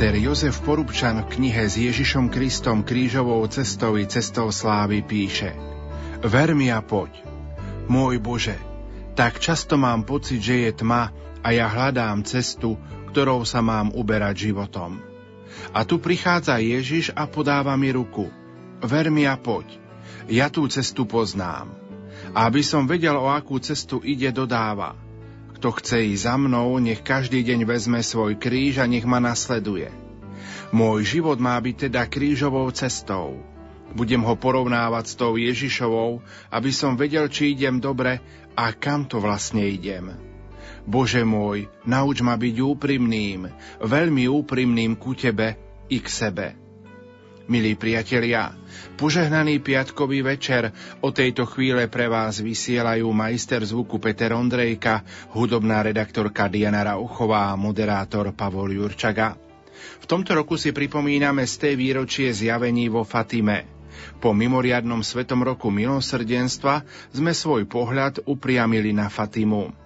[0.00, 5.52] Majster Jozef Porubčan v knihe s Ježišom Kristom krížovou cestou i cestou slávy píše
[6.24, 7.20] Ver mi a poď.
[7.84, 8.56] Môj Bože,
[9.12, 11.12] tak často mám pocit, že je tma
[11.44, 12.80] a ja hľadám cestu,
[13.12, 15.04] ktorou sa mám uberať životom.
[15.76, 18.32] A tu prichádza Ježiš a podáva mi ruku.
[18.80, 19.68] Ver mi a poď.
[20.32, 21.76] Ja tú cestu poznám.
[22.32, 24.96] A aby som vedel, o akú cestu ide, dodáva–
[25.60, 29.92] kto chce ísť za mnou, nech každý deň vezme svoj kríž a nech ma nasleduje.
[30.72, 33.44] Môj život má byť teda krížovou cestou.
[33.92, 38.24] Budem ho porovnávať s tou Ježišovou, aby som vedel, či idem dobre
[38.56, 40.16] a kam to vlastne idem.
[40.88, 43.52] Bože môj, nauč ma byť úprimným,
[43.84, 45.60] veľmi úprimným ku Tebe
[45.92, 46.56] i k sebe.
[47.50, 48.54] Milí priatelia,
[48.94, 50.70] požehnaný piatkový večer
[51.02, 55.02] o tejto chvíle pre vás vysielajú majster zvuku Peter Ondrejka,
[55.34, 59.34] hudobná redaktorka Diana Rauchová a moderátor Pavol Jurčaga.
[59.98, 63.66] V tomto roku si pripomíname z tej výročie zjavení vo Fatime.
[64.22, 69.79] Po mimoriadnom svetom roku milosrdenstva sme svoj pohľad upriamili na Fatimu.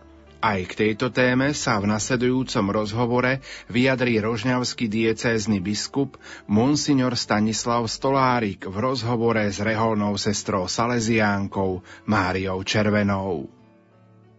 [0.44, 3.40] Aj k tejto téme sa v nasledujúcom rozhovore
[3.72, 13.48] vyjadrí rožňavský diecézny biskup Monsignor Stanislav Stolárik v rozhovore s reholnou sestrou Salesiánkou Máriou Červenou.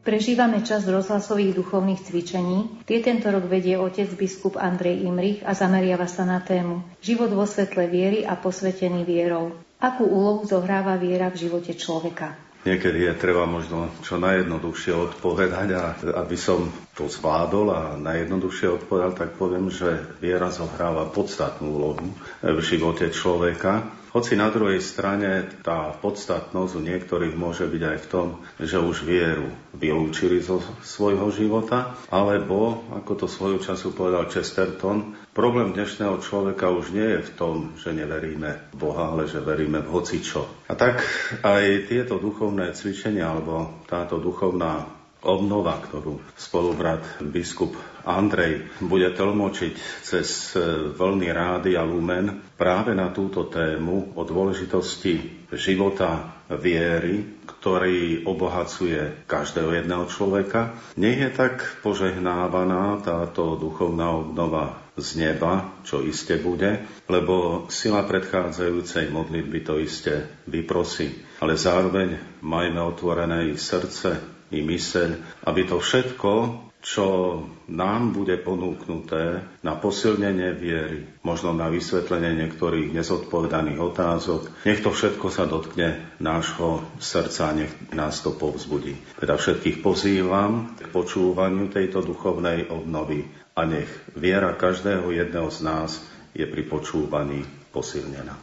[0.05, 2.85] Prežívame čas rozhlasových duchovných cvičení.
[2.85, 7.49] Tie tento rok vedie otec biskup Andrej Imrich a zameriava sa na tému Život vo
[7.49, 9.57] svetle viery a posvetený vierou.
[9.81, 12.44] Akú úlohu zohráva viera v živote človeka?
[12.65, 15.83] Niekedy je treba možno čo najjednoduchšie odpovedať a
[16.25, 16.65] aby som
[16.97, 22.09] to zvládol a najjednoduchšie odpovedal, tak poviem, že viera zohráva podstatnú úlohu
[22.41, 23.85] v živote človeka.
[24.15, 29.03] Hoci na druhej strane tá podstatnosť u niektorých môže byť aj v tom, že už
[29.03, 36.71] vieru vylúčili zo svojho života, alebo, ako to svojho času povedal Chesterton, Problém dnešného človeka
[36.71, 40.63] už nie je v tom, že neveríme v Boha, ale že veríme v hocičo.
[40.71, 41.03] A tak
[41.43, 44.87] aj tieto duchovné cvičenia, alebo táto duchovná
[45.27, 47.75] obnova, ktorú spolubrat biskup
[48.07, 49.75] Andrej bude tlmočiť
[50.07, 50.55] cez
[50.95, 59.83] vlny rády a lumen práve na túto tému o dôležitosti života viery, ktorý obohacuje každého
[59.83, 60.79] jedného človeka.
[60.95, 69.11] Nech je tak požehnávaná táto duchovná obnova z neba, čo iste bude, lebo sila predchádzajúcej
[69.11, 71.11] modlitby to iste vyprosí.
[71.43, 76.31] Ale zároveň majme otvorené i srdce, i myseľ, aby to všetko,
[76.85, 77.05] čo
[77.65, 84.53] nám bude ponúknuté na posilnenie viery, možno na vysvetlenie niektorých nezodpovedaných otázok.
[84.69, 88.93] Nech to všetko sa dotkne nášho srdca, nech nás to povzbudí.
[89.17, 96.03] Teda všetkých pozývam k počúvaniu tejto duchovnej obnovy a nech viera každého jedného z nás
[96.35, 98.35] je pri počúvaní posilnená.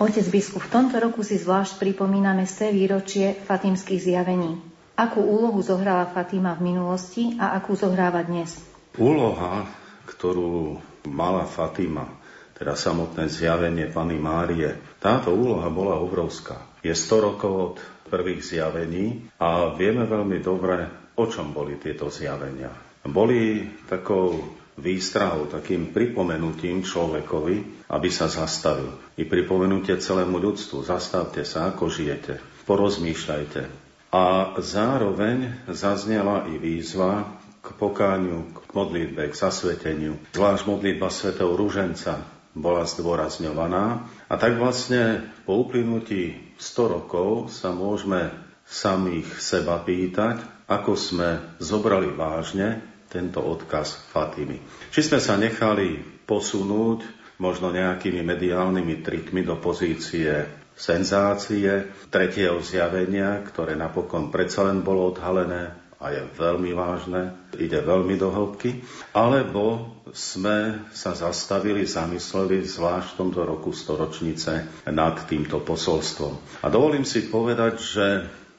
[0.00, 4.58] Otec biskup, v tomto roku si zvlášť pripomíname z výročie fatimských zjavení.
[4.96, 8.56] Akú úlohu zohrala Fatima v minulosti a akú zohráva dnes?
[8.96, 9.68] Úloha,
[10.08, 12.08] ktorú mala Fatima,
[12.56, 16.58] teda samotné zjavenie Pany Márie, táto úloha bola obrovská.
[16.80, 17.76] Je 100 rokov od
[18.08, 20.88] prvých zjavení a vieme veľmi dobre,
[21.20, 24.40] o čom boli tieto zjavenia boli takou
[24.74, 28.90] výstrahou, takým pripomenutím človekovi, aby sa zastavil.
[29.14, 30.82] I pripomenutie celému ľudstvu.
[30.82, 32.42] Zastavte sa, ako žijete.
[32.66, 33.62] Porozmýšľajte.
[34.14, 40.18] A zároveň zaznela i výzva k pokáňu, k modlitbe, k zasveteniu.
[40.34, 42.22] Zvlášť modlitba svetov Ruženca
[42.54, 44.06] bola zdôrazňovaná.
[44.30, 48.30] A tak vlastne po uplynutí 100 rokov sa môžeme
[48.64, 50.40] samých seba pýtať,
[50.70, 54.58] ako sme zobrali vážne tento odkaz Fatimy.
[54.90, 57.06] Či sme sa nechali posunúť
[57.38, 65.70] možno nejakými mediálnymi trikmi do pozície senzácie, tretieho zjavenia, ktoré napokon predsa len bolo odhalené
[66.02, 68.82] a je veľmi vážne, ide veľmi do hĺbky,
[69.14, 76.60] alebo sme sa zastavili, zamysleli zvlášť v tomto roku storočnice nad týmto posolstvom.
[76.60, 78.06] A dovolím si povedať, že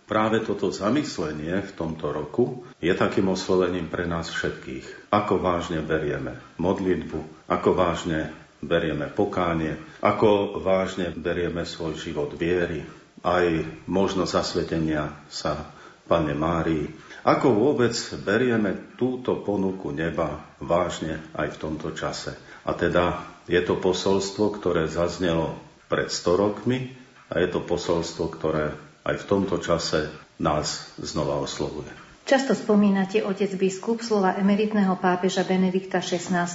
[0.06, 5.10] Práve toto zamyslenie v tomto roku je takým oslovením pre nás všetkých.
[5.10, 8.30] Ako vážne berieme modlitbu, ako vážne
[8.62, 9.74] berieme pokánie,
[10.06, 12.86] ako vážne berieme svoj život viery,
[13.26, 15.74] aj možnosť zasvetenia sa
[16.06, 16.86] Pane Márii.
[17.26, 22.38] Ako vôbec berieme túto ponuku neba vážne aj v tomto čase.
[22.70, 25.58] A teda je to posolstvo, ktoré zaznelo
[25.90, 26.94] pred 100 rokmi
[27.34, 32.05] a je to posolstvo, ktoré aj v tomto čase nás znova oslovuje.
[32.26, 36.50] Často spomínate, otec biskup, slova emeritného pápeža Benedikta XVI,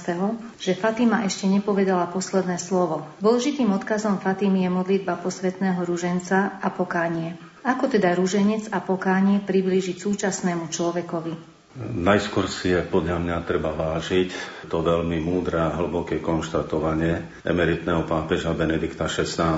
[0.59, 3.07] že Fatima ešte nepovedala posledné slovo.
[3.23, 7.39] Dôležitým odkazom Fatimy je modlitba posvetného ruženca a pokánie.
[7.63, 11.33] Ako teda ruženec a pokánie priblížiť súčasnému človekovi?
[11.79, 14.29] Najskôr si je podľa mňa treba vážiť
[14.67, 19.55] to veľmi múdre a hlboké konštatovanie emeritného pápeža Benedikta XVI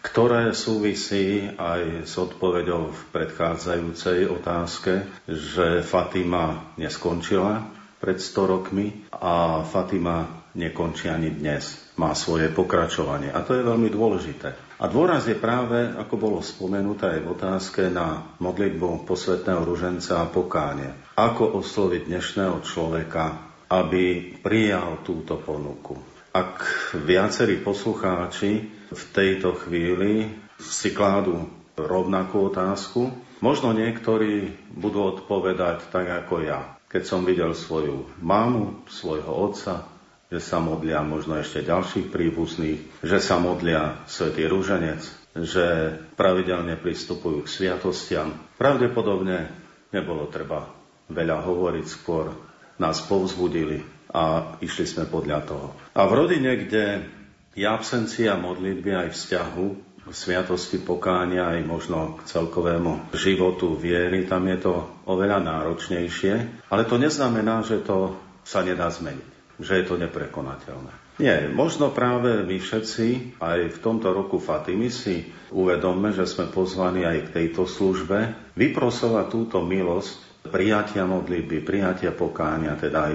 [0.00, 7.68] ktoré súvisí aj s odpoveďou v predchádzajúcej otázke, že Fatima neskončila
[8.00, 11.92] pred 100 rokmi a Fatima nekončí ani dnes.
[12.00, 14.56] Má svoje pokračovanie a to je veľmi dôležité.
[14.80, 20.30] A dôraz je práve, ako bolo spomenuté aj v otázke, na modlitbu posvetného ruženca a
[20.32, 20.96] pokáne.
[21.20, 26.09] Ako osloviť dnešného človeka, aby prijal túto ponuku.
[26.30, 26.62] Ak
[26.94, 30.30] viacerí poslucháči v tejto chvíli
[30.62, 33.10] si kládu rovnakú otázku.
[33.40, 36.76] Možno niektorí budú odpovedať tak ako ja.
[36.86, 39.88] Keď som videl svoju mamu, svojho otca,
[40.30, 45.02] že sa modlia možno ešte ďalších príbuzných, že sa modlia svätý Rúženec,
[45.34, 48.34] že pravidelne pristupujú k sviatostiam.
[48.60, 49.50] Pravdepodobne
[49.90, 50.70] nebolo treba
[51.10, 52.30] veľa hovoriť, skôr
[52.78, 55.68] nás povzbudili a išli sme podľa toho.
[55.94, 57.06] A v rodine, kde
[57.54, 64.58] je absencia modlitby aj vzťahu sviatosti pokánia aj možno k celkovému životu viery, tam je
[64.58, 64.74] to
[65.06, 70.92] oveľa náročnejšie, ale to neznamená, že to sa nedá zmeniť, že je to neprekonateľné.
[71.20, 77.04] Nie, možno práve my všetci aj v tomto roku Fatimy si uvedomme, že sme pozvaní
[77.04, 83.14] aj k tejto službe, vyprosovať túto milosť prijatia modlitby, prijatia pokánia, teda aj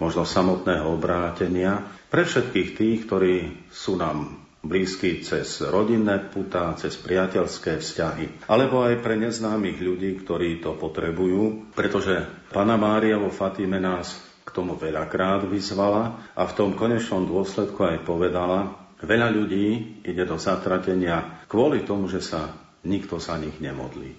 [0.00, 3.34] možno samotného obrátenia, pre všetkých tých, ktorí
[3.70, 10.60] sú nám blízky cez rodinné putá, cez priateľské vzťahy, alebo aj pre neznámych ľudí, ktorí
[10.60, 16.74] to potrebujú, pretože Pana Mária vo Fatime nás k tomu veľakrát vyzvala a v tom
[16.74, 22.52] konečnom dôsledku aj povedala, veľa ľudí ide do zatratenia kvôli tomu, že sa
[22.84, 24.12] nikto sa nich nemodlí.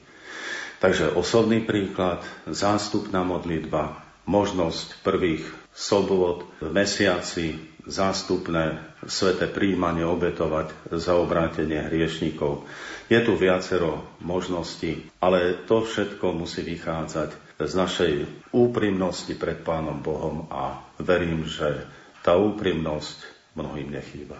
[0.81, 8.77] Takže osobný príklad, zástupná modlitba, možnosť prvých sobot v mesiaci zástupné
[9.09, 12.69] sveté príjmanie obetovať za obrátenie hriešnikov.
[13.09, 17.29] Je tu viacero možností, ale to všetko musí vychádzať
[17.61, 18.13] z našej
[18.53, 21.85] úprimnosti pred Pánom Bohom a verím, že
[22.21, 23.17] tá úprimnosť
[23.57, 24.37] mnohým nechýba.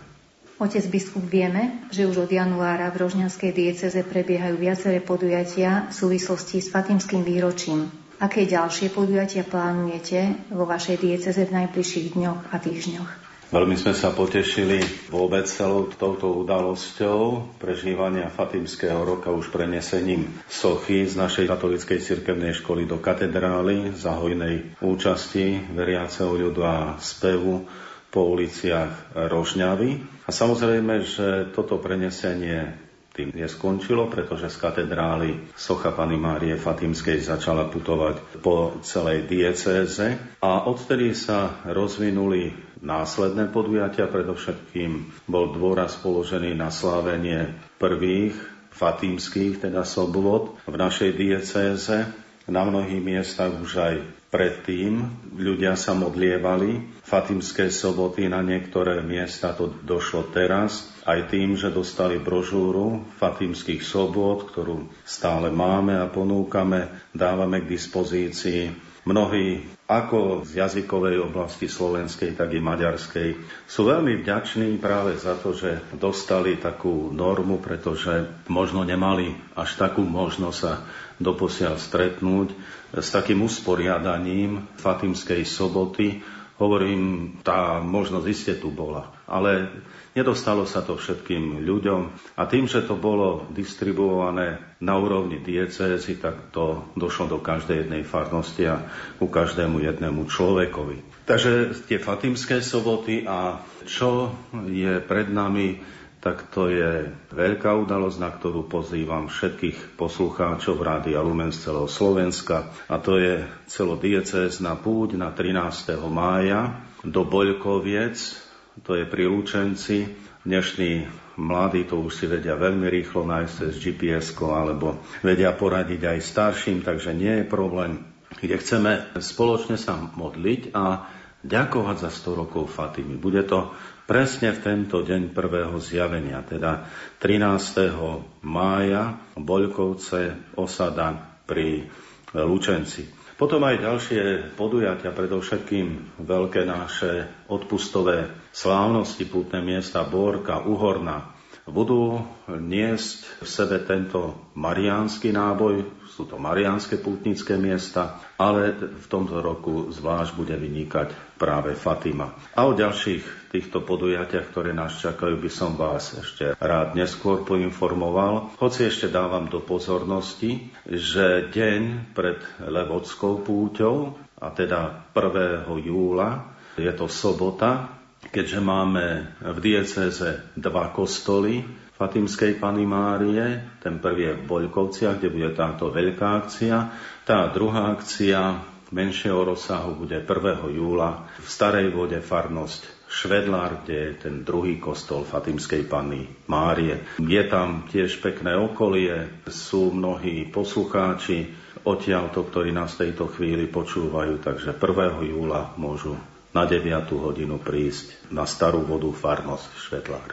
[0.62, 6.62] Otec biskup, vieme, že už od januára v Rožňanskej dieceze prebiehajú viaceré podujatia v súvislosti
[6.62, 7.90] s Fatimským výročím.
[8.22, 13.12] Aké ďalšie podujatia plánujete vo vašej dieceze v najbližších dňoch a týždňoch?
[13.50, 21.18] Veľmi sme sa potešili vôbec celou touto udalosťou prežívania Fatimského roka už prenesením sochy z
[21.18, 27.66] našej katolíckej cirkevnej školy do katedrály za hojnej účasti veriaceho ľudu a spevu
[28.14, 30.22] po uliciach Rožňavy.
[30.24, 37.68] A samozrejme, že toto prenesenie tým neskončilo, pretože z katedrály Socha Pany Márie Fatimskej začala
[37.68, 44.08] putovať po celej diecéze a odtedy sa rozvinuli následné podujatia.
[44.08, 48.36] Predovšetkým bol dôraz položený na slávenie prvých
[48.72, 52.08] fatímskych, teda sobot v našej diecéze.
[52.48, 53.96] Na mnohých miestach už aj
[54.32, 55.04] predtým
[55.36, 57.04] ľudia sa modlievali.
[57.04, 64.54] Fatimské soboty na niektoré miesta to došlo teraz aj tým, že dostali brožúru Fatimských sobot,
[64.54, 68.92] ktorú stále máme a ponúkame, dávame k dispozícii.
[69.02, 73.30] Mnohí ako z jazykovej oblasti slovenskej, tak i maďarskej
[73.66, 80.06] sú veľmi vďační práve za to, že dostali takú normu, pretože možno nemali až takú
[80.06, 80.86] možnosť sa
[81.18, 82.54] doposiaľ stretnúť
[82.94, 86.22] s takým usporiadaním Fatimskej soboty,
[86.62, 89.10] Hovorím, tá možnosť iste tu bola.
[89.26, 89.74] Ale
[90.12, 92.02] nedostalo sa to všetkým ľuďom
[92.36, 98.04] a tým, že to bolo distribuované na úrovni diecézy, tak to došlo do každej jednej
[98.04, 98.84] farnosti a
[99.22, 101.24] ku každému jednému človekovi.
[101.24, 104.36] Takže tie Fatimské soboty a čo
[104.68, 105.80] je pred nami,
[106.22, 112.70] tak to je veľká udalosť, na ktorú pozývam všetkých poslucháčov Rádia Lumen z celého Slovenska
[112.86, 115.98] a to je celodiecézna púť na 13.
[116.06, 118.41] mája do Boľkoviec,
[118.80, 120.08] to je pri Lučenci.
[120.42, 121.06] Dnešní
[121.38, 126.80] mladí to už si vedia veľmi rýchlo nájsť cez gps alebo vedia poradiť aj starším,
[126.82, 128.08] takže nie je problém.
[128.40, 131.06] Kde chceme spoločne sa modliť a
[131.44, 133.20] ďakovať za 100 rokov Fatimy.
[133.20, 133.76] Bude to
[134.08, 136.88] presne v tento deň prvého zjavenia, teda
[137.20, 138.44] 13.
[138.46, 141.92] mája, Boľkovce, osada pri
[142.32, 143.21] Lučenci.
[143.42, 151.34] Potom aj ďalšie podujatia, predovšetkým veľké naše odpustové slávnosti, pútne miesta Borka, Uhorna,
[151.66, 159.42] budú niesť v sebe tento mariánsky náboj, sú to mariánske pútnické miesta, ale v tomto
[159.42, 162.38] roku zvlášť bude vynikať práve Fatima.
[162.54, 168.56] A o ďalších týchto podujatiach, ktoré nás čakajú, by som vás ešte rád neskôr poinformoval.
[168.56, 175.68] Hoci ešte dávam do pozornosti, že deň pred Levodskou púťou, a teda 1.
[175.84, 177.92] júla, je to sobota,
[178.32, 181.62] keďže máme v dieceze dva kostoly
[182.00, 186.90] Fatimskej Pany Márie, ten prvý je v Boľkovciach, kde bude táto veľká akcia.
[187.28, 190.26] Tá druhá akcia menšieho rozsahu bude 1.
[190.74, 197.04] júla v Starej vode farnosť Švedlár, kde je ten druhý kostol Fatimskej Panny Márie.
[197.20, 201.52] Je tam tiež pekné okolie, sú mnohí poslucháči
[201.84, 205.28] odtiaľto, ktorí nás v tejto chvíli počúvajú, takže 1.
[205.28, 206.16] júla môžu
[206.56, 206.88] na 9.
[207.20, 210.32] hodinu prísť na starú vodu farnosť Švetlár.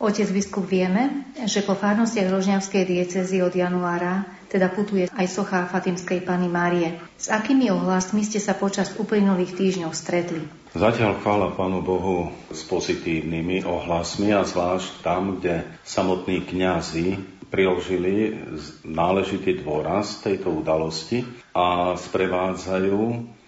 [0.00, 6.24] Otec biskup, vieme, že po farnostiach Rožňavskej diecezy od januára teda putuje aj socha Fatimskej
[6.24, 6.98] Pany Márie.
[7.14, 10.63] S akými ohlasmi ste sa počas uplynulých týždňov stretli?
[10.74, 17.14] Zatiaľ chvála Pánu Bohu s pozitívnymi ohlasmi a zvlášť tam, kde samotní kňazi
[17.46, 18.34] priložili
[18.82, 21.22] náležitý dôraz tejto udalosti
[21.54, 23.00] a sprevádzajú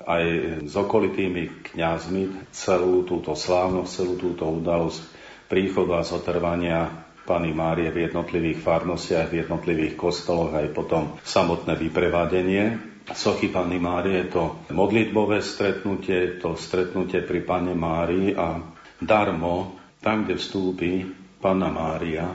[0.06, 0.24] aj
[0.70, 5.02] s okolitými kňazmi celú túto slávnosť, celú túto udalosť
[5.50, 12.95] príchodu a zotrvania Pany Márie v jednotlivých farnostiach, v jednotlivých kostoloch, aj potom samotné vyprevadenie.
[13.06, 18.58] Sochy Pany Márie to modlitbové stretnutie, to stretnutie pri Pane Márii a
[18.98, 21.06] darmo, tam, kde vstúpi
[21.38, 22.26] Panna Mária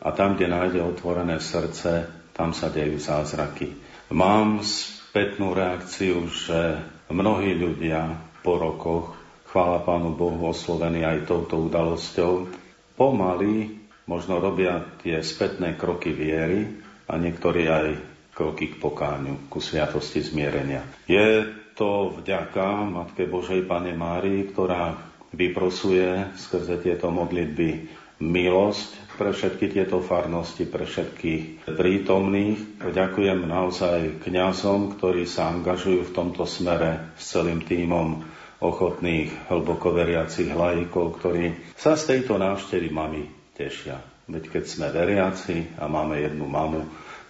[0.00, 3.72] a tam, kde nájde otvorené srdce, tam sa dejú zázraky.
[4.12, 9.14] Mám spätnú reakciu, že Mnohí ľudia po rokoch,
[9.46, 12.50] chvála Pánu Bohu, oslovení aj touto udalosťou,
[12.98, 13.78] pomaly
[14.10, 16.66] možno robia tie spätné kroky viery
[17.06, 17.86] a niektorí aj
[18.36, 20.84] kroky k pokáňu, ku sviatosti zmierenia.
[21.08, 24.92] Je to vďaka Matke Božej Pane Márii, ktorá
[25.32, 32.80] vyprosuje skrze tieto modlitby milosť pre všetky tieto farnosti, pre všetkých prítomných.
[32.80, 38.20] Ďakujem naozaj kňazom, ktorí sa angažujú v tomto smere s celým týmom
[38.60, 44.00] ochotných, hlboko veriacich lajkov, ktorí sa z tejto návštevy mami tešia.
[44.26, 46.82] Veď keď sme veriaci a máme jednu mamu,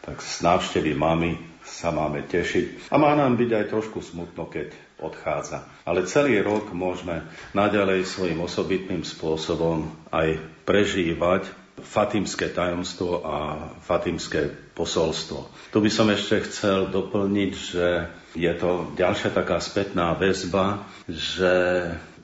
[0.07, 1.35] tak z návštevy mami
[1.67, 2.95] sa máme tešiť.
[2.95, 4.71] A má nám byť aj trošku smutno, keď
[5.03, 5.67] odchádza.
[5.83, 13.37] Ale celý rok môžeme naďalej svojim osobitným spôsobom aj prežívať fatimské tajomstvo a
[13.85, 15.53] fatimské posolstvo.
[15.75, 17.87] Tu by som ešte chcel doplniť, že
[18.33, 21.53] je to ďalšia taká spätná väzba, že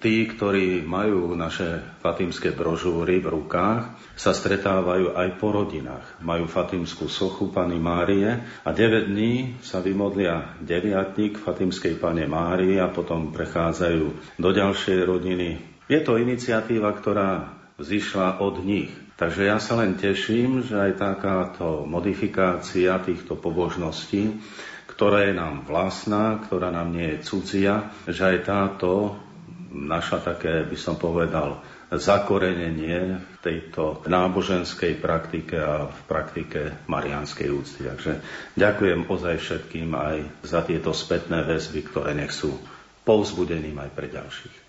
[0.02, 6.18] tí, ktorí majú naše fatimské brožúry v rukách, sa stretávajú aj po rodinách.
[6.21, 8.28] Majú fatimskú sochu Pany Márie
[8.66, 15.49] a 9 dní sa vymodlia deviatník Fatimskej Pane Márie a potom prechádzajú do ďalšej rodiny.
[15.87, 18.90] Je to iniciatíva, ktorá zišla od nich.
[19.16, 24.35] Takže ja sa len teším, že aj takáto modifikácia týchto pobožností,
[24.90, 29.14] ktorá je nám vlastná, ktorá nám nie je cudzia, že aj táto
[29.73, 31.59] naša také, by som povedal,
[31.93, 37.85] zakorenenie v tejto náboženskej praktike a v praktike marianskej úcty.
[37.85, 38.12] Takže
[38.57, 42.57] ďakujem ozaj všetkým aj za tieto spätné väzby, ktoré nech sú
[43.05, 44.62] povzbudením aj pre ďalších.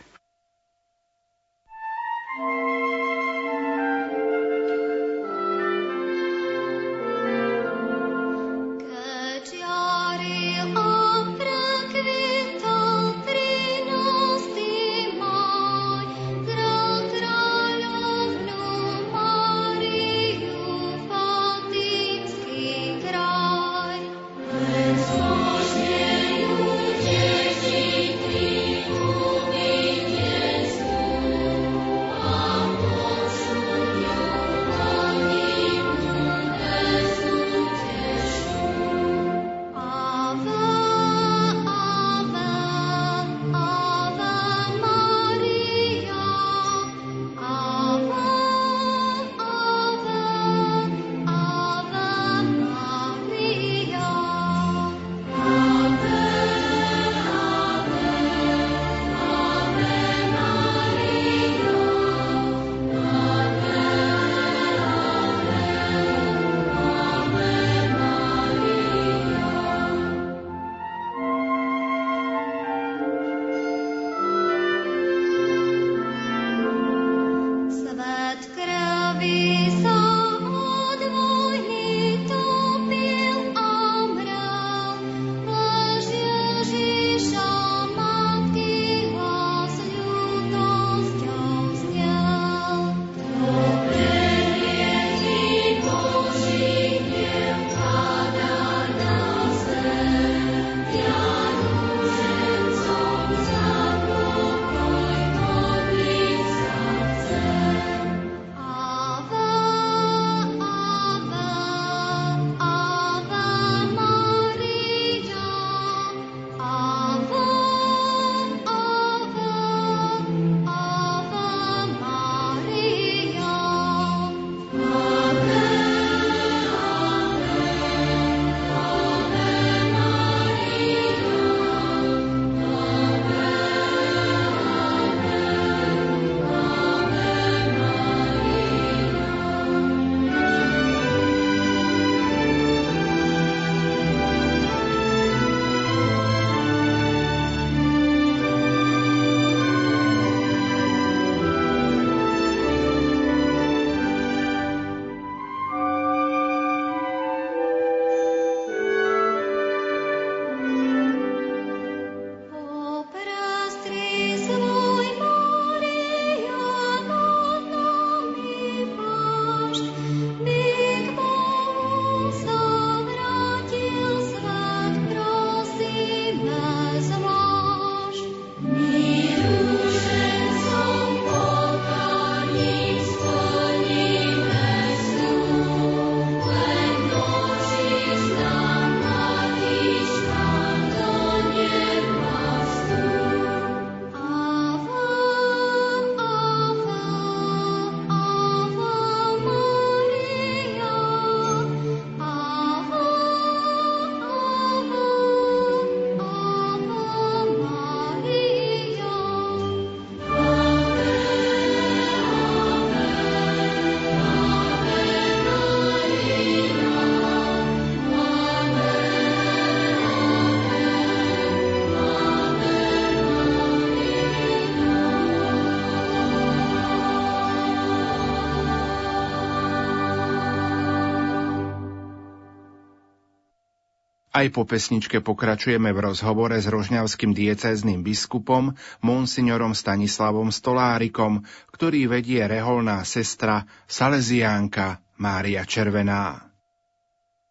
[234.44, 242.44] Aj po pesničke pokračujeme v rozhovore s rožňavským diecézným biskupom monsignorom Stanislavom Stolárikom, ktorý vedie
[242.44, 246.52] reholná sestra Salesiánka Mária Červená.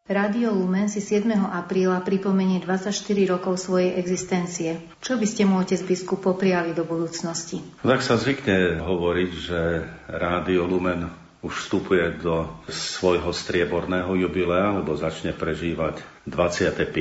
[0.05, 1.33] Rádio Lumen si 7.
[1.33, 2.93] apríla pripomenie 24
[3.25, 4.85] rokov svojej existencie.
[5.01, 7.65] Čo by ste mu otec biskup popriali do budúcnosti?
[7.81, 9.61] Tak sa zvykne hovoriť, že
[10.13, 15.99] Rádio Lumen už vstupuje do svojho strieborného jubilea, alebo začne prežívať
[16.31, 16.95] 25.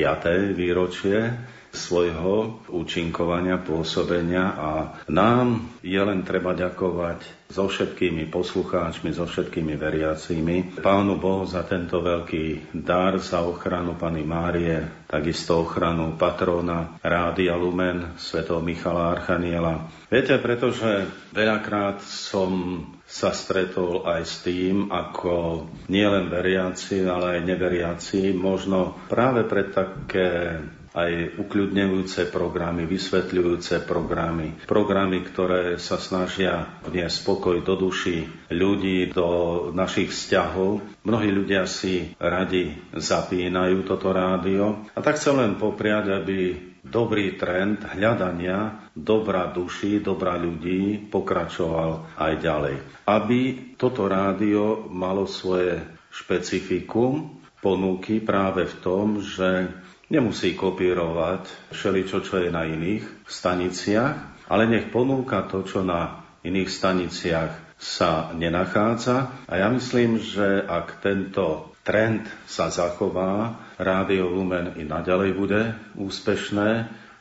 [0.58, 1.38] výročie
[1.72, 4.70] svojho účinkovania, pôsobenia a
[5.08, 10.84] nám je len treba ďakovať so všetkými poslucháčmi, so všetkými veriacimi.
[10.84, 18.20] Pánu Bohu za tento veľký dar, za ochranu Pany Márie, takisto ochranu patrona Rádia Lumen,
[18.20, 19.88] svätého Michala Archaniela.
[20.12, 28.32] Viete, pretože veľakrát som sa stretol aj s tým, ako nielen veriaci, ale aj neveriaci,
[28.32, 30.56] možno práve pre také
[30.92, 39.72] aj ukľudňujúce programy, vysvetľujúce programy, programy, ktoré sa snažia vniesť spokoj do duši ľudí, do
[39.72, 40.84] našich vzťahov.
[41.08, 44.84] Mnohí ľudia si radi zapínajú toto rádio.
[44.92, 52.32] A tak chcem len popriať, aby dobrý trend hľadania dobra duši, dobra ľudí pokračoval aj
[52.42, 52.76] ďalej.
[53.06, 53.40] Aby
[53.78, 55.78] toto rádio malo svoje
[56.12, 59.70] špecifikum, ponuky práve v tom, že
[60.10, 66.68] nemusí kopírovať všeličo, čo je na iných staniciach, ale nech ponúka to, čo na iných
[66.68, 69.46] staniciach sa nenachádza.
[69.46, 75.60] A ja myslím, že ak tento trend sa zachová, Rádio Lumen i naďalej bude
[75.96, 76.70] úspešné,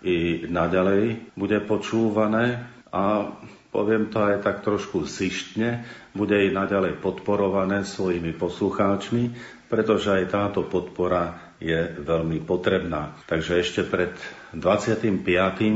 [0.02, 3.30] i naďalej bude počúvané a
[3.72, 9.24] poviem to aj tak trošku zištne, bude i naďalej podporované svojimi poslucháčmi,
[9.72, 13.16] pretože aj táto podpora je veľmi potrebná.
[13.30, 14.12] Takže ešte pred
[14.52, 15.24] 25.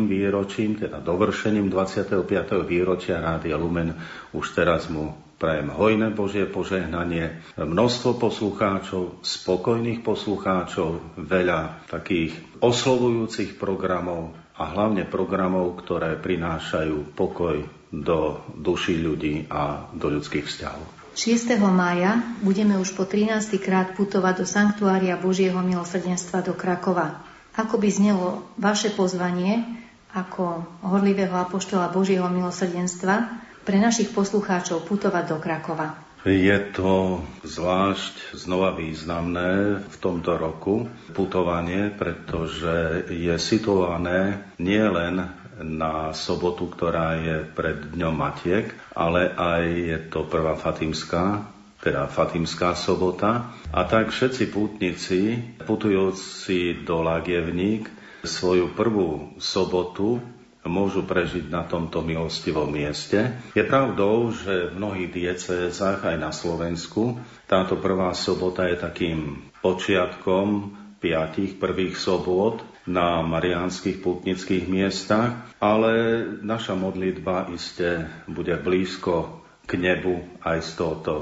[0.09, 2.25] výročím, teda dovršením 25.
[2.65, 3.95] výročia Rádia Lumen,
[4.33, 12.33] už teraz mu Prajem hojné Božie požehnanie, množstvo poslucháčov, spokojných poslucháčov, veľa takých
[12.65, 17.61] oslovujúcich programov a hlavne programov, ktoré prinášajú pokoj
[17.93, 21.13] do duší ľudí a do ľudských vzťahov.
[21.13, 21.61] 6.
[21.61, 23.37] mája budeme už po 13.
[23.61, 27.21] krát putovať do Sanktuária Božieho milosrdenstva do Krakova.
[27.53, 29.61] Ako by znelo vaše pozvanie
[30.09, 36.05] ako horlivého apoštola Božieho milosrdenstva pre našich poslucháčov putovať do Krakova?
[36.25, 45.21] Je to zvlášť znova významné v tomto roku putovanie, pretože je situované nielen
[45.61, 51.45] na sobotu, ktorá je pred Dňom Matiek, ale aj je to prvá Fatimská,
[51.85, 53.53] teda Fatimská sobota.
[53.69, 57.85] A tak všetci pútnici, putujúci do Lagievník,
[58.25, 60.17] svoju prvú sobotu
[60.65, 63.37] môžu prežiť na tomto milostivom mieste.
[63.53, 70.73] Je pravdou, že v mnohých diecézach aj na Slovensku táto prvá sobota je takým počiatkom
[70.97, 80.21] piatich prvých sobot na mariánskych putnických miestach, ale naša modlitba iste bude blízko k nebu
[80.45, 81.15] aj z tohoto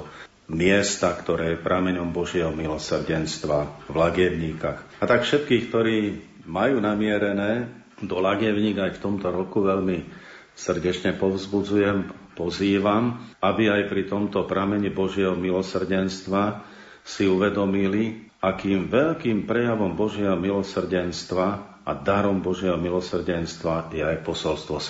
[0.51, 4.99] miesta, ktoré je prameňom Božieho milosrdenstva v Lagievníkach.
[4.99, 5.97] A tak všetkých, ktorí
[6.43, 10.05] majú namierené do Lagevník aj v tomto roku veľmi
[10.53, 16.65] srdečne povzbudzujem, pozývam, aby aj pri tomto pramene Božieho milosrdenstva
[17.03, 24.87] si uvedomili, akým veľkým prejavom Božieho milosrdenstva a darom Božieho milosrdenstva je aj posolstvo s.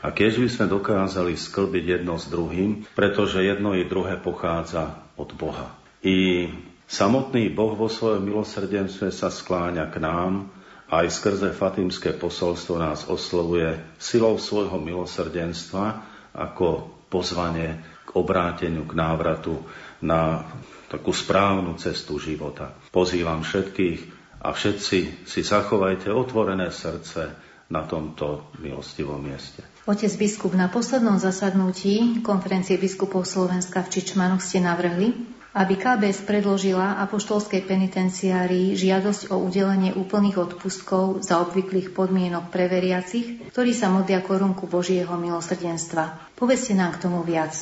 [0.00, 5.28] A keď by sme dokázali sklbiť jedno s druhým, pretože jedno i druhé pochádza od
[5.36, 5.76] Boha.
[6.00, 6.48] I
[6.88, 10.48] samotný Boh vo svojom milosrdenstve sa skláňa k nám,
[10.92, 16.04] aj skrze Fatimské posolstvo nás oslovuje silou svojho milosrdenstva
[16.36, 19.56] ako pozvanie k obráteniu, k návratu
[20.04, 20.44] na
[20.92, 22.76] takú správnu cestu života.
[22.92, 24.00] Pozývam všetkých
[24.44, 27.32] a všetci si zachovajte otvorené srdce
[27.72, 29.64] na tomto milostivom mieste.
[29.88, 37.00] Otec biskup, na poslednom zasadnutí konferencie biskupov Slovenska v Čičmanoch ste navrhli, aby KBS predložila
[37.04, 44.24] apoštolskej penitenciárii žiadosť o udelenie úplných odpustkov za obvyklých podmienok pre veriacich, ktorí sa modlia
[44.24, 46.32] korunku Božieho milosrdenstva.
[46.36, 47.52] Povedzte nám k tomu viac.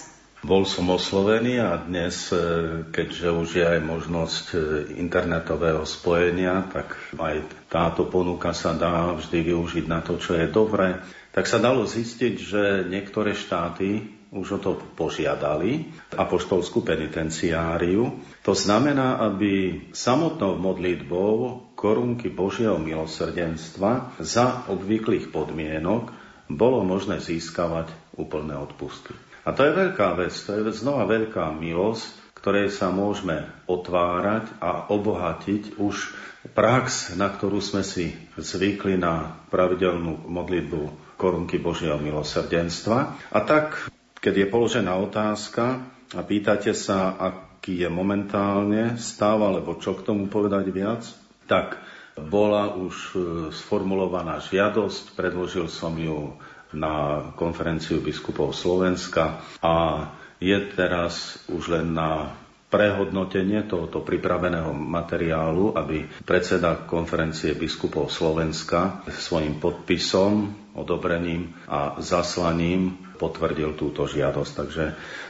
[0.41, 2.41] Bol som oslovený a dnes, e,
[2.89, 4.59] keďže už je aj možnosť e,
[4.97, 11.05] internetového spojenia, tak aj táto ponuka sa dá vždy využiť na to, čo je dobré.
[11.37, 18.23] Tak sa dalo zistiť, že niektoré štáty už o to požiadali, apoštolskú penitenciáriu.
[18.47, 21.35] To znamená, aby samotnou modlitbou
[21.75, 26.15] korunky Božieho milosrdenstva za obvyklých podmienok
[26.47, 29.15] bolo možné získavať úplné odpusty.
[29.43, 34.89] A to je veľká vec, to je znova veľká milosť, ktorej sa môžeme otvárať a
[34.89, 36.13] obohatiť už
[36.57, 43.17] prax, na ktorú sme si zvykli na pravidelnú modlitbu korunky Božieho milosrdenstva.
[43.29, 45.81] A tak, keď je položená otázka
[46.13, 51.03] a pýtate sa, aký je momentálne stav, alebo čo k tomu povedať viac,
[51.49, 51.81] tak
[52.21, 56.37] bola už e, sformulovaná žiadosť, predložil som ju
[56.71, 60.07] na konferenciu biskupov Slovenska a
[60.39, 62.37] je teraz už len na
[62.71, 73.77] prehodnotenie tohoto pripraveného materiálu, aby predseda konferencie biskupov Slovenska svojim podpisom, odobrením a zaslaním potvrdil
[73.77, 74.53] túto žiadosť.
[74.57, 74.85] Takže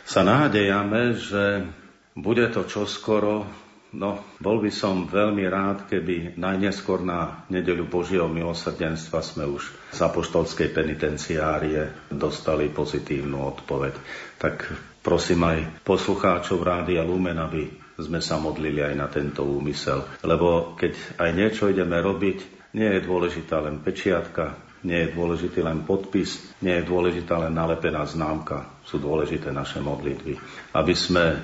[0.07, 1.67] sa nádejame, že
[2.15, 3.51] bude to čoskoro
[3.91, 9.99] No, bol by som veľmi rád, keby najneskôr na nedeľu Božieho milosrdenstva sme už z
[9.99, 13.95] apoštolskej penitenciárie dostali pozitívnu odpoveď.
[14.39, 14.71] Tak
[15.03, 17.67] prosím aj poslucháčov Rádia Lumen, aby
[17.99, 20.07] sme sa modlili aj na tento úmysel.
[20.23, 24.55] Lebo keď aj niečo ideme robiť, nie je dôležitá len pečiatka,
[24.87, 28.69] nie je dôležitý len podpis, nie je dôležitá len nalepená známka.
[28.85, 30.37] Sú dôležité naše modlitby.
[30.73, 31.41] Aby sme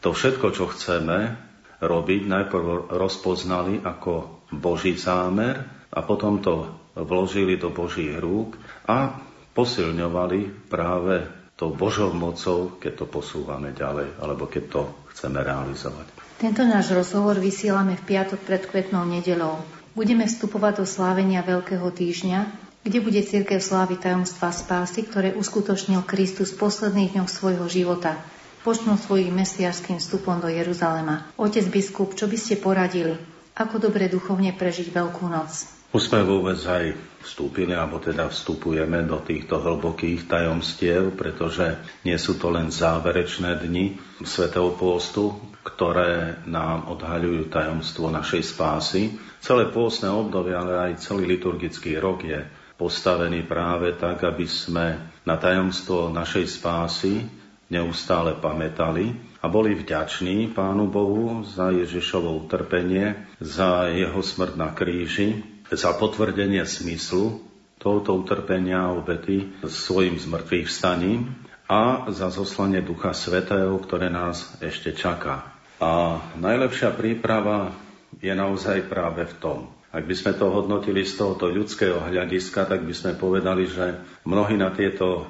[0.00, 1.36] to všetko, čo chceme,
[1.78, 6.66] robiť, najprv rozpoznali ako Boží zámer a potom to
[6.98, 9.14] vložili do Božích rúk a
[9.54, 16.06] posilňovali práve tou Božou mocou, keď to posúvame ďalej, alebo keď to chceme realizovať.
[16.38, 19.58] Tento náš rozhovor vysielame v piatok pred kvetnou nedelou.
[19.98, 26.56] Budeme vstupovať do slávenia Veľkého týždňa, kde bude církev slávy tajomstva spásy, ktoré uskutočnil Kristus
[26.56, 28.16] v posledných dňoch svojho života
[28.64, 31.28] počnú svojim mesiarským vstupom do Jeruzalema.
[31.36, 33.20] Otec biskup, čo by ste poradili?
[33.60, 35.68] Ako dobre duchovne prežiť Veľkú noc?
[35.88, 42.36] Už sme vôbec aj vstúpili, alebo teda vstupujeme do týchto hlbokých tajomstiev, pretože nie sú
[42.36, 45.32] to len záverečné dni Svetého pôstu,
[45.64, 49.16] ktoré nám odhaľujú tajomstvo našej spásy.
[49.40, 52.40] Celé pôstne obdobie, ale aj celý liturgický rok je
[52.78, 57.26] postavený práve tak, aby sme na tajomstvo našej spásy
[57.68, 59.12] neustále pamätali
[59.42, 66.64] a boli vďační Pánu Bohu za Ježišovo utrpenie, za jeho smrť na kríži, za potvrdenie
[66.64, 67.44] smyslu
[67.78, 71.34] tohoto utrpenia a obety svojim zmrtvých vstaním
[71.68, 75.54] a za zoslanie Ducha Svetého, ktoré nás ešte čaká.
[75.78, 77.70] A najlepšia príprava
[78.18, 79.58] je naozaj práve v tom.
[79.98, 84.54] Ak by sme to hodnotili z tohoto ľudského hľadiska, tak by sme povedali, že mnohí
[84.54, 85.26] na tieto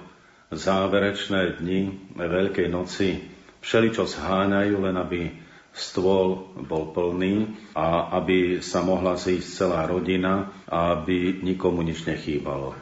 [0.52, 3.16] záverečné dni Veľkej noci
[3.64, 5.32] všeličo zháňajú, len aby
[5.72, 12.76] stôl bol plný a aby sa mohla zísť celá rodina a aby nikomu nič nechýbalo.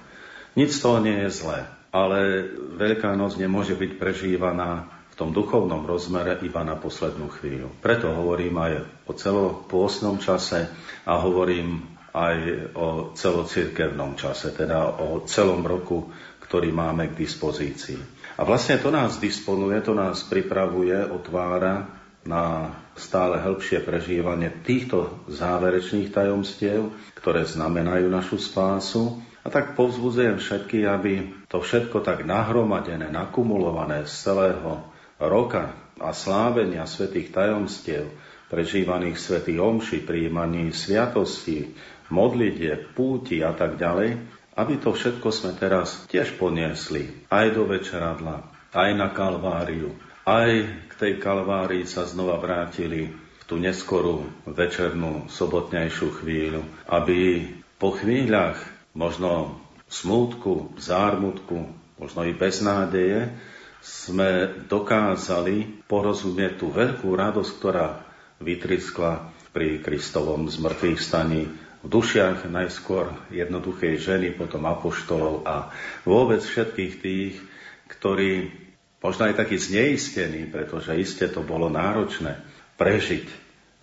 [0.59, 2.51] Nic z toho nie je zlé, ale
[2.83, 7.70] Veľká noc nemôže byť prežívaná v tom duchovnom rozmere iba na poslednú chvíľu.
[7.79, 10.66] Preto hovorím aj o celopôsnom čase
[11.07, 12.37] a hovorím aj
[12.75, 16.11] o celocirkevnom čase, teda o celom roku
[16.47, 17.99] ktorý máme k dispozícii.
[18.38, 21.90] A vlastne to nás disponuje, to nás pripravuje, otvára
[22.23, 29.19] na stále hĺbšie prežívanie týchto záverečných tajomstiev, ktoré znamenajú našu spásu.
[29.42, 34.87] A tak povzbudzujem všetky, aby to všetko tak nahromadené, nakumulované z celého
[35.23, 35.71] roka
[36.03, 38.11] a slávenia svetých tajomstiev,
[38.46, 41.74] prežívaných svetých omši, príjmaní sviatosti,
[42.11, 44.18] modlitie, púti a tak ďalej,
[44.56, 49.92] aby to všetko sme teraz tiež poniesli aj do večeradla, aj na Kalváriu,
[50.24, 50.50] aj
[50.88, 58.59] k tej Kalvárii sa znova vrátili v tú neskorú večernú sobotnejšiu chvíľu, aby po chvíľach
[58.96, 59.61] možno
[59.92, 61.68] smútku, zármutku,
[62.00, 63.30] možno i beznádeje,
[63.87, 68.06] sme dokázali porozumieť tú veľkú radosť, ktorá
[68.40, 71.49] vytriskla pri Kristovom zmrtvých staní
[71.81, 75.70] v dušiach najskôr jednoduchej ženy, potom apoštolov a
[76.03, 77.35] vôbec všetkých tých,
[77.87, 78.51] ktorí
[78.99, 82.42] možno aj takí zneistení, pretože iste to bolo náročné,
[82.75, 83.27] prežiť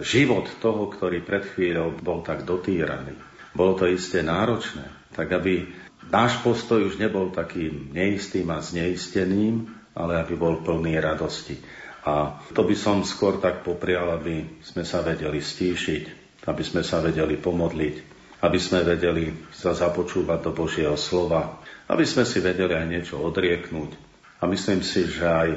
[0.04, 3.16] život toho, ktorý pred chvíľou bol tak dotýraný.
[3.56, 5.70] Bolo to isté náročné, tak aby
[6.10, 11.56] náš postoj už nebol takým neistým a zneisteným, ale aby bol plný radosti.
[12.04, 16.04] A to by som skôr tak poprial, aby sme sa vedeli stíšiť,
[16.52, 17.96] aby sme sa vedeli pomodliť,
[18.44, 23.96] aby sme vedeli sa započúvať do Božieho slova, aby sme si vedeli aj niečo odrieknúť.
[24.44, 25.50] A myslím si, že aj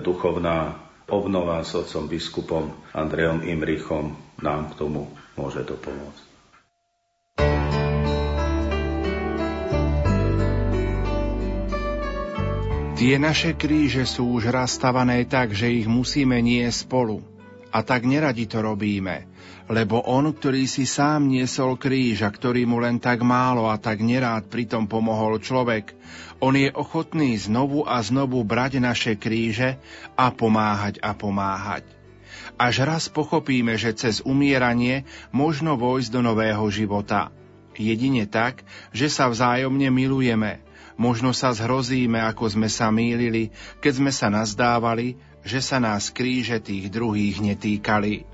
[0.00, 0.80] duchovná
[1.12, 6.32] obnova s otcom biskupom Andrejom Imrichom nám k tomu môže dopomôcť.
[13.02, 17.18] Tie naše kríže sú už raz stavané tak, že ich musíme nie spolu.
[17.74, 19.26] A tak neradi to robíme,
[19.66, 24.06] lebo on, ktorý si sám niesol kríž a ktorý mu len tak málo a tak
[24.06, 25.98] nerád pritom pomohol človek,
[26.38, 29.82] on je ochotný znovu a znovu brať naše kríže
[30.14, 31.82] a pomáhať a pomáhať.
[32.54, 37.34] Až raz pochopíme, že cez umieranie možno vojsť do nového života.
[37.74, 38.62] Jedine tak,
[38.94, 40.62] že sa vzájomne milujeme,
[41.00, 43.48] Možno sa zhrozíme, ako sme sa mýlili,
[43.80, 48.32] keď sme sa nazdávali, že sa nás kríže tých druhých netýkali.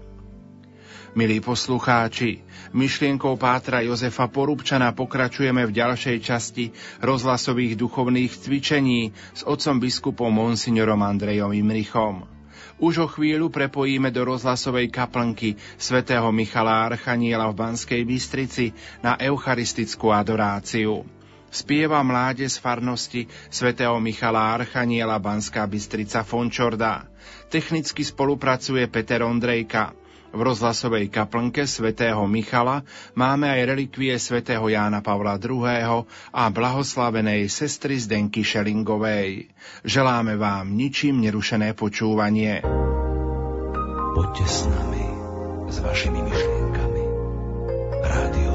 [1.17, 2.45] Milí poslucháči,
[2.77, 11.01] myšlienkou pátra Jozefa Porubčana pokračujeme v ďalšej časti rozhlasových duchovných cvičení s otcom biskupom Monsignorom
[11.01, 12.29] Andrejom Imrichom.
[12.79, 18.71] Už o chvíľu prepojíme do rozhlasovej kaplnky svätého Michala Archaniela v Banskej Bystrici
[19.03, 21.18] na eucharistickú adoráciu.
[21.49, 22.05] Spieva
[22.37, 27.09] z farnosti svätého Michala Archaniela Banská Bystrica Fončorda.
[27.49, 29.97] Technicky spolupracuje Peter Ondrejka.
[30.29, 32.85] V rozhlasovej kaplnke svätého Michala
[33.17, 36.05] máme aj relikvie svätého Jána Pavla II.
[36.37, 39.49] a blahoslavenej sestry Zdenky Šelingovej.
[39.89, 42.61] Želáme vám ničím nerušené počúvanie.
[44.13, 45.05] Poďte s nami,
[45.73, 47.05] s vašimi myšlienkami.
[48.05, 48.48] Rádio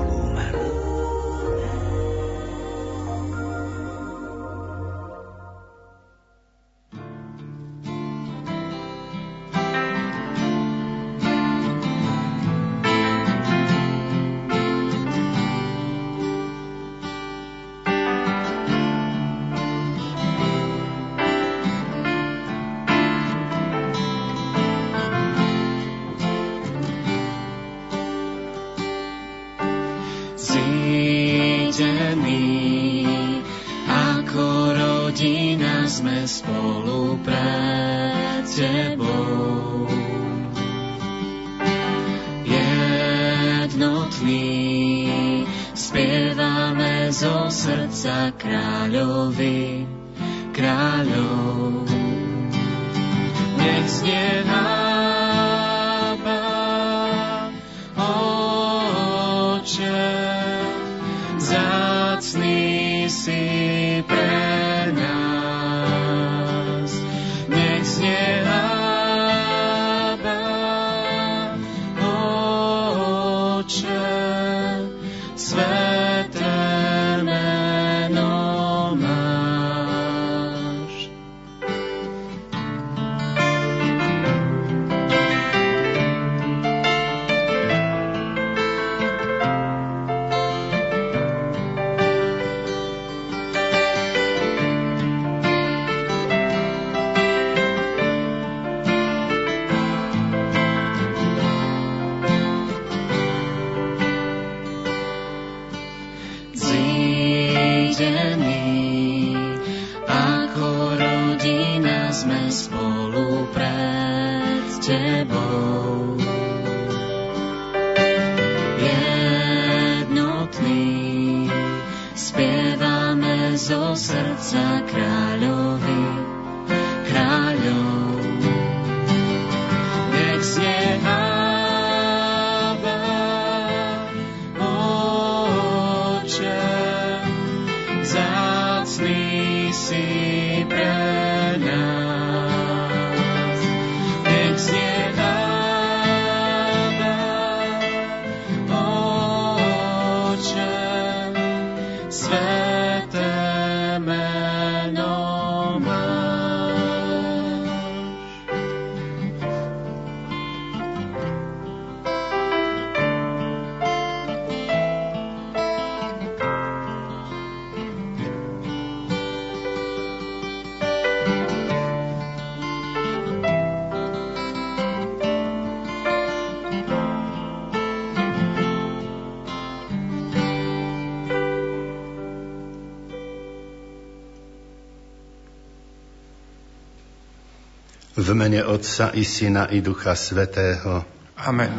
[188.23, 191.03] V mene Otca i Syna i Ducha Svetého.
[191.43, 191.75] Amen.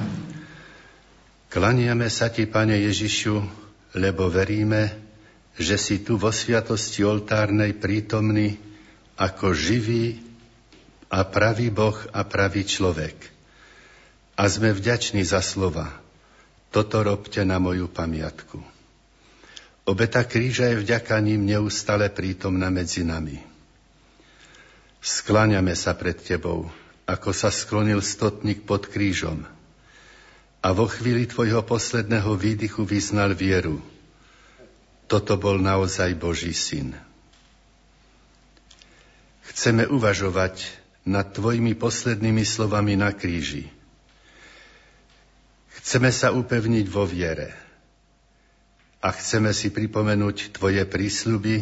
[1.49, 3.41] Klaniame sa Ti, Pane Ježišu,
[3.97, 4.93] lebo veríme,
[5.57, 8.61] že si tu vo sviatosti oltárnej prítomný
[9.17, 10.21] ako živý
[11.09, 13.17] a pravý Boh a pravý človek.
[14.37, 15.97] A sme vďační za slova.
[16.69, 18.61] Toto robte na moju pamiatku.
[19.89, 23.54] Obeta kríža je vďaka ním neustále prítomná medzi nami.
[25.05, 26.73] Skláňame sa pred Tebou,
[27.05, 29.45] ako sa sklonil stotník pod krížom
[30.65, 33.85] a vo chvíli Tvojho posledného výdychu vyznal vieru.
[35.05, 36.97] Toto bol naozaj Boží syn.
[39.53, 40.73] Chceme uvažovať
[41.05, 43.69] nad Tvojimi poslednými slovami na kríži.
[45.85, 47.53] Chceme sa upevniť vo viere
[49.05, 51.61] a chceme si pripomenúť Tvoje prísľuby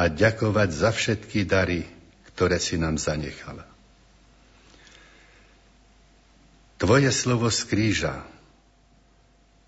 [0.00, 1.84] a ďakovať za všetky dary,
[2.34, 3.62] ktoré si nám zanechal.
[6.74, 8.14] Tvoje slovo z kríža,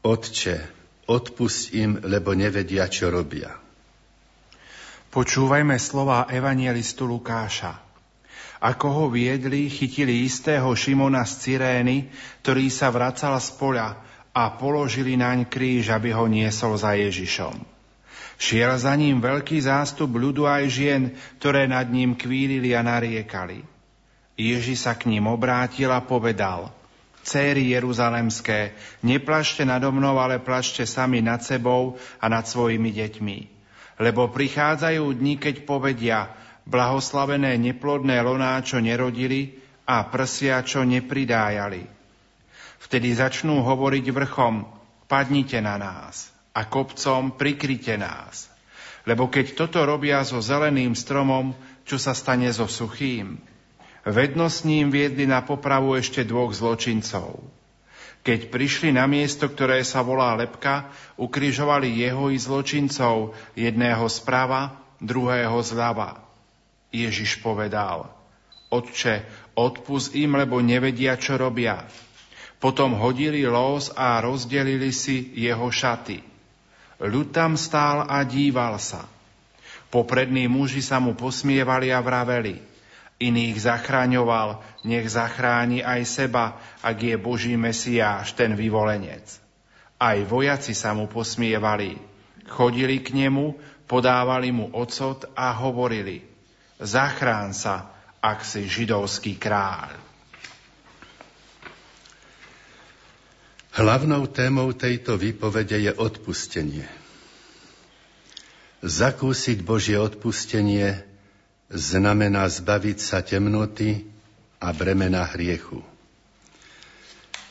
[0.03, 0.63] Otče,
[1.07, 3.55] odpust im, lebo nevedia, čo robia.
[5.11, 7.79] Počúvajme slova evangelistu Lukáša.
[8.63, 12.11] Ako ho viedli, chytili istého Šimona z Cyrény,
[12.43, 13.99] ktorý sa vracal z poľa
[14.37, 17.76] a položili naň kríž, aby ho niesol za Ježišom.
[18.37, 21.03] Šiel za ním veľký zástup ľudu aj žien,
[21.41, 23.65] ktoré nad ním kvílili a nariekali.
[24.37, 26.69] Ježi sa k ním obrátil a povedal
[27.25, 33.39] Céry Jeruzalemské, neplašte nado mnou, ale plačte sami nad sebou a nad svojimi deťmi.
[34.05, 36.29] Lebo prichádzajú dni, keď povedia,
[36.69, 39.57] blahoslavené neplodné loná, čo nerodili
[39.89, 41.89] a prsia, čo nepridájali.
[42.85, 44.69] Vtedy začnú hovoriť vrchom,
[45.09, 48.49] padnite na nás a kopcom prikryte nás.
[49.05, 51.53] Lebo keď toto robia so zeleným stromom,
[51.85, 53.37] čo sa stane so suchým?
[54.09, 57.45] Vedno s ním viedli na popravu ešte dvoch zločincov.
[58.25, 65.55] Keď prišli na miesto, ktoré sa volá Lepka, ukrižovali jeho i zločincov, jedného zprava, druhého
[65.63, 66.19] zľava.
[66.91, 68.11] Ježiš povedal,
[68.67, 69.23] Otče,
[69.55, 71.87] odpust im, lebo nevedia, čo robia.
[72.59, 76.36] Potom hodili los a rozdelili si jeho šaty.
[77.03, 79.05] Ľud tam stál a díval sa.
[79.93, 82.61] Poprední muži sa mu posmievali a vraveli.
[83.17, 89.25] Iných zachraňoval, nech zachráni aj seba, ak je Boží Mesiáš, ten vyvolenec.
[89.97, 91.97] Aj vojaci sa mu posmievali.
[92.45, 93.57] Chodili k nemu,
[93.89, 96.21] podávali mu ocot a hovorili–
[96.77, 97.89] Zachrán sa,
[98.21, 99.97] ak si židovský kráľ.
[103.77, 106.89] Hlavnou témou tejto výpovede je odpustenie.
[108.81, 111.05] Zakúsiť Božie odpustenie
[111.69, 114.09] znamená zbaviť sa temnoty
[114.65, 115.85] a bremena hriechu.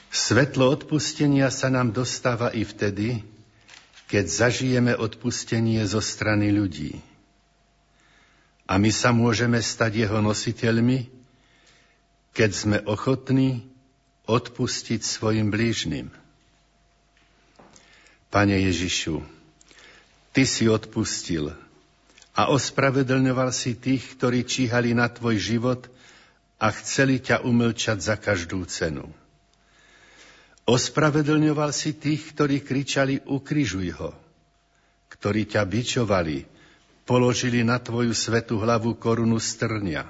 [0.09, 3.21] Svetlo odpustenia sa nám dostáva i vtedy,
[4.09, 7.05] keď zažijeme odpustenie zo strany ľudí.
[8.65, 11.05] A my sa môžeme stať jeho nositeľmi,
[12.33, 13.74] keď sme ochotní
[14.25, 16.09] odpustiť svojim blížnym.
[18.33, 19.21] Pane Ježišu,
[20.35, 21.55] Ty si odpustil
[22.35, 25.87] a ospravedlňoval si tých, ktorí číhali na Tvoj život
[26.59, 29.07] a chceli ťa umlčať za každú cenu.
[30.67, 34.11] Ospravedlňoval si tých, ktorí kričali ukrižuj ho,
[35.13, 36.43] ktorí ťa bičovali,
[37.05, 40.09] položili na tvoju svetú hlavu korunu strnia.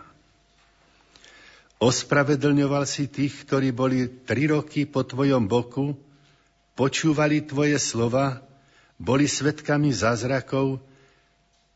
[1.85, 5.93] Ospravedlňoval si tých, ktorí boli tri roky po tvojom boku,
[6.73, 8.41] počúvali tvoje slova,
[8.97, 10.81] boli svetkami zázrakov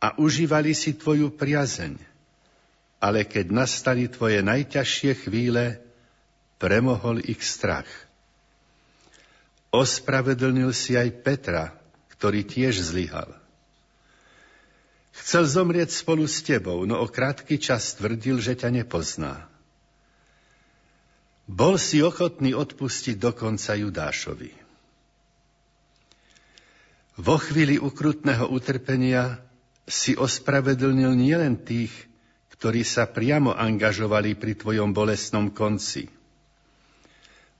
[0.01, 2.01] a užívali si tvoju priazeň.
[2.97, 5.77] Ale keď nastali tvoje najťažšie chvíle,
[6.57, 7.87] premohol ich strach.
[9.69, 11.77] Ospravedlnil si aj Petra,
[12.17, 13.29] ktorý tiež zlyhal.
[15.13, 19.45] Chcel zomrieť spolu s tebou, no o krátky čas tvrdil, že ťa nepozná.
[21.49, 24.53] Bol si ochotný odpustiť dokonca Judášovi.
[27.17, 29.41] Vo chvíli ukrutného utrpenia
[29.89, 31.89] si ospravedlnil nielen tých,
[32.53, 36.05] ktorí sa priamo angažovali pri tvojom bolestnom konci.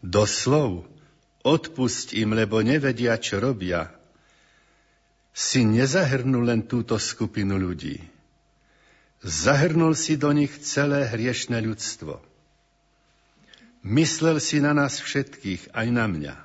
[0.06, 0.86] Doslov,
[1.42, 3.90] odpust im, lebo nevedia, čo robia,
[5.34, 7.98] si nezahrnul len túto skupinu ľudí.
[9.26, 12.29] Zahrnul si do nich celé hriešne ľudstvo.
[13.84, 16.36] Myslel si na nás všetkých, aj na mňa.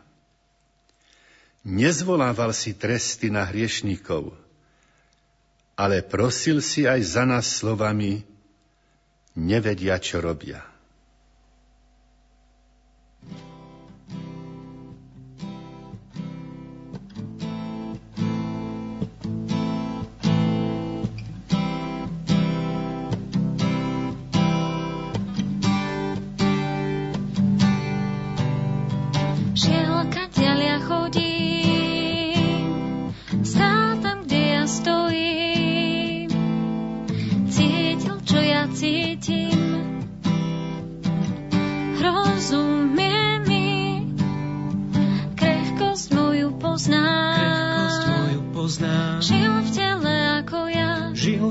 [1.64, 4.36] Nezvolával si tresty na hriešníkov,
[5.74, 8.22] ale prosil si aj za nás slovami,
[9.34, 10.73] nevedia, čo robia.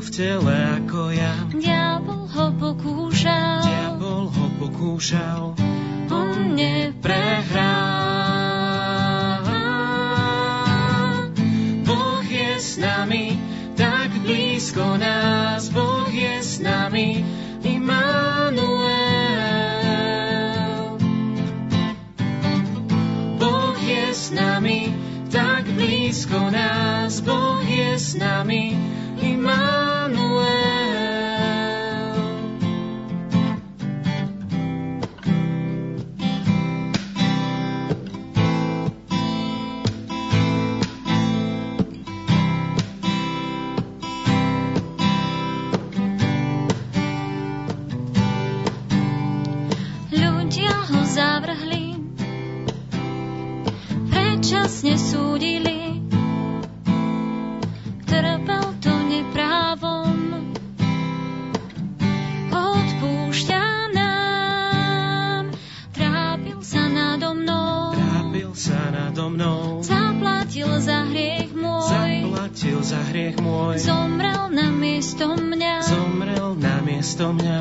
[0.03, 1.31] V tele ako ja.
[1.55, 3.63] Diabol ho pokúšal.
[3.63, 5.62] Diabol ho pokúšal.
[55.43, 55.99] Súdili,
[58.07, 60.15] trpel to neprávom.
[62.47, 65.51] Odpúšťa nám,
[65.91, 73.35] trápil sa nado mnou, Trápil sa nado mnou, zaplatil za hriech môj, zaplatil za hriech
[73.43, 75.83] môj, zomrel na miesto mňa.
[75.83, 77.59] zomrel na miesto mňa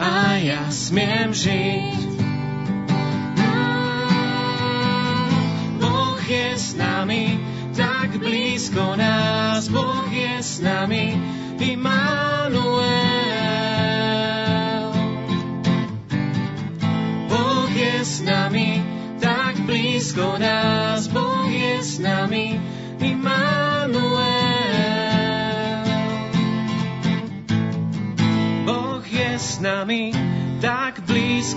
[0.00, 2.13] a ja smiem žiť.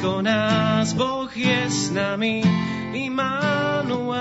[0.08, 2.40] Blízko nás, Boh je s nami,
[2.96, 4.16] Immanuel.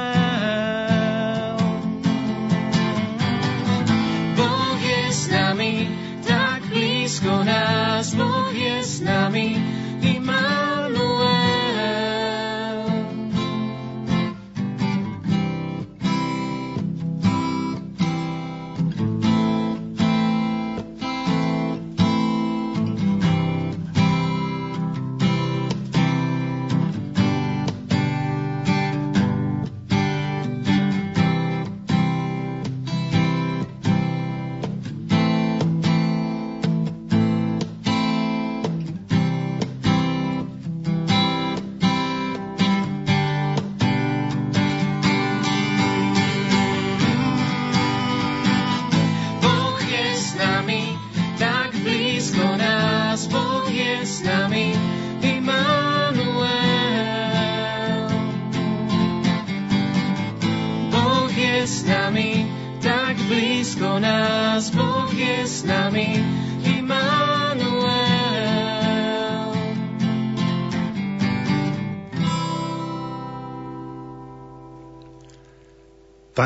[4.35, 5.87] Boh je s nami,
[6.27, 9.63] tak blízko nás, Boh je s nami,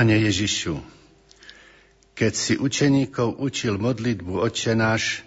[0.00, 0.80] Pane Ježišu,
[2.16, 5.20] keď si učeníkov učil modlitbu Otče náš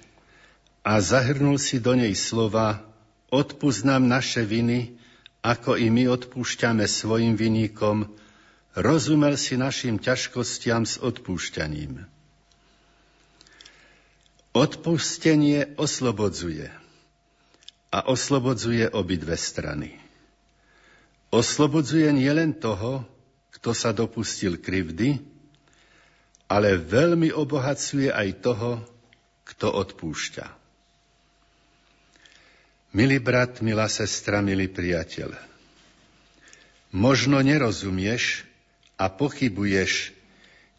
[0.81, 2.81] a zahrnul si do nej slova
[3.29, 4.97] Odpúsť naše viny,
[5.45, 8.17] ako i my odpúšťame svojim viníkom,
[8.73, 12.09] rozumel si našim ťažkostiam s odpúšťaním.
[14.57, 16.73] Odpustenie oslobodzuje
[17.93, 19.93] a oslobodzuje obidve strany.
[21.29, 23.12] Oslobodzuje nielen toho,
[23.63, 25.23] kto sa dopustil krivdy,
[26.51, 28.83] ale veľmi obohacuje aj toho,
[29.47, 30.51] kto odpúšťa.
[32.91, 35.31] Milý brat, milá sestra, milý priateľ,
[36.91, 38.43] možno nerozumieš
[38.99, 40.11] a pochybuješ,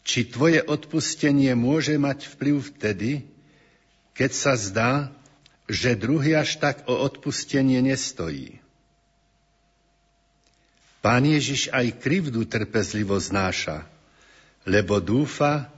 [0.05, 3.25] či tvoje odpustenie môže mať vplyv vtedy,
[4.13, 5.09] keď sa zdá,
[5.65, 8.61] že druhý až tak o odpustenie nestojí.
[11.05, 13.85] Pán Ježiš aj krivdu trpezlivo znáša,
[14.65, 15.69] lebo dúfa,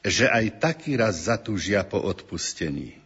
[0.00, 2.96] že aj taký raz zatúžia po odpustení.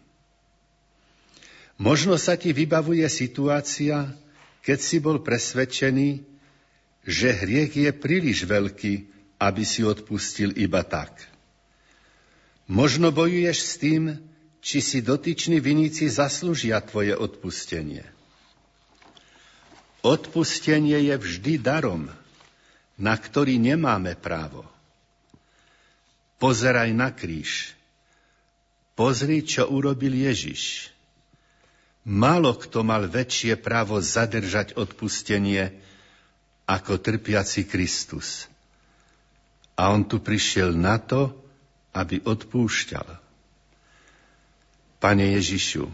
[1.74, 4.14] Možno sa ti vybavuje situácia,
[4.62, 6.22] keď si bol presvedčený,
[7.02, 9.10] že hriech je príliš veľký,
[9.42, 11.10] aby si odpustil iba tak.
[12.70, 14.22] Možno bojuješ s tým,
[14.62, 18.13] či si dotyční viníci zaslúžia tvoje odpustenie.
[20.04, 22.12] Odpustenie je vždy darom,
[23.00, 24.68] na ktorý nemáme právo.
[26.36, 27.72] Pozeraj na kríž.
[28.92, 30.92] Pozri, čo urobil Ježiš.
[32.04, 35.72] Málo kto mal väčšie právo zadržať odpustenie
[36.68, 38.44] ako trpiaci Kristus.
[39.72, 41.32] A on tu prišiel na to,
[41.96, 43.08] aby odpúšťal.
[45.00, 45.88] Pane Ježišu,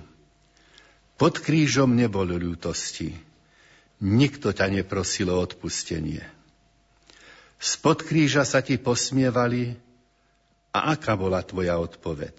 [1.15, 3.30] pod krížom nebol ľútosti.
[4.01, 6.25] Nikto ťa neprosil o odpustenie.
[7.61, 9.77] Spod kríža sa ti posmievali
[10.73, 12.33] a aká bola tvoja odpoveď?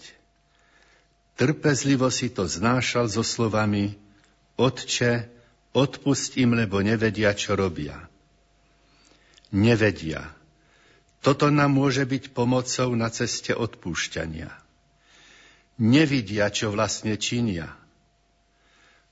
[1.38, 3.94] Trpezlivo si to znášal so slovami
[4.58, 5.30] Otče,
[5.78, 7.98] odpust im, lebo nevedia, čo robia.
[9.54, 10.34] Nevedia.
[11.22, 14.50] Toto nám môže byť pomocou na ceste odpúšťania.
[15.78, 17.74] Nevidia, čo vlastne činia.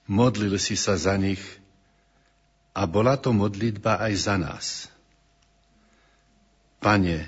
[0.09, 1.41] Modlil si sa za nich
[2.79, 4.87] a bola to modlitba aj za nás.
[6.79, 7.27] Pane,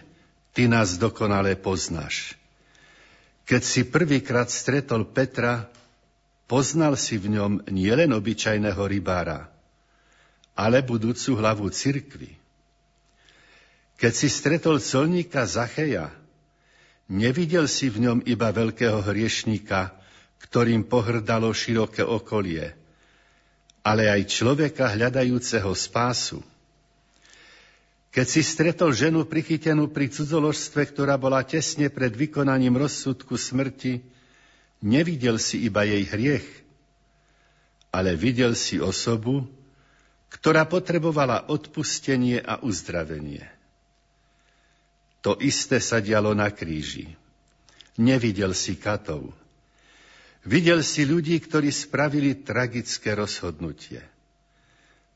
[0.51, 2.35] Ty nás dokonale poznáš.
[3.47, 5.71] Keď si prvýkrát stretol Petra,
[6.43, 9.47] poznal si v ňom nielen obyčajného rybára,
[10.55, 12.35] ale budúcu hlavu cirkvi.
[13.95, 16.11] Keď si stretol colníka Zacheja,
[17.07, 19.95] nevidel si v ňom iba veľkého hriešníka,
[20.43, 22.75] ktorým pohrdalo široké okolie,
[23.81, 26.45] ale aj človeka hľadajúceho spásu.
[28.11, 34.03] Keď si stretol ženu prichytenú pri cudzoložstve, ktorá bola tesne pred vykonaním rozsudku smrti,
[34.83, 36.47] nevidel si iba jej hriech,
[37.95, 39.47] ale videl si osobu,
[40.27, 43.47] ktorá potrebovala odpustenie a uzdravenie.
[45.21, 47.13] To isté sa dialo na kríži.
[47.99, 49.31] Nevidel si katov.
[50.41, 54.01] Videl si ľudí, ktorí spravili tragické rozhodnutie.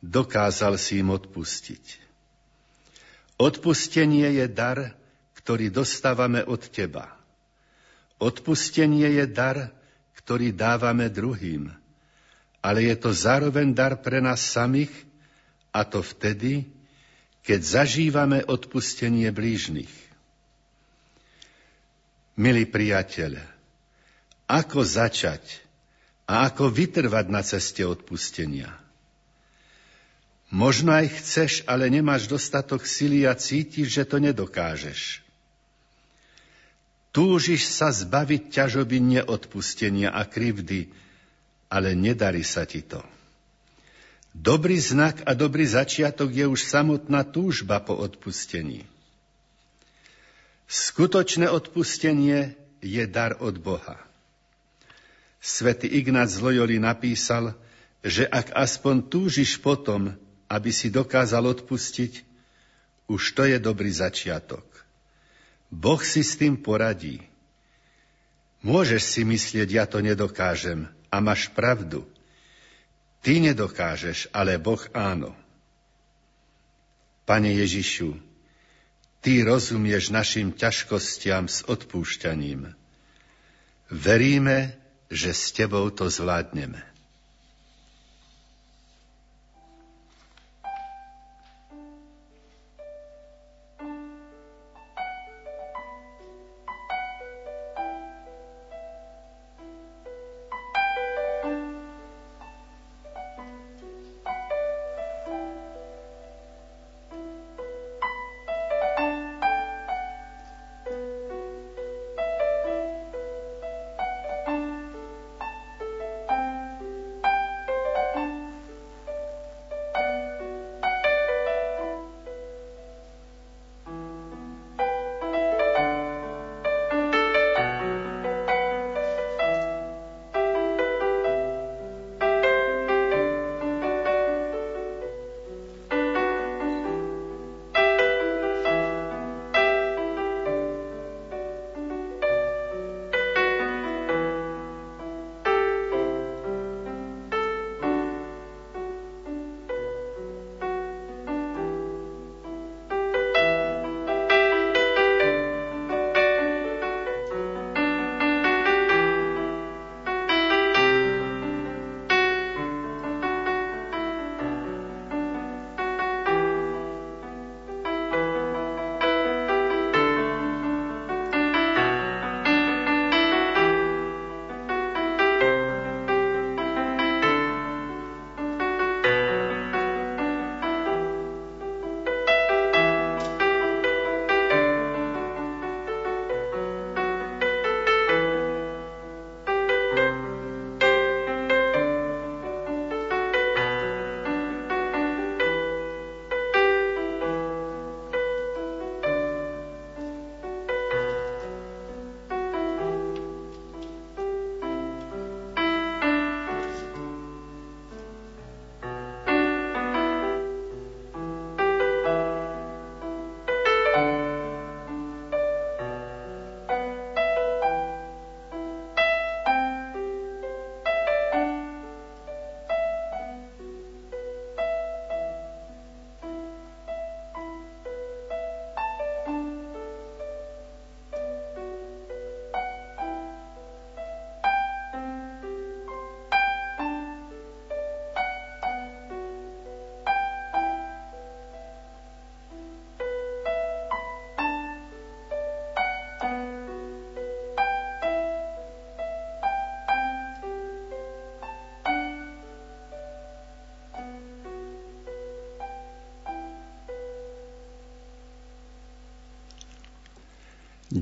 [0.05, 2.05] Dokázal si im odpustiť.
[3.41, 4.93] Odpustenie je dar,
[5.41, 7.09] ktorý dostávame od Teba.
[8.21, 9.73] Odpustenie je dar,
[10.21, 11.73] ktorý dávame druhým.
[12.61, 14.93] Ale je to zároveň dar pre nás samých,
[15.76, 16.69] a to vtedy,
[17.43, 19.91] keď zažívame odpustenie blížnych.
[22.39, 23.54] Milý priateľ,
[24.45, 25.41] ako začať
[26.29, 28.73] a ako vytrvať na ceste odpustenia?
[30.53, 35.25] Možno aj chceš, ale nemáš dostatok sily a cítiš, že to nedokážeš.
[37.09, 40.91] Túžiš sa zbaviť ťažoby neodpustenia a krivdy,
[41.71, 43.01] ale nedarí sa ti to.
[44.35, 48.83] Dobrý znak a dobrý začiatok je už samotná túžba po odpustení.
[50.67, 53.95] Skutočné odpustenie je dar od Boha.
[55.45, 57.53] Svetý Ignác z Loyoli napísal,
[58.01, 60.17] že ak aspoň túžiš potom,
[60.49, 62.25] aby si dokázal odpustiť,
[63.05, 64.65] už to je dobrý začiatok.
[65.69, 67.21] Boh si s tým poradí.
[68.65, 72.09] Môžeš si myslieť, ja to nedokážem a máš pravdu.
[73.21, 75.37] Ty nedokážeš, ale Boh áno.
[77.29, 78.17] Pane Ježišu,
[79.21, 82.73] Ty rozumieš našim ťažkostiam s odpúšťaním.
[83.89, 86.94] Veríme, že s Tebou to zvládneme.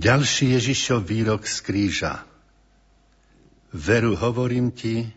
[0.03, 2.27] Ďalší Ježišov výrok z kríža.
[3.71, 5.07] Veru hovorím ti,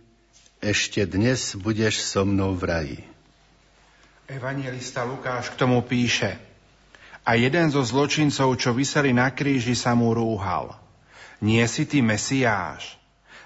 [0.62, 3.00] ešte dnes budeš so mnou v raji.
[4.30, 6.38] Evangelista Lukáš k tomu píše.
[7.26, 10.78] A jeden zo zločincov, čo vyseli na kríži, sa mu rúhal.
[11.42, 12.94] Nie si ty Mesiáš.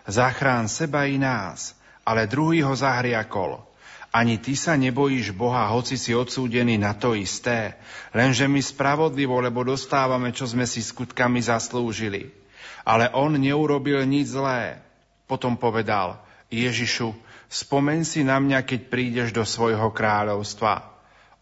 [0.04, 1.72] Zachrán seba i nás,
[2.04, 3.64] ale druhý ho zahriakol.
[4.10, 7.78] Ani ty sa nebojíš Boha, hoci si odsúdený na to isté,
[8.10, 12.34] lenže my spravodlivo, lebo dostávame, čo sme si skutkami zaslúžili.
[12.82, 14.82] Ale on neurobil nič zlé.
[15.30, 16.18] Potom povedal,
[16.50, 17.14] Ježišu,
[17.46, 20.90] spomen si na mňa, keď prídeš do svojho kráľovstva.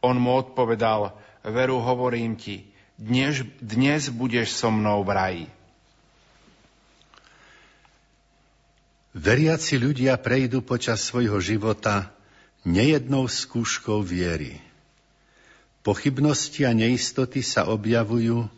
[0.04, 1.16] On mu odpovedal,
[1.48, 2.68] veru hovorím ti,
[3.00, 5.46] dnes, dnes budeš so mnou v raji.
[9.16, 12.12] Veriaci ľudia prejdú počas svojho života
[12.66, 14.58] nejednou skúškou viery.
[15.86, 18.50] Pochybnosti a neistoty sa objavujú,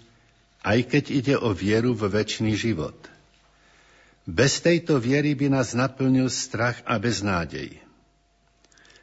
[0.60, 2.96] aj keď ide o vieru v väčší život.
[4.28, 7.80] Bez tejto viery by nás naplnil strach a beznádej.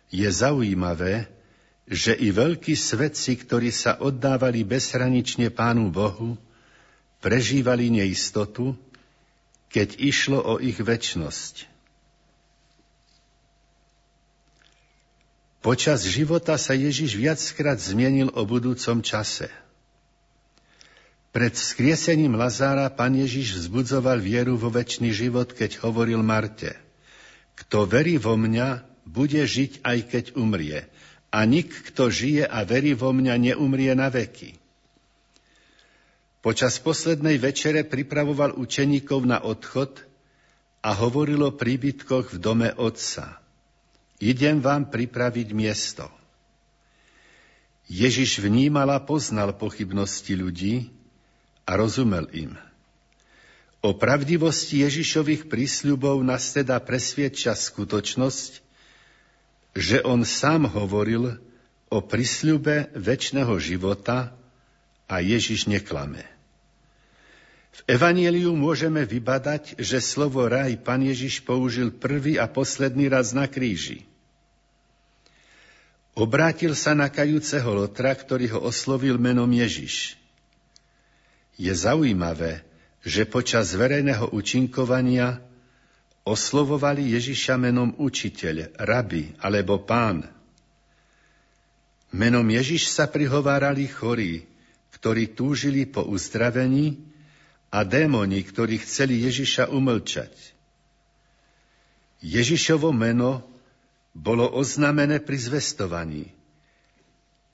[0.08, 1.28] Je zaujímavé,
[1.88, 6.36] že i veľkí svetci, ktorí sa oddávali bezhranične Pánu Bohu,
[7.24, 8.76] prežívali neistotu,
[9.72, 11.77] keď išlo o ich väčnosť.
[15.68, 19.52] Počas života sa Ježiš viackrát zmienil o budúcom čase.
[21.36, 26.72] Pred vzkriesením Lazára pán Ježiš vzbudzoval vieru vo väčší život, keď hovoril Marte.
[27.60, 30.88] Kto verí vo mňa, bude žiť aj keď umrie.
[31.36, 34.56] A nik, kto žije a verí vo mňa, neumrie na veky.
[36.40, 40.00] Počas poslednej večere pripravoval učeníkov na odchod
[40.80, 43.44] a hovoril o príbytkoch v dome Otca.
[44.18, 46.10] Idem vám pripraviť miesto.
[47.88, 50.92] Ježiš vnímal a poznal pochybnosti ľudí
[51.64, 52.52] a rozumel im.
[53.86, 58.52] O pravdivosti Ježišových prísľubov nás teda presviedča skutočnosť,
[59.78, 61.38] že on sám hovoril
[61.88, 64.34] o prísľube väčšného života
[65.08, 66.37] a Ježiš neklame.
[67.78, 73.46] V Evanieliu môžeme vybadať, že slovo raj pán Ježiš použil prvý a posledný raz na
[73.46, 74.10] kríži.
[76.18, 80.18] Obrátil sa na kajúceho Lotra, ktorý ho oslovil menom Ježiš.
[81.54, 82.66] Je zaujímavé,
[83.06, 85.38] že počas verejného učinkovania
[86.26, 90.26] oslovovali Ježiša menom učiteľ, rabi alebo pán.
[92.10, 94.50] Menom Ježiš sa prihovárali chorí,
[94.98, 96.98] ktorí túžili po uzdravení
[97.72, 100.32] a démoni, ktorí chceli Ježiša umlčať.
[102.24, 103.46] Ježišovo meno
[104.18, 106.26] bolo oznamené pri zvestovaní.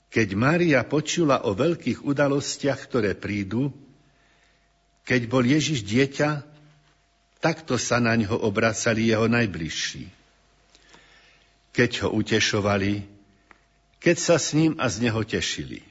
[0.08, 3.74] Keď Mária počula o veľkých udalostiach, ktoré prídu,
[5.04, 6.46] keď bol Ježiš dieťa,
[7.42, 10.08] takto sa na ňo obracali jeho najbližší.
[11.74, 13.04] Keď ho utešovali,
[14.00, 15.84] keď sa s ním a z neho tešili.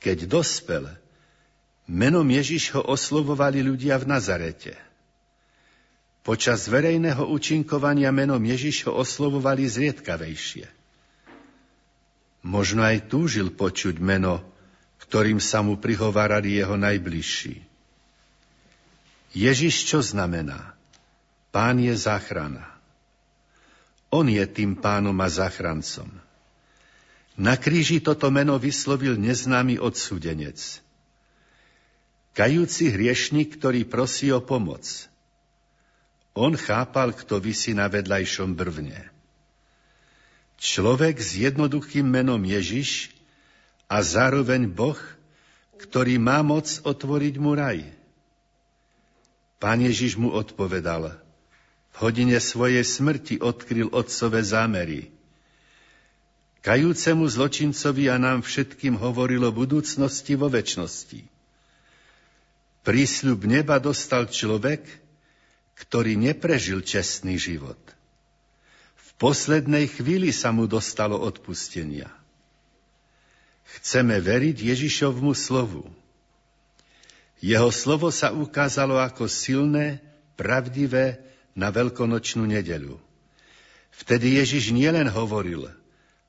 [0.00, 0.88] Keď dospel,
[1.86, 4.74] Menom Ježiš ho oslovovali ľudia v Nazarete.
[6.26, 10.66] Počas verejného účinkovania menom Ježiš ho oslovovali zriedkavejšie.
[12.42, 14.42] Možno aj túžil počuť meno,
[15.06, 17.62] ktorým sa mu prihovárali jeho najbližší.
[19.38, 20.74] Ježiš čo znamená?
[21.54, 22.66] Pán je záchrana.
[24.10, 26.10] On je tým pánom a záchrancom.
[27.38, 30.58] Na kríži toto meno vyslovil neznámy odsudenec–
[32.36, 34.84] Kajúci hriešnik, ktorý prosí o pomoc.
[36.36, 39.08] On chápal, kto vysí na vedľajšom brvne.
[40.60, 43.08] Človek s jednoduchým menom Ježiš
[43.88, 45.00] a zároveň Boh,
[45.80, 47.88] ktorý má moc otvoriť mu raj.
[49.56, 55.08] Pán Ježiš mu odpovedal, v hodine svojej smrti odkryl otcové zámery.
[56.60, 61.35] Kajúcemu zločincovi a nám všetkým hovorilo budúcnosti vo väčšnosti.
[62.86, 64.86] Prísľub neba dostal človek,
[65.74, 67.78] ktorý neprežil čestný život.
[68.94, 72.06] V poslednej chvíli sa mu dostalo odpustenia.
[73.66, 75.90] Chceme veriť Ježišovmu slovu.
[77.42, 79.98] Jeho slovo sa ukázalo ako silné,
[80.38, 81.18] pravdivé
[81.58, 83.02] na veľkonočnú nedeľu.
[83.98, 85.66] Vtedy Ježiš nielen hovoril,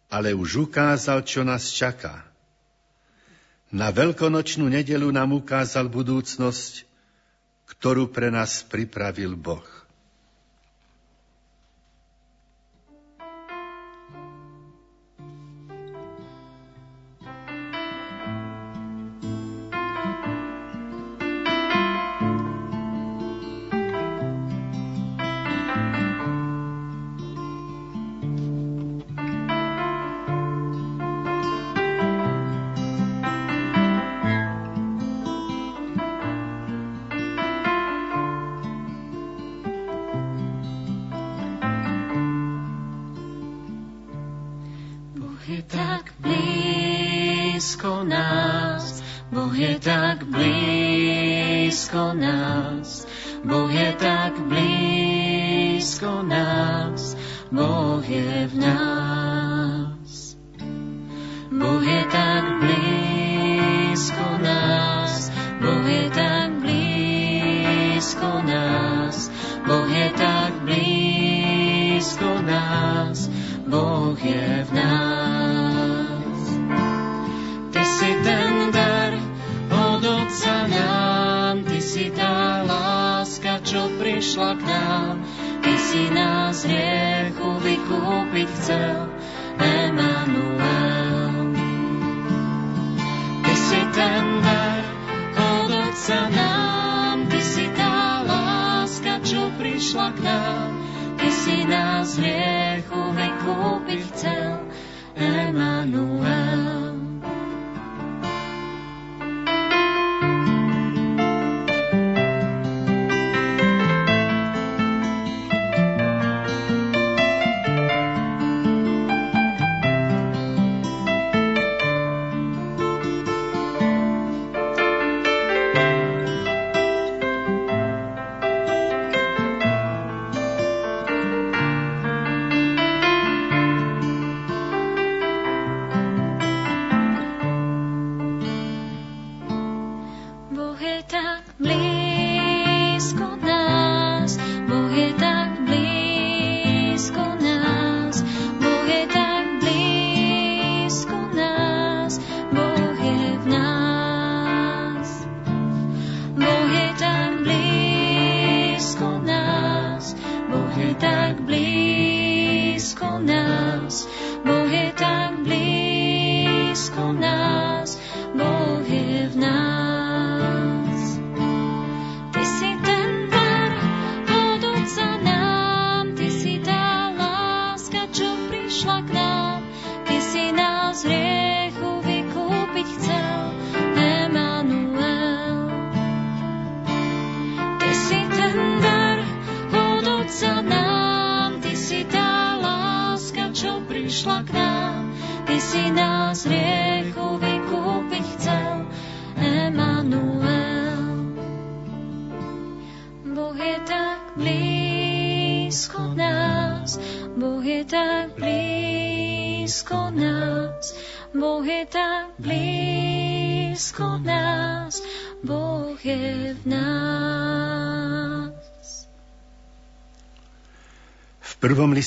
[0.09, 2.25] ale už ukázal, čo nás čaká.
[3.67, 6.87] Na veľkonočnú nedelu nám ukázal budúcnosť,
[7.67, 9.86] ktorú pre nás pripravil Boh.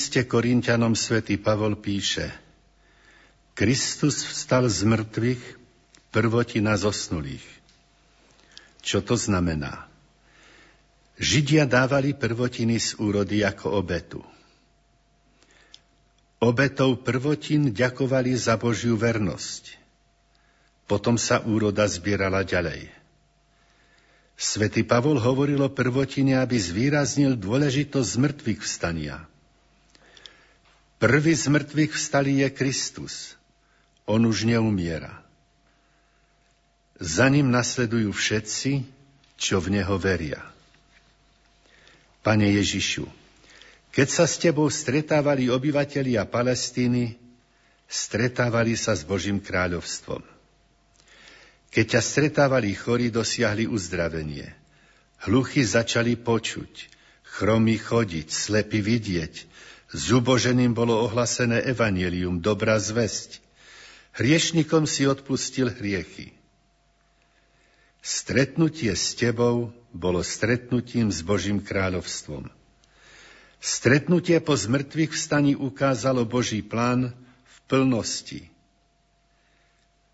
[0.01, 2.32] Liste Korintianom svätý Pavol píše
[3.53, 5.61] Kristus vstal z mŕtvych,
[6.09, 7.44] prvotina zosnulých.
[8.80, 9.92] Čo to znamená?
[11.20, 14.24] Židia dávali prvotiny z úrody ako obetu.
[16.40, 19.76] Obetou prvotín ďakovali za Božiu vernosť.
[20.88, 22.88] Potom sa úroda zbierala ďalej.
[24.40, 29.28] Svetý Pavol hovoril o prvotine, aby zvýraznil dôležitosť mŕtvych vstania.
[31.01, 33.32] Prvý z mŕtvych vstalý je Kristus.
[34.05, 35.24] On už neumiera.
[37.01, 38.84] Za ním nasledujú všetci,
[39.40, 40.44] čo v Neho veria.
[42.20, 43.09] Pane Ježišu,
[43.96, 47.16] keď sa s Tebou stretávali obyvatelia Palestíny,
[47.88, 50.20] stretávali sa s Božím kráľovstvom.
[51.72, 54.53] Keď ťa stretávali chorí, dosiahli uzdravenie.
[55.24, 56.92] Hluchy začali počuť,
[57.24, 59.49] chromy chodiť, slepy vidieť,
[59.91, 63.43] zuboženým bolo ohlasené evanelium, dobrá zväzť.
[64.14, 66.34] Hriešnikom si odpustil hriechy.
[68.01, 72.49] Stretnutie s tebou bolo stretnutím s Božím kráľovstvom.
[73.61, 77.12] Stretnutie po zmrtvých vstaní ukázalo Boží plán
[77.45, 78.41] v plnosti.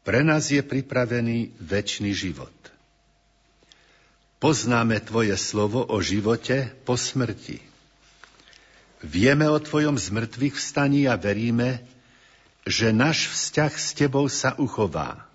[0.02, 2.54] Pre nás je pripravený väčší život.
[4.42, 7.75] Poznáme Tvoje slovo o živote po smrti.
[9.04, 11.84] Vieme o Tvojom zmrtvých vstaní a veríme,
[12.64, 15.28] že náš vzťah s Tebou sa uchová.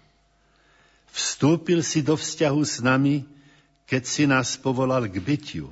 [1.12, 3.28] Vstúpil si do vzťahu s nami,
[3.86, 5.68] keď si nás povolal k bytiu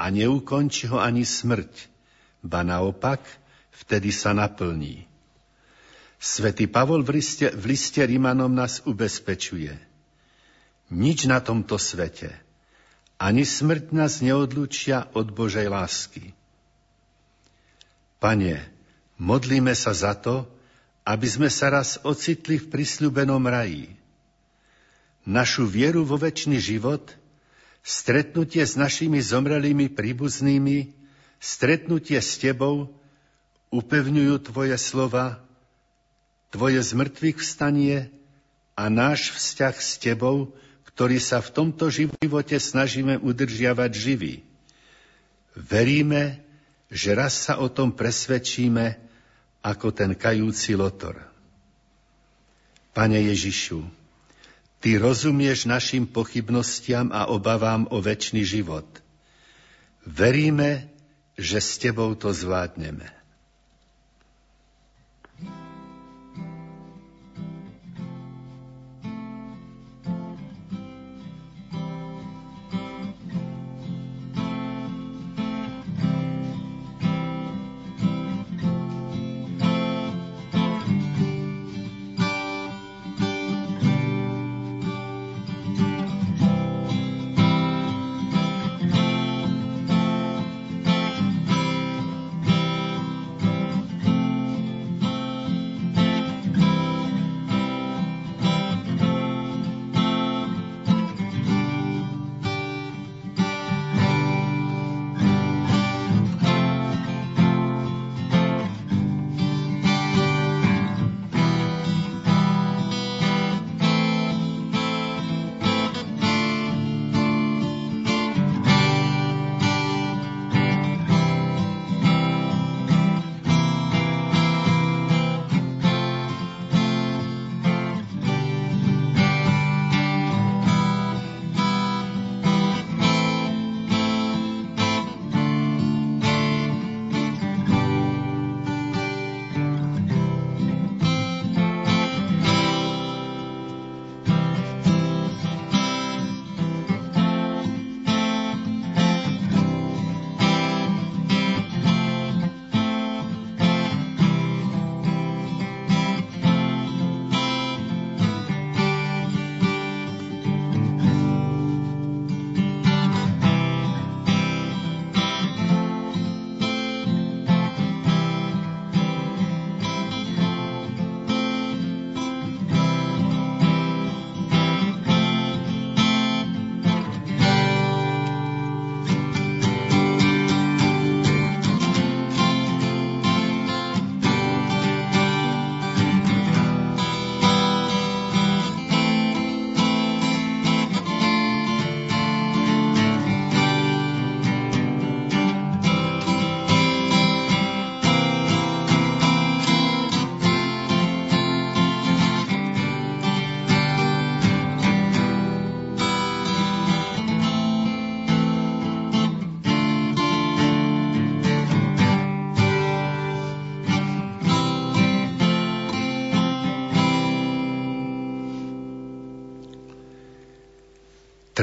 [0.00, 1.92] a neukončí ho ani smrť,
[2.40, 3.20] ba naopak,
[3.84, 5.04] vtedy sa naplní.
[6.16, 9.76] Svetý Pavol v liste, v liste Rimanom nás ubezpečuje.
[10.90, 12.32] Nič na tomto svete,
[13.20, 16.32] ani smrť nás neodlučia od Božej lásky.
[18.20, 18.60] Pane,
[19.16, 20.44] modlíme sa za to,
[21.08, 23.96] aby sme sa raz ocitli v prisľubenom raji.
[25.24, 27.16] našu vieru vo väčší život,
[27.80, 30.92] stretnutie s našimi zomrelými príbuznými,
[31.40, 32.92] stretnutie s Tebou,
[33.72, 35.40] upevňujú Tvoje slova,
[36.50, 38.10] Tvoje zmrtvých vstanie
[38.76, 40.52] a náš vzťah s Tebou,
[40.92, 44.34] ktorý sa v tomto živote snažíme udržiavať živý.
[45.54, 46.42] Veríme,
[46.90, 48.98] že raz sa o tom presvedčíme
[49.62, 51.16] ako ten kajúci lotor.
[52.90, 53.86] Pane Ježišu,
[54.80, 58.88] Ty rozumieš našim pochybnostiam a obavám o väčší život.
[60.08, 60.88] Veríme,
[61.36, 63.19] že s Tebou to zvládneme.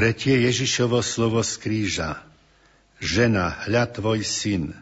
[0.08, 2.24] Tretie Ježišovo slovo z kríža.
[2.96, 4.72] Žena, hľa tvoj syn,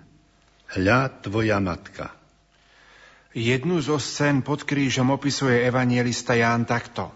[0.79, 2.15] hľa tvoja matka.
[3.35, 7.11] Jednu zo scén pod krížom opisuje evangelista Ján takto.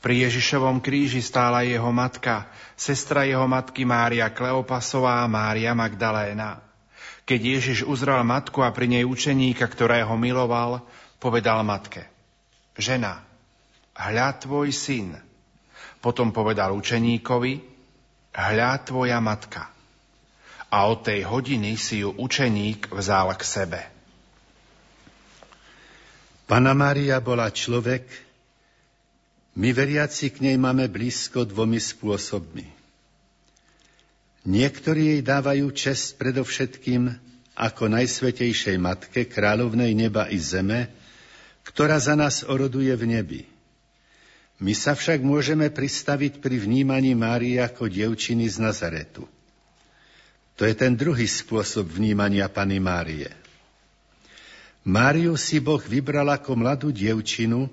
[0.00, 2.48] Pri Ježišovom kríži stála jeho matka,
[2.80, 6.64] sestra jeho matky Mária Kleopasová a Mária Magdaléna.
[7.28, 10.80] Keď Ježiš uzral matku a pri nej učeníka, ktorého miloval,
[11.20, 12.08] povedal matke,
[12.80, 13.20] žena,
[13.92, 15.27] hľa tvoj syn.
[15.98, 17.52] Potom povedal učeníkovi,
[18.34, 19.66] hľa tvoja matka.
[20.68, 23.80] A od tej hodiny si ju učeník vzal k sebe.
[26.48, 28.08] Pana Mária bola človek,
[29.58, 32.64] my veriaci k nej máme blízko dvomi spôsobmi.
[34.48, 37.10] Niektorí jej dávajú čest predovšetkým
[37.58, 40.88] ako najsvetejšej matke, kráľovnej neba i zeme,
[41.66, 43.42] ktorá za nás oroduje v nebi.
[44.58, 49.22] My sa však môžeme pristaviť pri vnímaní Márie ako dievčiny z Nazaretu.
[50.58, 53.30] To je ten druhý spôsob vnímania Pany Márie.
[54.82, 57.70] Máriu si Boh vybral ako mladú dievčinu,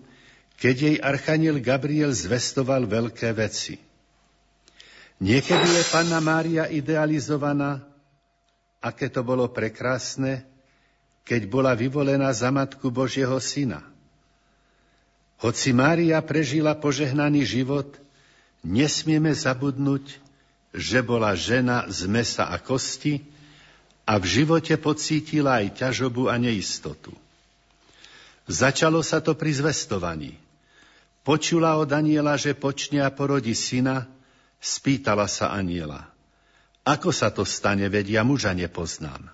[0.61, 3.81] keď jej archaniel Gabriel zvestoval veľké veci.
[5.25, 7.81] Niekedy je Panna Mária idealizovaná,
[8.77, 10.45] aké to bolo prekrásne,
[11.25, 13.81] keď bola vyvolená za matku Božieho syna–
[15.39, 17.99] hoci Mária prežila požehnaný život,
[18.63, 20.19] nesmieme zabudnúť,
[20.75, 23.23] že bola žena z mesa a kosti
[24.03, 27.15] a v živote pocítila aj ťažobu a neistotu.
[28.45, 30.37] Začalo sa to pri zvestovaní.
[31.25, 34.05] Počula od aniela, že počne a porodí syna,
[34.61, 36.05] spýtala sa aniela.
[36.85, 39.33] Ako sa to stane, veď ja muža nepoznám.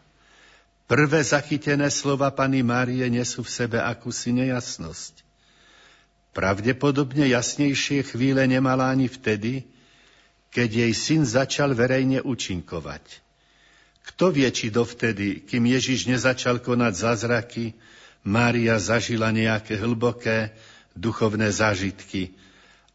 [0.87, 5.30] Prvé zachytené slova pani Márie nesú v sebe akúsi nejasnosť.
[6.31, 9.67] Pravdepodobne jasnejšie chvíle nemala ani vtedy,
[10.51, 13.03] keď jej syn začal verejne účinkovať.
[14.01, 17.75] Kto vie, či dovtedy, kým Ježiš nezačal konať zázraky,
[18.23, 20.53] Mária zažila nejaké hlboké,
[20.93, 22.35] duchovné zážitky,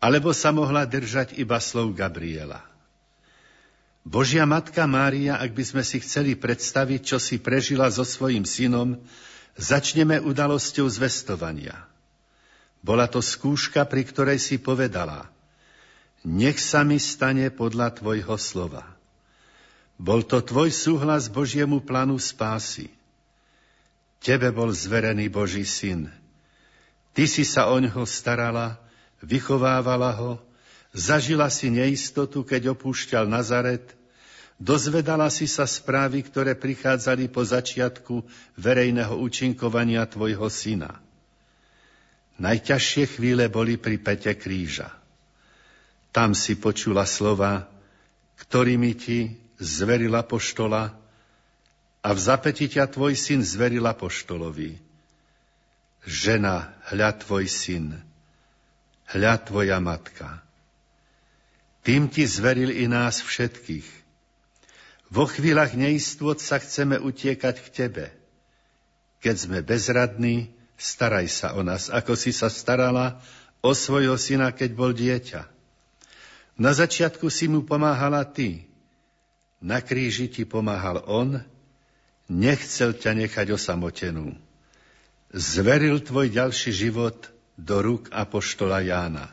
[0.01, 2.61] alebo sa mohla držať iba slov Gabriela.
[4.07, 9.03] Božia Matka Mária, ak by sme si chceli predstaviť, čo si prežila so svojím synom,
[9.59, 11.75] začneme udalosťou zvestovania.
[12.87, 15.27] Bola to skúška, pri ktorej si povedala
[16.23, 18.87] Nech sa mi stane podľa Tvojho slova.
[19.99, 22.87] Bol to Tvoj súhlas Božiemu plánu spásy.
[24.23, 26.07] Tebe bol zverený Boží syn–
[27.17, 28.77] Ty si sa o ňoho starala,
[29.25, 30.37] vychovávala ho,
[30.93, 33.97] zažila si neistotu, keď opúšťal Nazaret,
[34.61, 38.21] dozvedala si sa správy, ktoré prichádzali po začiatku
[38.61, 41.01] verejného účinkovania tvojho syna.
[42.37, 44.93] Najťažšie chvíle boli pri pete kríža.
[46.13, 47.65] Tam si počula slova,
[48.37, 50.93] ktorými ti zverila poštola
[52.05, 54.77] a v zapeti ťa tvoj syn zverila poštolovi.
[56.07, 57.99] Žena, hľa tvoj syn,
[59.11, 60.45] hľa tvoja matka.
[61.83, 63.89] Tým ti zveril i nás všetkých.
[65.11, 68.07] Vo chvíľach neistot sa chceme utiekať k tebe.
[69.23, 73.21] Keď sme bezradní, staraj sa o nás, ako si sa starala
[73.65, 75.49] o svojho syna, keď bol dieťa.
[76.57, 78.65] Na začiatku si mu pomáhala ty.
[79.61, 81.41] Na kríži ti pomáhal on,
[82.29, 84.37] nechcel ťa nechať osamotenú
[85.37, 87.29] zveril tvoj ďalší život
[87.61, 89.33] do rúk apoštola Jána.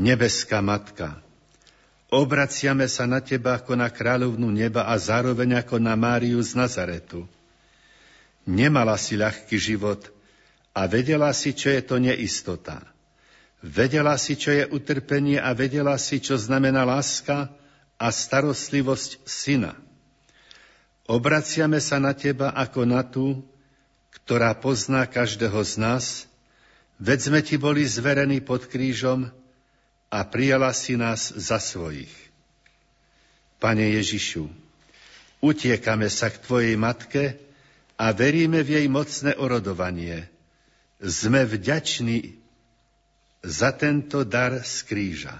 [0.00, 1.20] Nebeská Matka,
[2.08, 7.28] obraciame sa na Teba ako na kráľovnú neba a zároveň ako na Máriu z Nazaretu.
[8.48, 10.08] Nemala si ľahký život
[10.72, 12.80] a vedela si, čo je to neistota.
[13.60, 17.52] Vedela si, čo je utrpenie a vedela si, čo znamená láska
[18.00, 19.76] a starostlivosť syna.
[21.04, 23.44] Obraciame sa na Teba ako na tú,
[24.24, 26.04] ktorá pozná každého z nás,
[26.96, 29.28] veď sme ti boli zverení pod krížom
[30.08, 32.10] a prijala si nás za svojich.
[33.60, 34.48] Pane Ježišu,
[35.44, 37.36] utiekame sa k Tvojej matke
[38.00, 40.24] a veríme v jej mocné orodovanie.
[41.04, 42.40] Sme vďační
[43.44, 45.36] za tento dar z kríža.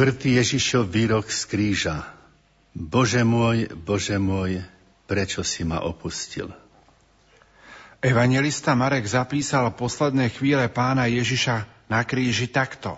[0.00, 2.08] Štvrtý Ježišov výrok z kríža.
[2.72, 4.64] Bože môj, Bože môj,
[5.04, 6.48] prečo si ma opustil?
[8.00, 12.96] Evangelista Marek zapísal posledné chvíle pána Ježiša na kríži takto.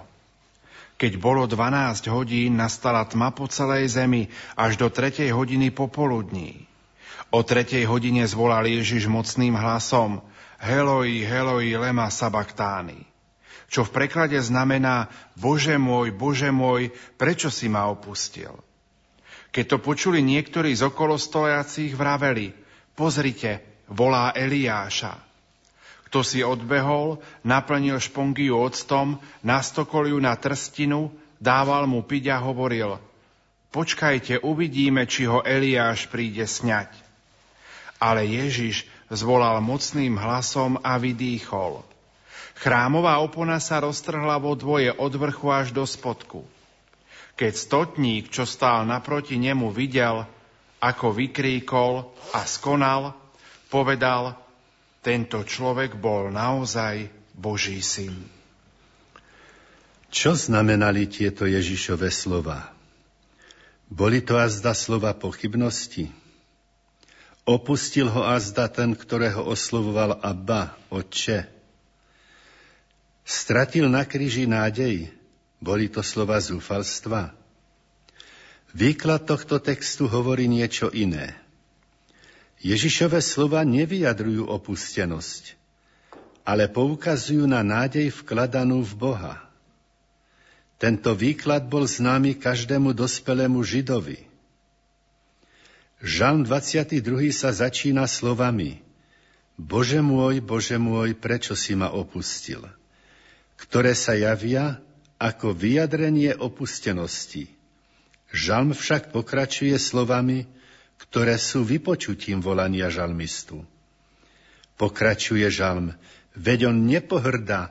[0.95, 5.27] Keď bolo 12 hodín, nastala tma po celej zemi až do 3.
[5.35, 6.71] hodiny popoludní.
[7.35, 7.83] O 3.
[7.83, 10.23] hodine zvolal Ježiš mocným hlasom
[10.63, 13.11] Heloi, Heloi, lema sabaktány
[13.73, 18.53] čo v preklade znamená Bože môj, Bože môj, prečo si ma opustil?
[19.49, 22.53] Keď to počuli niektorí z okolostojacích vraveli,
[22.93, 25.17] pozrite, volá Eliáša.
[26.09, 31.09] Kto si odbehol, naplnil špongiu octom, ju na trstinu,
[31.41, 33.01] dával mu piť a hovoril,
[33.73, 36.93] počkajte, uvidíme, či ho Eliáš príde sňať.
[37.97, 41.81] Ale Ježiš zvolal mocným hlasom a vydýchol–
[42.63, 46.47] Chrámová opona sa roztrhla vo dvoje od vrchu až do spodku.
[47.35, 50.23] Keď stotník, čo stál naproti nemu, videl,
[50.79, 53.19] ako vykríkol a skonal,
[53.67, 54.39] povedal,
[55.03, 58.15] tento človek bol naozaj Boží syn.
[60.15, 62.71] Čo znamenali tieto Ježišové slova?
[63.91, 66.15] Boli to azda slova pochybnosti?
[67.43, 71.62] Opustil ho azda ten, ktorého oslovoval Abba, Otče?
[73.23, 75.11] Stratil na kríži nádej.
[75.63, 77.31] Boli to slova zúfalstva.
[78.75, 81.39] Výklad tohto textu hovorí niečo iné.
[82.63, 85.59] Ježišové slova nevyjadrujú opustenosť,
[86.47, 89.35] ale poukazujú na nádej vkladanú v Boha.
[90.79, 94.27] Tento výklad bol známy každému dospelému Židovi.
[96.03, 97.31] Žalm 22.
[97.31, 98.83] sa začína slovami
[99.55, 102.67] Bože môj, Bože môj, prečo si ma opustil?
[103.67, 104.83] Ktoré sa javia
[105.23, 107.47] ako vyjadrenie opustenosti.
[108.35, 110.51] Žalm však pokračuje slovami,
[110.99, 113.63] ktoré sú vypočutím volania žalmistu.
[114.81, 115.95] Pokračuje žalm,
[116.35, 117.71] veď on nepohrda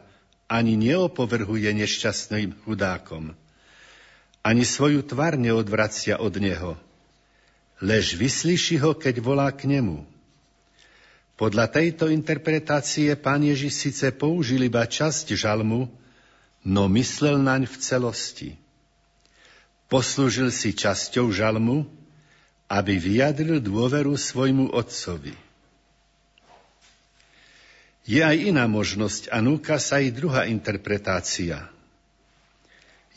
[0.52, 3.36] ani neopovrhuje nešťastným chudákom,
[4.44, 6.76] ani svoju tvár neodvracia od neho.
[7.82, 10.11] lež vyslyši ho, keď volá k nemu.
[11.42, 15.90] Podľa tejto interpretácie pán Ježiš síce použil iba časť žalmu,
[16.62, 18.50] no myslel naň v celosti.
[19.90, 21.90] Poslúžil si časťou žalmu,
[22.70, 25.34] aby vyjadril dôveru svojmu otcovi.
[28.06, 31.74] Je aj iná možnosť a núka sa i druhá interpretácia.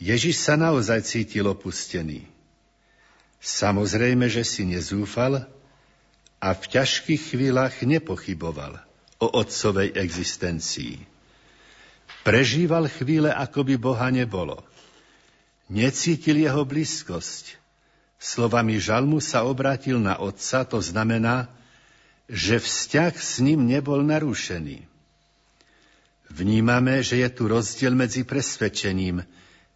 [0.01, 2.25] Ježiš sa naozaj cítil opustený.
[3.37, 5.45] Samozrejme, že si nezúfal
[6.45, 8.77] a v ťažkých chvíľach nepochyboval
[9.17, 11.01] o otcovej existencii.
[12.21, 14.61] Prežíval chvíle, ako by Boha nebolo.
[15.73, 17.57] Necítil jeho blízkosť.
[18.21, 21.49] Slovami žalmu sa obrátil na otca, to znamená,
[22.29, 24.85] že vzťah s ním nebol narušený.
[26.29, 29.25] Vnímame, že je tu rozdiel medzi presvedčením,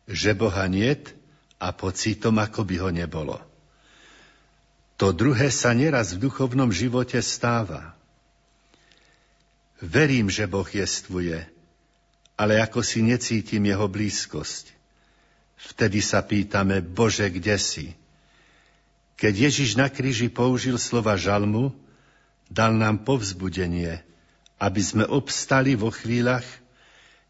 [0.06, 1.18] že Boha niet
[1.58, 3.49] a pocitom, ako by ho nebolo.
[5.00, 7.96] To druhé sa neraz v duchovnom živote stáva.
[9.80, 11.40] Verím, že Boh jestvuje,
[12.36, 14.76] ale ako si necítim jeho blízkosť.
[15.72, 17.96] Vtedy sa pýtame, Bože, kde si?
[19.16, 21.72] Keď Ježiš na kríži použil slova žalmu,
[22.52, 24.04] dal nám povzbudenie,
[24.60, 26.44] aby sme obstali vo chvíľach,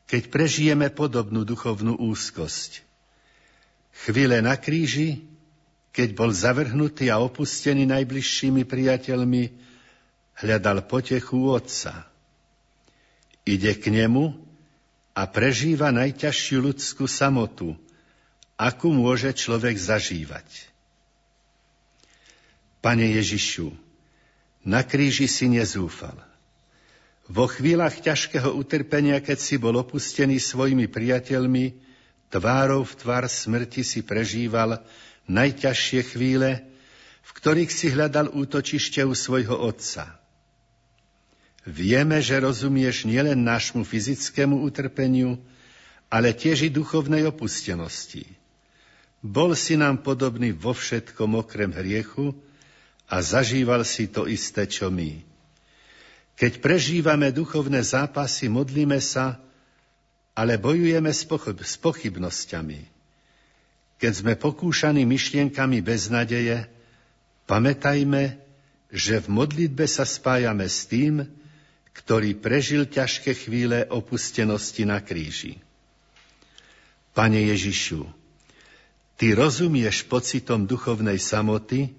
[0.09, 2.81] keď prežijeme podobnú duchovnú úzkosť.
[4.09, 5.21] Chvíle na kríži
[5.89, 9.43] keď bol zavrhnutý a opustený najbližšími priateľmi,
[10.39, 12.07] hľadal potechu otca.
[13.43, 14.37] Ide k nemu
[15.17, 17.75] a prežíva najťažšiu ľudskú samotu,
[18.55, 20.47] akú môže človek zažívať.
[22.79, 23.75] Pane Ježišu,
[24.63, 26.15] na kríži si nezúfal.
[27.29, 31.77] Vo chvíľach ťažkého utrpenia, keď si bol opustený svojimi priateľmi,
[32.31, 34.81] tvárou v tvár smrti si prežíval
[35.29, 36.65] najťažšie chvíle,
[37.21, 40.17] v ktorých si hľadal útočište u svojho otca.
[41.69, 45.37] Vieme, že rozumieš nielen nášmu fyzickému utrpeniu,
[46.09, 48.25] ale tiež i duchovnej opustenosti.
[49.21, 52.33] Bol si nám podobný vo všetkom okrem hriechu
[53.05, 55.21] a zažíval si to isté, čo my.
[56.39, 59.37] Keď prežívame duchovné zápasy, modlíme sa,
[60.33, 62.98] ale bojujeme s, pochyb- s pochybnosťami
[63.99, 66.71] keď sme pokúšaní myšlienkami beznadeje,
[67.45, 68.39] pamätajme,
[68.89, 71.27] že v modlitbe sa spájame s tým,
[71.91, 75.59] ktorý prežil ťažké chvíle opustenosti na kríži.
[77.11, 78.07] Pane Ježišu,
[79.19, 81.91] Ty rozumieš pocitom duchovnej samoty,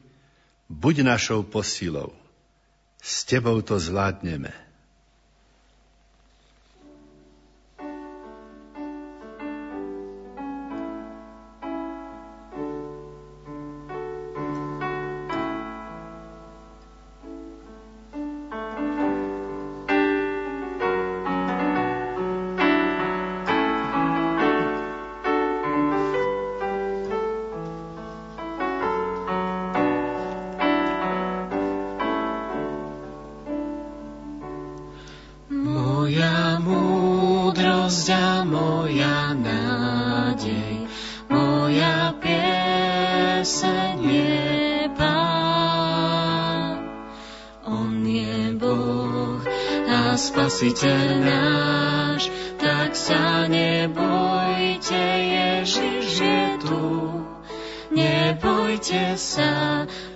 [0.72, 2.16] buď našou posilou.
[2.96, 4.69] S Tebou to zvládneme.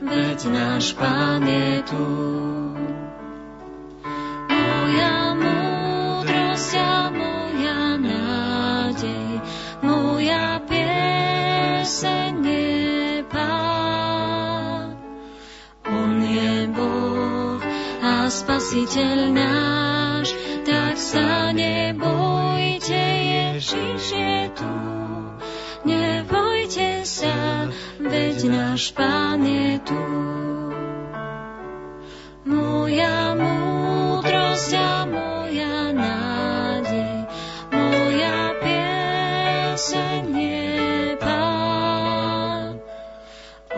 [0.04, 2.06] veď náš Pán je tu.
[4.52, 9.28] Moja múdrosť a moja nádej,
[9.80, 13.56] moja pieseň neba.
[15.88, 17.60] On je Boh
[18.04, 20.36] a Spasiteľ náš,
[20.68, 24.93] tak sa nebojte, Ježiš je tu.
[28.44, 30.04] Veď náš Pán je tu.
[32.44, 37.24] Moja múdrosť a moja nádej,
[37.72, 40.76] moja pieseň je
[41.24, 42.84] Pán.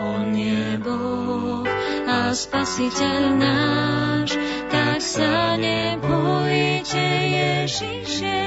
[0.03, 1.63] On je Boh
[2.03, 4.35] a Spasiteľ náš,
[4.67, 8.46] tak sa nebojte Ježiše.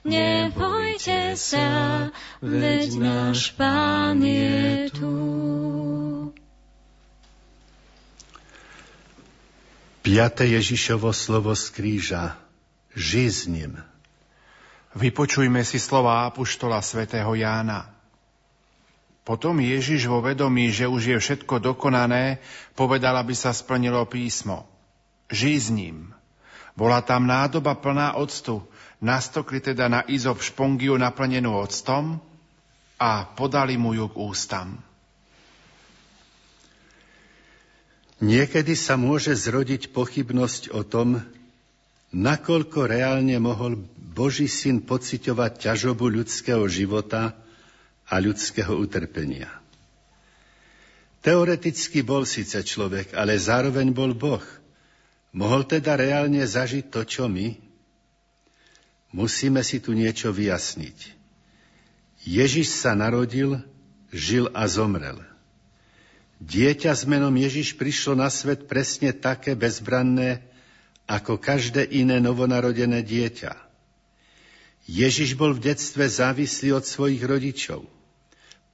[0.00, 2.08] Nebojte sa,
[2.40, 5.12] veď náš Pán je tu.
[10.00, 12.40] Piate Ježišovo slovo z kríža.
[12.96, 13.76] Ži s ním.
[14.96, 17.92] Vypočujme si slova apoštola svätého Jána.
[19.22, 22.40] Potom Ježiš vo vedomí, že už je všetko dokonané,
[22.72, 24.64] povedal, aby sa splnilo písmo.
[25.28, 26.16] Ži s ním.
[26.72, 28.64] Bola tam nádoba plná octu,
[29.00, 32.20] nastokli teda na izop špongiu naplnenú octom
[33.00, 34.68] a podali mu ju k ústam.
[38.20, 41.24] Niekedy sa môže zrodiť pochybnosť o tom,
[42.12, 47.32] nakoľko reálne mohol Boží syn pociťovať ťažobu ľudského života
[48.04, 49.48] a ľudského utrpenia.
[51.24, 54.44] Teoreticky bol síce človek, ale zároveň bol Boh.
[55.32, 57.69] Mohol teda reálne zažiť to, čo my?
[59.10, 60.98] Musíme si tu niečo vyjasniť.
[62.22, 63.58] Ježiš sa narodil,
[64.14, 65.18] žil a zomrel.
[66.40, 70.40] Dieťa s menom Ježiš prišlo na svet presne také bezbranné,
[71.10, 73.52] ako každé iné novonarodené dieťa.
[74.86, 77.84] Ježiš bol v detstve závislý od svojich rodičov.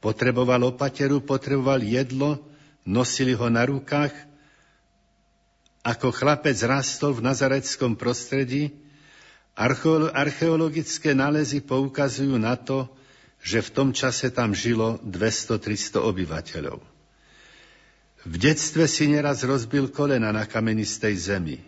[0.04, 2.38] Potreboval opateru, potreboval jedlo,
[2.84, 4.12] nosili ho na rukách.
[5.82, 8.85] Ako chlapec rastol v nazareckom prostredí,
[9.56, 12.86] archeologické nálezy poukazujú na to,
[13.40, 16.78] že v tom čase tam žilo 200-300 obyvateľov.
[18.26, 21.58] V detstve si neraz rozbil kolena na kamenistej zemi.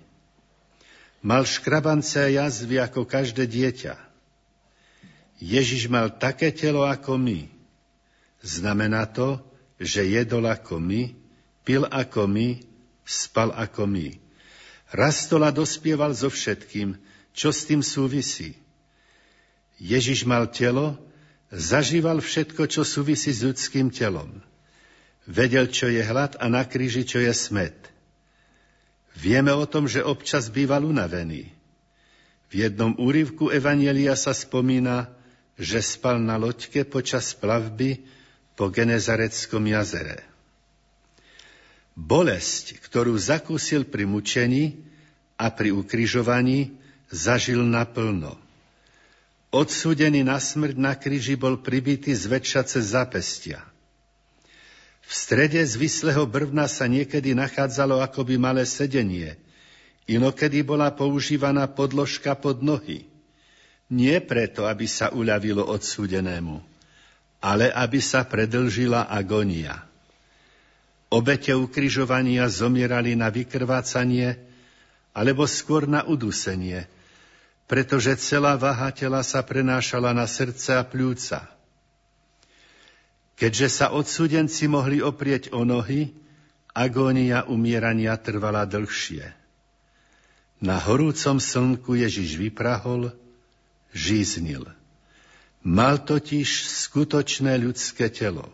[1.23, 3.95] Mal škrabance a jazvy ako každé dieťa.
[5.39, 7.47] Ježiš mal také telo ako my.
[8.43, 9.39] Znamená to,
[9.79, 11.15] že jedol ako my,
[11.63, 12.59] pil ako my,
[13.07, 14.19] spal ako my.
[14.91, 16.99] Rastol a dospieval so všetkým,
[17.39, 18.59] čo s tým súvisí.
[19.79, 20.99] Ježiš mal telo,
[21.55, 24.43] zažíval všetko, čo súvisí s ľudským telom.
[25.23, 27.79] Vedel, čo je hlad a na kríži, čo je smet.
[29.15, 31.55] Vieme o tom, že občas býval unavený.
[32.51, 35.07] V jednom úryvku Evanielia sa spomína,
[35.55, 38.03] že spal na loďke počas plavby
[38.59, 40.27] po Genezareckom jazere.
[41.95, 44.87] Bolesť, ktorú zakúsil pri mučení
[45.35, 46.78] a pri ukrižovaní,
[47.09, 48.37] zažil naplno.
[49.49, 53.65] Odsúdený na smrť na kríži bol pribitý zväčša cez zapestia.
[55.09, 59.41] V strede zvislého brvna sa niekedy nachádzalo akoby malé sedenie,
[60.05, 63.09] inokedy bola používaná podložka pod nohy.
[63.89, 66.61] Nie preto, aby sa uľavilo odsúdenému,
[67.41, 69.81] ale aby sa predlžila agonia.
[71.09, 74.37] Obete ukrižovania zomierali na vykrvácanie
[75.17, 76.85] alebo skôr na udusenie,
[77.69, 81.53] pretože celá váha tela sa prenášala na srdce a pľúca.
[83.37, 86.11] Keďže sa odsúdenci mohli oprieť o nohy,
[86.73, 89.37] agónia umierania trvala dlhšie.
[90.59, 93.15] Na horúcom slnku Ježiš vyprahol,
[93.95, 94.67] žíznil.
[95.63, 98.49] Mal totiž skutočné ľudské telo.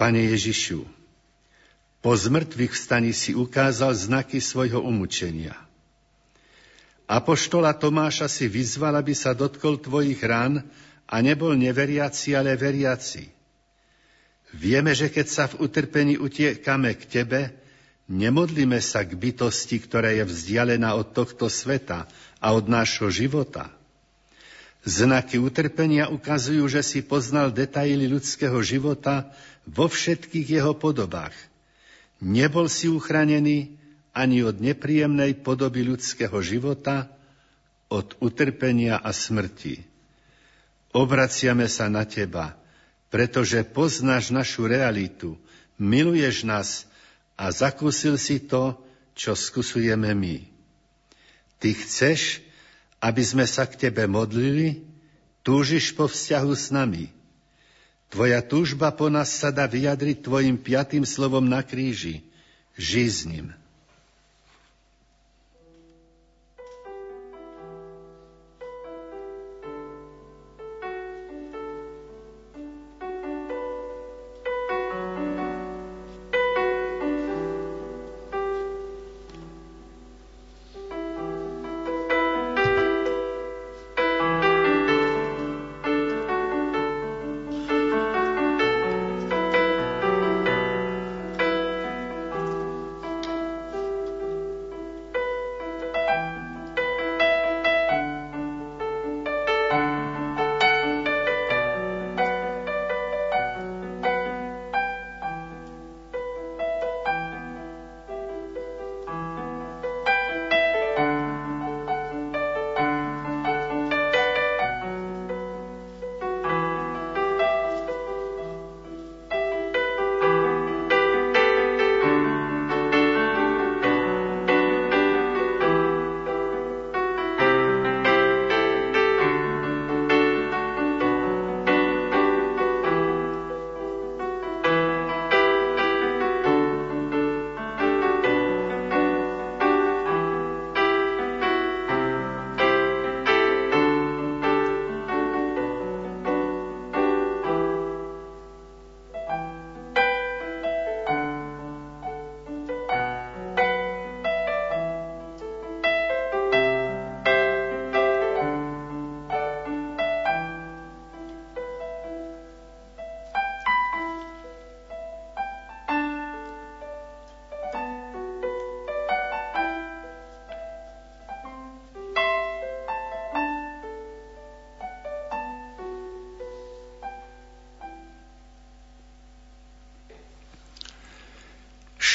[0.00, 0.82] Pane Ježišu,
[2.00, 5.67] po zmrtvých vstaní si ukázal znaky svojho umúčenia.
[7.08, 10.60] Apoštola Tomáša si vyzval, aby sa dotkol tvojich rán
[11.08, 13.32] a nebol neveriaci, ale veriaci.
[14.52, 17.40] Vieme, že keď sa v utrpení utiekame k Tebe,
[18.12, 22.04] nemodlíme sa k bytosti, ktorá je vzdialená od tohto sveta
[22.44, 23.72] a od nášho života.
[24.84, 29.32] Znaky utrpenia ukazujú, že si poznal detaily ľudského života
[29.64, 31.32] vo všetkých jeho podobách.
[32.20, 33.76] Nebol si uchranený
[34.18, 37.06] ani od nepríjemnej podoby ľudského života,
[37.86, 39.86] od utrpenia a smrti.
[40.92, 42.58] Obraciame sa na Teba,
[43.08, 45.38] pretože poznáš našu realitu,
[45.80, 46.68] miluješ nás
[47.38, 48.76] a zakúsil si to,
[49.14, 50.36] čo skúsujeme my.
[51.62, 52.42] Ty chceš,
[52.98, 54.82] aby sme sa k Tebe modlili,
[55.46, 57.08] túžiš po vzťahu s nami.
[58.08, 62.24] Tvoja túžba po nás sa dá vyjadriť Tvojim piatým slovom na kríži.
[62.78, 63.46] Žij s ním.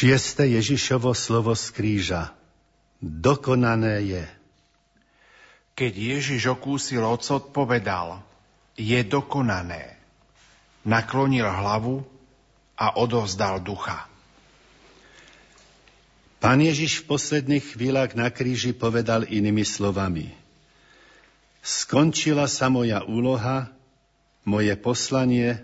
[0.03, 2.35] Šieste Ježišovo slovo z kríža.
[2.99, 4.25] Dokonané je.
[5.79, 8.19] Keď Ježiš okúsil ocot, povedal,
[8.75, 9.95] je dokonané.
[10.83, 12.03] Naklonil hlavu
[12.75, 14.03] a odovzdal ducha.
[16.43, 20.35] Pán Ježiš v posledných chvíľach na kríži povedal inými slovami.
[21.63, 23.71] Skončila sa moja úloha,
[24.43, 25.63] moje poslanie,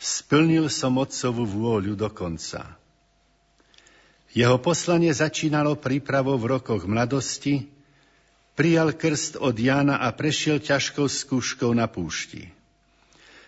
[0.00, 2.85] splnil som Otcovú vôľu do konca.
[4.36, 7.72] Jeho poslanie začínalo prípravou v rokoch mladosti,
[8.52, 12.52] prijal krst od Jána a prešiel ťažkou skúškou na púšti.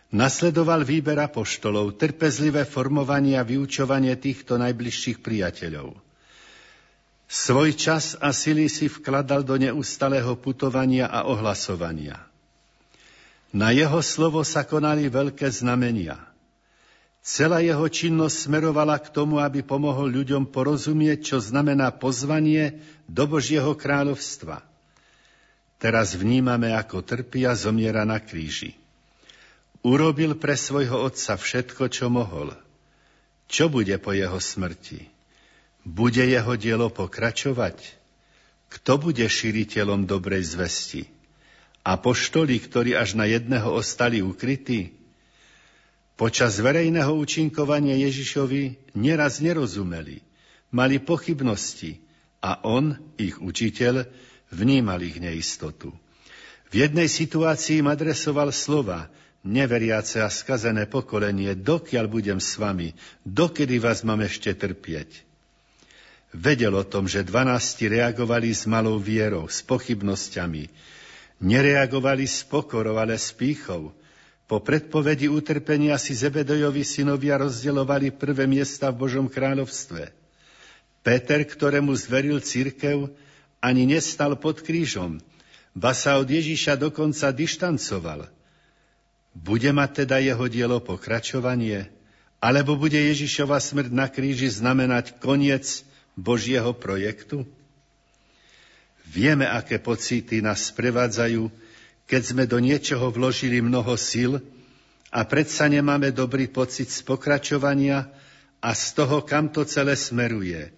[0.09, 5.93] Nasledoval výber apoštolov, trpezlivé formovanie a vyučovanie týchto najbližších priateľov.
[7.29, 12.17] Svoj čas a sily si vkladal do neustalého putovania a ohlasovania.
[13.53, 16.17] Na jeho slovo sa konali veľké znamenia–
[17.29, 23.77] Celá jeho činnosť smerovala k tomu, aby pomohol ľuďom porozumieť, čo znamená pozvanie do Božieho
[23.77, 24.65] kráľovstva.
[25.77, 28.81] Teraz vnímame, ako trpí a zomiera na kríži.
[29.85, 32.57] Urobil pre svojho otca všetko, čo mohol.
[33.45, 35.13] Čo bude po jeho smrti?
[35.85, 37.77] Bude jeho dielo pokračovať?
[38.73, 41.05] Kto bude šíriteľom dobrej zvesti?
[41.85, 44.98] A poštoli, ktorí až na jedného ostali ukrytí?
[46.19, 50.19] Počas verejného účinkovania Ježišovi neraz nerozumeli,
[50.75, 52.03] mali pochybnosti
[52.43, 54.03] a on, ich učiteľ,
[54.51, 55.95] vnímal ich neistotu.
[56.69, 59.07] V jednej situácii im adresoval slova,
[59.47, 65.23] neveriace a skazené pokolenie, dokiaľ budem s vami, dokedy vás mám ešte trpieť.
[66.35, 70.67] Vedel o tom, že dvanácti reagovali s malou vierou, s pochybnosťami.
[71.41, 73.95] Nereagovali s pokorou, ale s pýchou.
[74.49, 80.09] Po predpovedi utrpenia si Zebedojovi synovia rozdeľovali prvé miesta v Božom kráľovstve.
[81.05, 83.13] Peter, ktorému zveril církev,
[83.61, 85.21] ani nestal pod krížom,
[85.77, 88.25] ba sa od Ježiša dokonca dištancoval.
[89.37, 91.93] Bude mať teda jeho dielo pokračovanie,
[92.41, 95.85] alebo bude Ježišova smrť na kríži znamenať koniec
[96.17, 97.45] Božieho projektu?
[99.05, 101.68] Vieme, aké pocity nás sprevádzajú,
[102.09, 104.41] keď sme do niečoho vložili mnoho síl
[105.13, 108.09] a predsa nemáme dobrý pocit z pokračovania
[108.65, 110.73] a z toho, kam to celé smeruje.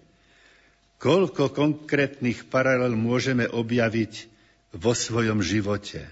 [0.99, 4.27] Koľko konkrétnych paralel môžeme objaviť
[4.75, 6.05] vo svojom živote?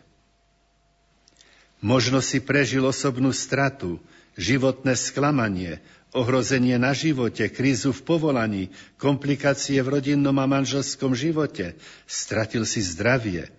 [1.84, 4.00] Možno si prežil osobnú stratu,
[4.40, 5.84] životné sklamanie,
[6.16, 8.64] ohrozenie na živote, krízu v povolaní,
[8.98, 11.76] komplikácie v rodinnom a manželskom živote,
[12.08, 13.52] stratil si zdravie–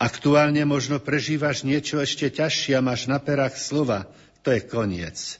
[0.00, 4.08] Aktuálne možno prežívaš niečo ešte ťažšie a máš na perách slova.
[4.40, 5.36] To je koniec.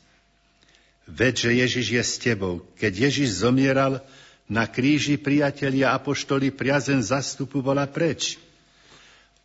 [1.08, 2.60] Veď, že Ježiš je s tebou.
[2.76, 4.04] Keď Ježiš zomieral,
[4.52, 8.36] na kríži priatelia apoštoli priazen zastupu bola preč.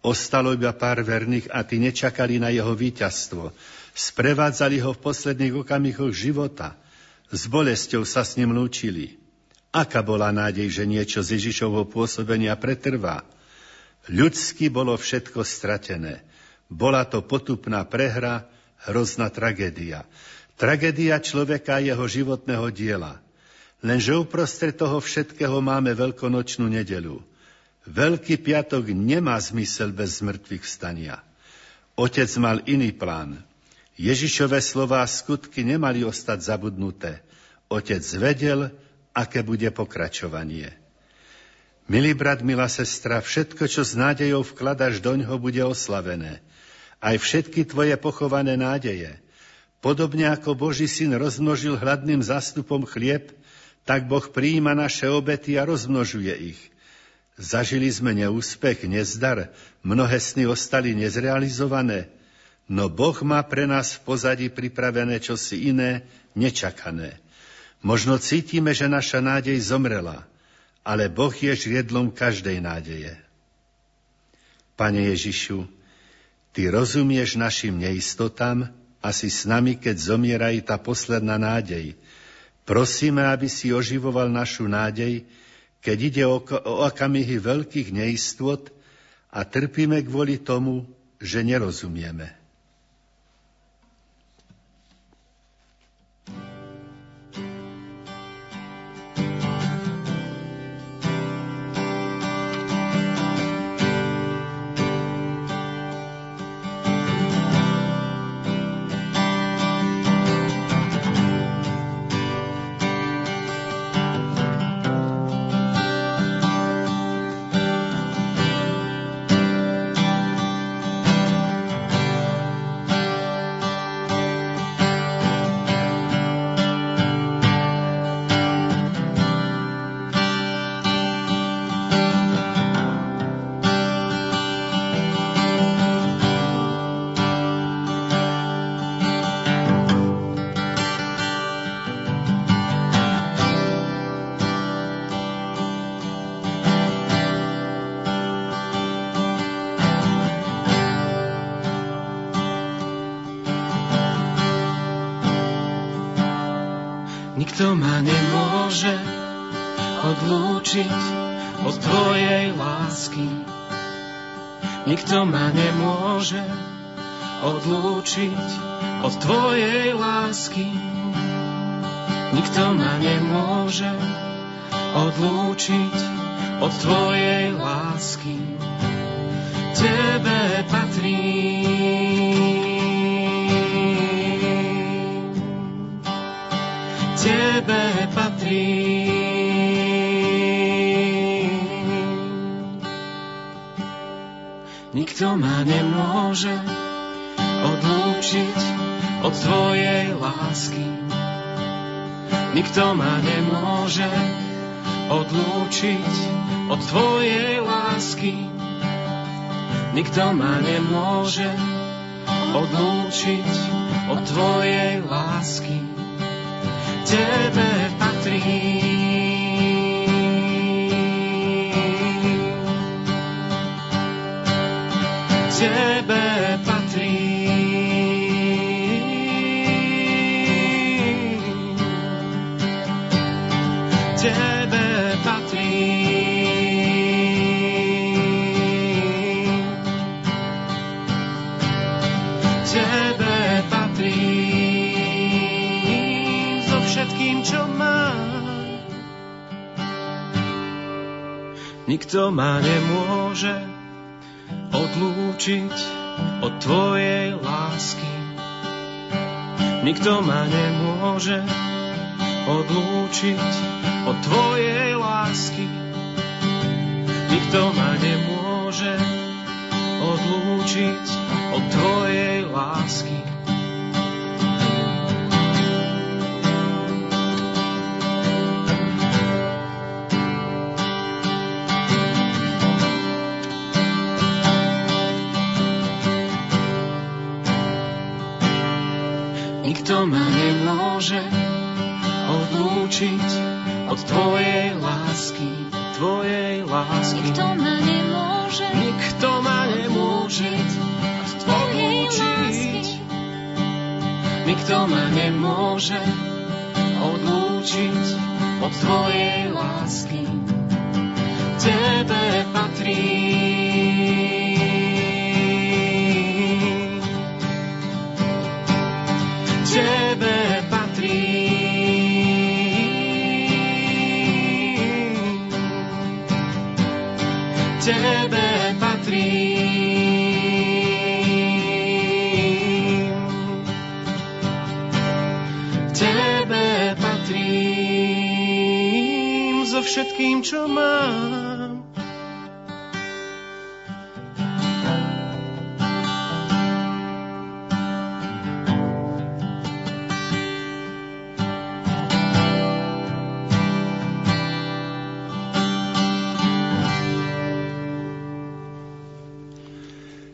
[0.04, 3.56] Ostalo iba pár verných a tí nečakali na jeho víťazstvo.
[3.96, 6.76] Sprevádzali ho v posledných okamihoch života.
[7.32, 9.16] S bolesťou sa s ním lúčili.
[9.72, 13.24] Aká bola nádej, že niečo z Ježišovho pôsobenia pretrvá?
[14.06, 16.22] Ľudsky bolo všetko stratené.
[16.70, 18.46] Bola to potupná prehra,
[18.86, 20.06] hrozná tragédia.
[20.56, 23.18] Tragédia človeka jeho životného diela.
[23.82, 27.22] Lenže uprostred toho všetkého máme veľkonočnú nedelu.
[27.86, 31.22] Veľký piatok nemá zmysel bez zmrtvých vstania.
[31.94, 33.46] Otec mal iný plán.
[33.96, 37.22] Ježišové slová a skutky nemali ostať zabudnuté.
[37.70, 38.74] Otec vedel,
[39.16, 40.85] aké bude pokračovanie.
[41.86, 46.42] Milý brat, milá sestra, všetko, čo s nádejou vkladaš doňho, bude oslavené.
[46.98, 49.22] Aj všetky tvoje pochované nádeje.
[49.86, 53.38] Podobne ako Boží syn rozmnožil hladným zástupom chlieb,
[53.86, 56.62] tak Boh prijíma naše obety a rozmnožuje ich.
[57.38, 59.54] Zažili sme neúspech, nezdar,
[59.86, 62.10] mnohé sny ostali nezrealizované,
[62.66, 66.02] no Boh má pre nás v pozadí pripravené čosi iné,
[66.34, 67.22] nečakané.
[67.86, 70.26] Možno cítime, že naša nádej zomrela–
[70.86, 73.18] ale Boh je žriedlom každej nádeje.
[74.78, 75.66] Pane Ježišu,
[76.56, 78.72] Ty rozumieš našim neistotám
[79.04, 82.00] a si s nami, keď zomiera i tá posledná nádej.
[82.64, 85.28] Prosíme, aby si oživoval našu nádej,
[85.84, 88.72] keď ide o, o akamihy veľkých neistot
[89.36, 90.88] a trpíme kvôli tomu,
[91.20, 92.45] že nerozumieme.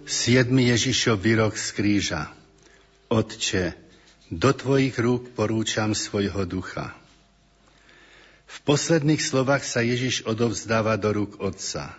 [0.02, 2.22] Siedmy Ježišov výrok z kríža.
[3.14, 3.78] Otče,
[4.34, 6.98] do Tvojich rúk porúčam svojho ducha.
[8.50, 11.94] V posledných slovách sa Ježiš odovzdáva do rúk Otca.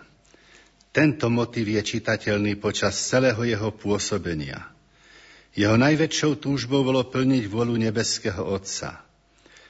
[0.91, 4.67] Tento motiv je čitateľný počas celého jeho pôsobenia.
[5.55, 8.99] Jeho najväčšou túžbou bolo plniť vôľu nebeského Otca.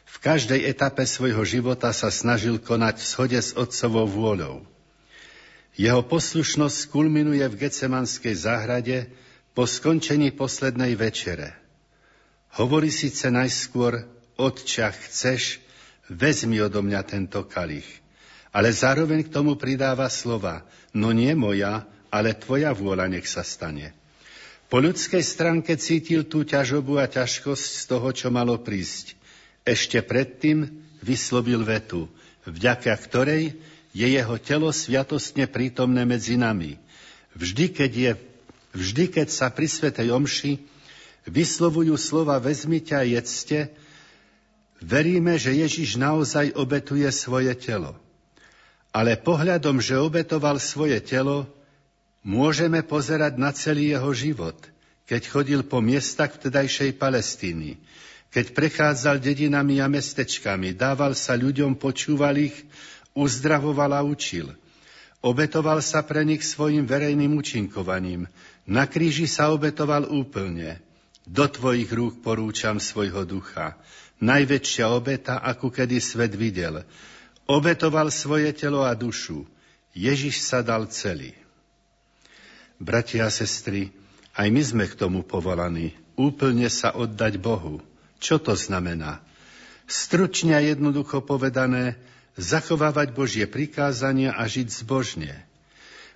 [0.09, 4.72] V každej etape svojho života sa snažil konať v shode s Otcovou vôľou.
[5.73, 9.09] Jeho poslušnosť kulminuje v Gecemanskej záhrade
[9.57, 11.57] po skončení poslednej večere.
[12.61, 14.05] Hovorí síce najskôr,
[14.37, 15.61] Otča, chceš,
[16.09, 17.85] vezmi odo mňa tento kalich.
[18.53, 20.61] Ale zároveň k tomu pridáva slova,
[20.93, 23.97] no nie moja, ale tvoja vôľa nech sa stane.
[24.69, 29.17] Po ľudskej stránke cítil tú ťažobu a ťažkosť z toho, čo malo prísť.
[29.65, 30.69] Ešte predtým
[31.01, 32.09] vyslovil vetu,
[32.45, 33.57] vďaka ktorej
[33.93, 36.81] je jeho telo sviatostne prítomné medzi nami.
[37.37, 38.11] Vždy, keď, je,
[38.73, 40.53] vždy, keď sa pri Svetej Omši
[41.29, 43.69] vyslovujú slova vezmite a jedzte,
[44.81, 47.95] veríme, že Ježiš naozaj obetuje svoje telo.
[48.93, 51.49] Ale pohľadom, že obetoval svoje telo,
[52.25, 54.57] môžeme pozerať na celý jeho život,
[55.05, 57.77] keď chodil po miestach vtedajšej Palestíny,
[58.33, 62.57] keď prechádzal dedinami a mestečkami, dával sa ľuďom, počúval ich,
[63.17, 64.53] uzdravoval a učil.
[65.23, 68.27] Obetoval sa pre nich svojim verejným účinkovaním.
[68.67, 70.83] Na kríži sa obetoval úplne.
[71.23, 73.79] Do tvojich rúk porúčam svojho ducha.
[74.23, 76.83] najväčšia obeta, akú kedy svet videl.
[77.43, 79.43] Obetoval svoje telo a dušu.
[79.91, 81.35] Ježiš sa dal celý.
[82.79, 83.91] Bratia a sestry,
[84.33, 85.93] aj my sme k tomu povolaní.
[86.15, 87.83] Úplne sa oddať Bohu.
[88.17, 89.19] Čo to znamená?
[89.85, 91.99] Stručne a jednoducho povedané,
[92.37, 95.33] zachovávať Božie prikázania a žiť zbožne.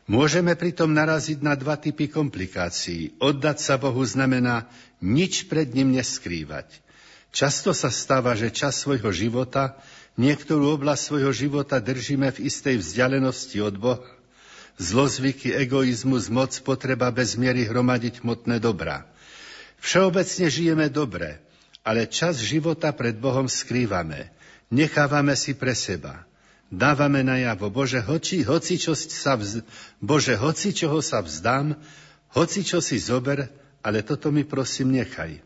[0.07, 3.19] Môžeme pritom naraziť na dva typy komplikácií.
[3.19, 4.71] Oddať sa Bohu znamená
[5.03, 6.71] nič pred ním neskrývať.
[7.35, 9.75] Často sa stáva, že čas svojho života,
[10.15, 14.07] niektorú oblasť svojho života držíme v istej vzdialenosti od Boha.
[14.77, 19.09] Zlozvyky, egoizmus, moc, potreba bez miery hromadiť hmotné dobrá.
[19.81, 21.41] Všeobecne žijeme dobre,
[21.81, 24.36] ale čas života pred Bohom skrývame.
[24.71, 26.27] Nechávame si pre seba
[26.71, 29.63] dávame najavo, Bože, hoci, hoci, čo sa vz,
[30.03, 31.75] Bože, hoci čoho sa vzdám,
[32.35, 33.47] hoci čo si zober,
[33.83, 35.39] ale toto mi prosím nechaj.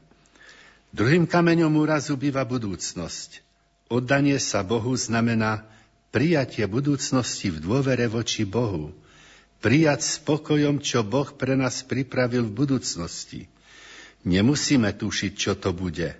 [0.91, 3.45] Druhým kameňom úrazu býva budúcnosť.
[3.87, 5.63] Oddanie sa Bohu znamená
[6.11, 8.91] prijatie budúcnosti v dôvere voči Bohu.
[9.61, 13.45] Prijať spokojom, čo Boh pre nás pripravil v budúcnosti.
[14.25, 16.17] Nemusíme tušiť, čo to bude.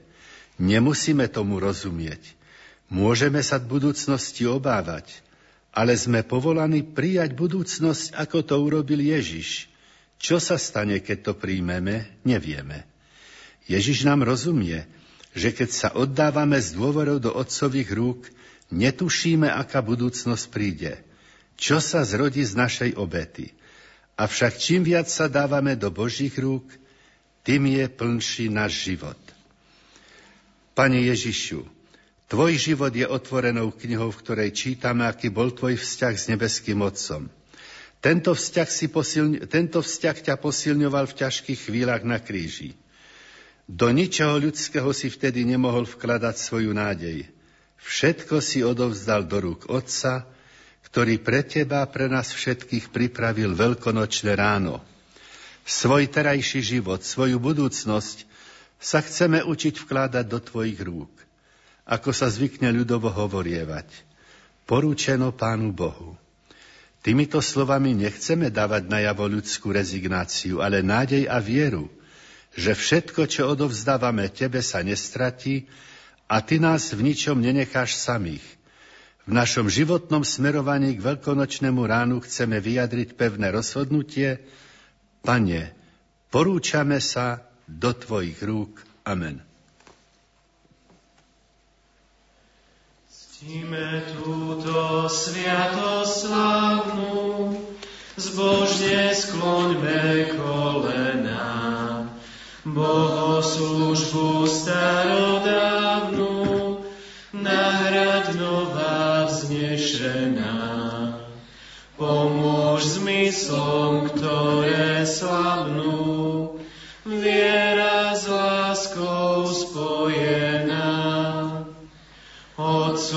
[0.61, 2.41] Nemusíme tomu rozumieť
[2.92, 5.08] Môžeme sa budúcnosti obávať,
[5.72, 9.72] ale sme povolaní prijať budúcnosť, ako to urobil Ježiš.
[10.20, 12.84] Čo sa stane, keď to príjmeme, nevieme.
[13.64, 14.84] Ježiš nám rozumie,
[15.32, 18.28] že keď sa oddávame z dôverov do otcových rúk,
[18.76, 21.00] netušíme, aká budúcnosť príde.
[21.56, 23.56] Čo sa zrodí z našej obety.
[24.20, 26.68] Avšak čím viac sa dávame do Božích rúk,
[27.48, 29.18] tým je plnší náš život.
[30.76, 31.81] Pane Ježišu,
[32.32, 37.28] Tvoj život je otvorenou knihou, v ktorej čítame, aký bol tvoj vzťah s nebeským Otcom.
[37.99, 42.80] Tento vzťah, si posilň, tento vzťah ťa posilňoval v ťažkých chvíľach na kríži.
[43.68, 47.28] Do ničoho ľudského si vtedy nemohol vkladať svoju nádej.
[47.84, 50.24] Všetko si odovzdal do rúk Otca,
[50.88, 54.80] ktorý pre teba pre nás všetkých pripravil veľkonočné ráno.
[55.68, 58.24] Svoj terajší život, svoju budúcnosť
[58.80, 61.12] sa chceme učiť vkladať do tvojich rúk
[61.86, 63.88] ako sa zvykne ľudovo hovorievať.
[64.70, 66.16] Porúčeno Pánu Bohu.
[67.02, 71.90] Týmito slovami nechceme dávať najavo ľudskú rezignáciu, ale nádej a vieru,
[72.53, 75.66] že všetko, čo odovzdávame Tebe, sa nestratí
[76.30, 78.45] a Ty nás v ničom nenecháš samých.
[79.26, 84.45] V našom životnom smerovaní k veľkonočnému ránu chceme vyjadriť pevné rozhodnutie.
[85.26, 85.74] Pane,
[86.30, 88.82] porúčame sa do Tvojich rúk.
[89.06, 89.51] Amen.
[93.42, 97.58] Ctíme túto sviatoslavnú,
[98.14, 102.06] zbožne skloňme kolena,
[102.62, 106.38] bohoslužbu starodávnu,
[107.34, 110.62] nahrad nová vznešená.
[111.98, 116.62] Pomôž zmyslom, ktoré slabnú,
[117.10, 117.70] viera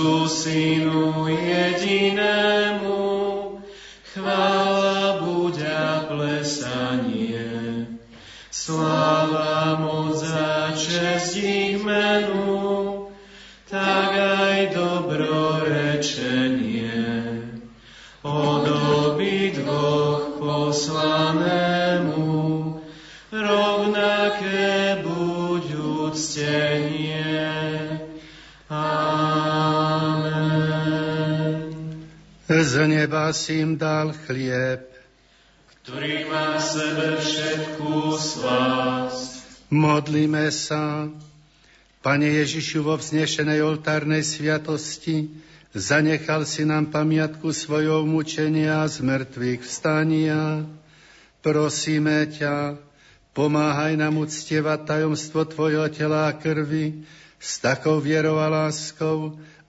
[0.05, 2.93] Otcu, Synu jedinému,
[4.13, 7.87] chvála buď a plesanie.
[8.51, 8.94] Sláva,
[32.55, 34.87] Z neba si im dal chlieb,
[35.83, 39.31] ktorý má v sebe všetkú slásť.
[39.75, 41.11] Modlíme sa.
[41.99, 45.35] Pane Ježišu, vo vznešenej oltárnej sviatosti
[45.75, 50.63] zanechal si nám pamiatku svojho mučenia a zmrtvých vstania.
[51.43, 52.79] Prosíme ťa,
[53.35, 57.03] pomáhaj nám uctievať tajomstvo Tvojho tela a krvi
[57.43, 59.35] s takou vierou a láskou,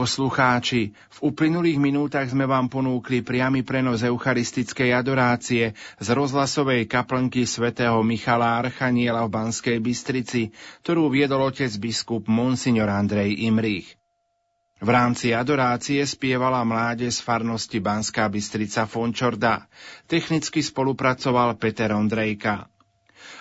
[0.00, 8.00] Poslucháči, v uplynulých minútach sme vám ponúkli priamy prenos eucharistickej adorácie z rozhlasovej kaplnky svätého
[8.00, 13.92] Michala Archaniela v Banskej Bystrici, ktorú viedol otec biskup Monsignor Andrej Imrich.
[14.80, 19.68] V rámci adorácie spievala mláde z farnosti Banská Bystrica Fončorda.
[20.08, 22.72] Technicky spolupracoval Peter Ondrejka.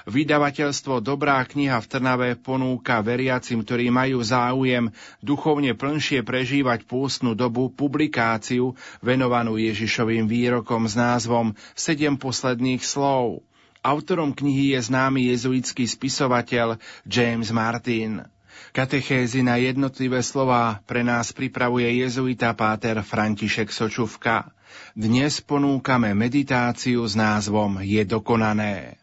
[0.08, 4.90] Vydavateľstvo Dobrá kniha v Trnave ponúka veriacim, ktorí majú záujem
[5.20, 13.44] duchovne plnšie prežívať pôstnu dobu publikáciu venovanú Ježišovým výrokom s názvom Sedem posledných slov.
[13.80, 16.76] Autorom knihy je známy jezuitský spisovateľ
[17.08, 18.28] James Martin.
[18.76, 24.52] Katechézy na jednotlivé slová pre nás pripravuje jezuita páter František Sočuvka.
[24.94, 28.99] Dnes ponúkame meditáciu s názvom Je dokonané.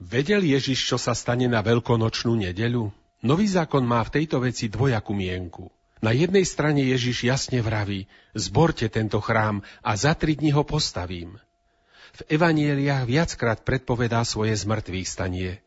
[0.00, 2.88] Vedel Ježiš, čo sa stane na veľkonočnú nedeľu?
[3.20, 5.68] Nový zákon má v tejto veci dvojakú mienku.
[6.00, 11.36] Na jednej strane Ježiš jasne vraví, zborte tento chrám a za tri dni ho postavím.
[12.16, 15.60] V evanieliách viackrát predpovedá svoje zmrtvých stanie.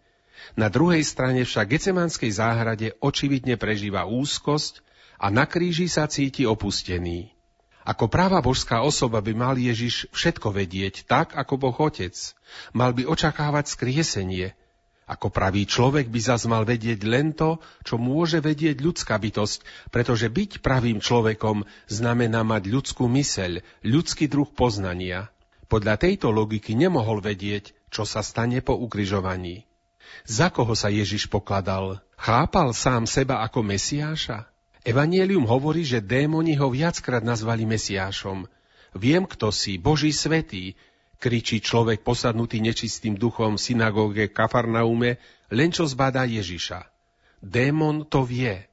[0.57, 4.81] Na druhej strane však Gecemanskej záhrade očividne prežíva úzkosť
[5.21, 7.32] a na kríži sa cíti opustený.
[7.83, 12.15] Ako práva božská osoba by mal Ježiš všetko vedieť, tak ako Boh Otec.
[12.71, 14.55] Mal by očakávať skriesenie.
[15.03, 20.31] Ako pravý človek by zas mal vedieť len to, čo môže vedieť ľudská bytosť, pretože
[20.31, 25.27] byť pravým človekom znamená mať ľudskú myseľ, ľudský druh poznania.
[25.67, 29.67] Podľa tejto logiky nemohol vedieť, čo sa stane po ukrižovaní.
[30.23, 31.99] Za koho sa Ježiš pokladal?
[32.15, 34.52] Chápal sám seba ako Mesiáša?
[34.83, 38.51] Evangelium hovorí, že démoni ho viackrát nazvali Mesiášom.
[38.99, 40.75] Viem, kto si, Boží svetý,
[41.23, 46.83] kričí človek posadnutý nečistým duchom v synagóge Kafarnaume, len čo zbadá Ježiša.
[47.39, 48.67] Démon to vie.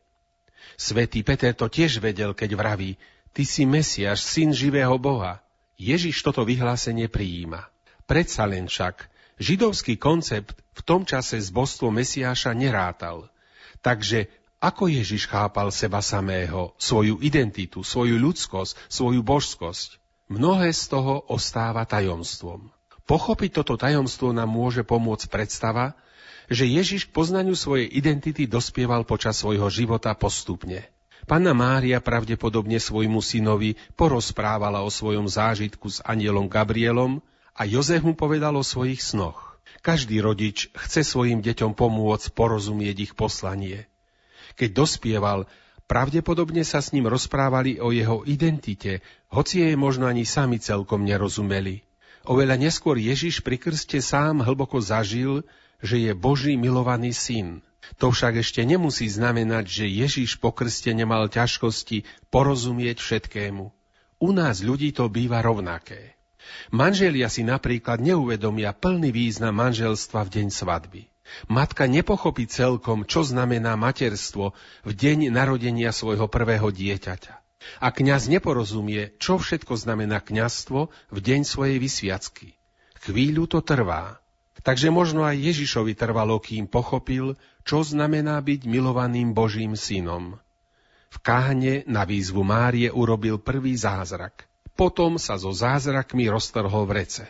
[0.74, 2.99] Svetý Peter to tiež vedel, keď vraví,
[3.31, 5.39] ty si Mesiaš, syn živého Boha.
[5.78, 7.70] Ježiš toto vyhlásenie prijíma.
[8.11, 9.07] Predsa len však,
[9.39, 13.31] židovský koncept v tom čase z božstvo Mesiáša nerátal.
[13.81, 14.27] Takže
[14.61, 19.97] ako Ježiš chápal seba samého, svoju identitu, svoju ľudskosť, svoju božskosť?
[20.28, 22.69] Mnohé z toho ostáva tajomstvom.
[23.09, 25.99] Pochopiť toto tajomstvo nám môže pomôcť predstava,
[26.47, 30.87] že Ježiš k poznaniu svojej identity dospieval počas svojho života postupne.
[31.27, 37.24] Panna Mária pravdepodobne svojmu synovi porozprávala o svojom zážitku s anielom Gabrielom
[37.57, 39.57] a Jozef mu povedal o svojich snoch.
[39.81, 43.91] Každý rodič chce svojim deťom pomôcť porozumieť ich poslanie.
[44.61, 45.49] Keď dospieval,
[45.89, 49.01] pravdepodobne sa s ním rozprávali o jeho identite,
[49.32, 51.81] hoci jej možno ani sami celkom nerozumeli.
[52.28, 55.49] Oveľa neskôr Ježiš pri krste sám hlboko zažil,
[55.81, 57.65] že je Boží milovaný syn.
[57.97, 63.65] To však ešte nemusí znamenať, že Ježiš po krste nemal ťažkosti porozumieť všetkému.
[64.20, 66.20] U nás ľudí to býva rovnaké.
[66.69, 71.09] Manželia si napríklad neuvedomia plný význam manželstva v deň svadby.
[71.47, 74.52] Matka nepochopí celkom, čo znamená materstvo
[74.82, 77.35] v deň narodenia svojho prvého dieťaťa.
[77.81, 82.57] A kňaz neporozumie, čo všetko znamená kňazstvo v deň svojej vysviacky.
[83.01, 84.20] Chvíľu to trvá.
[84.61, 90.36] Takže možno aj Ježišovi trvalo, kým pochopil, čo znamená byť milovaným Božím synom.
[91.11, 94.47] V káhne na výzvu Márie urobil prvý zázrak.
[94.77, 97.24] Potom sa so zázrakmi roztrhol v rece.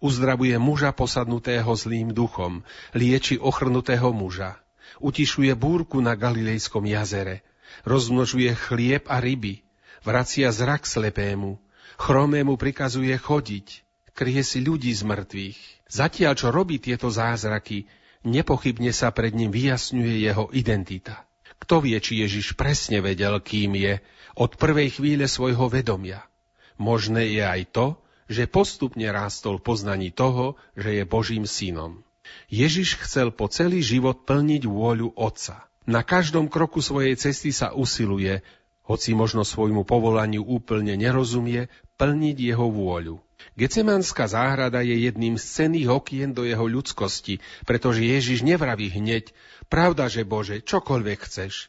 [0.00, 2.64] Uzdravuje muža posadnutého zlým duchom,
[2.96, 4.56] lieči ochrnutého muža,
[5.00, 7.44] utišuje búrku na Galilejskom jazere,
[7.84, 9.64] rozmnožuje chlieb a ryby,
[10.04, 11.60] vracia zrak slepému,
[12.00, 13.84] chromému prikazuje chodiť,
[14.14, 15.60] kryje si ľudí z mŕtvych.
[15.90, 17.86] Zatiaľ, čo robí tieto zázraky,
[18.24, 21.28] nepochybne sa pred ním vyjasňuje jeho identita.
[21.60, 24.00] Kto vie, či Ježiš presne vedel, kým je,
[24.36, 26.26] od prvej chvíle svojho vedomia.
[26.76, 27.86] Možné je aj to,
[28.30, 32.04] že postupne rástol poznaní toho, že je Božím synom.
[32.48, 35.68] Ježiš chcel po celý život plniť vôľu Otca.
[35.84, 38.40] Na každom kroku svojej cesty sa usiluje,
[38.84, 41.68] hoci možno svojmu povolaniu úplne nerozumie,
[42.00, 43.20] plniť jeho vôľu.
[43.54, 49.36] Gecemanská záhrada je jedným z cenných okien do jeho ľudskosti, pretože Ježiš nevraví hneď,
[49.68, 51.68] pravda, že Bože, čokoľvek chceš.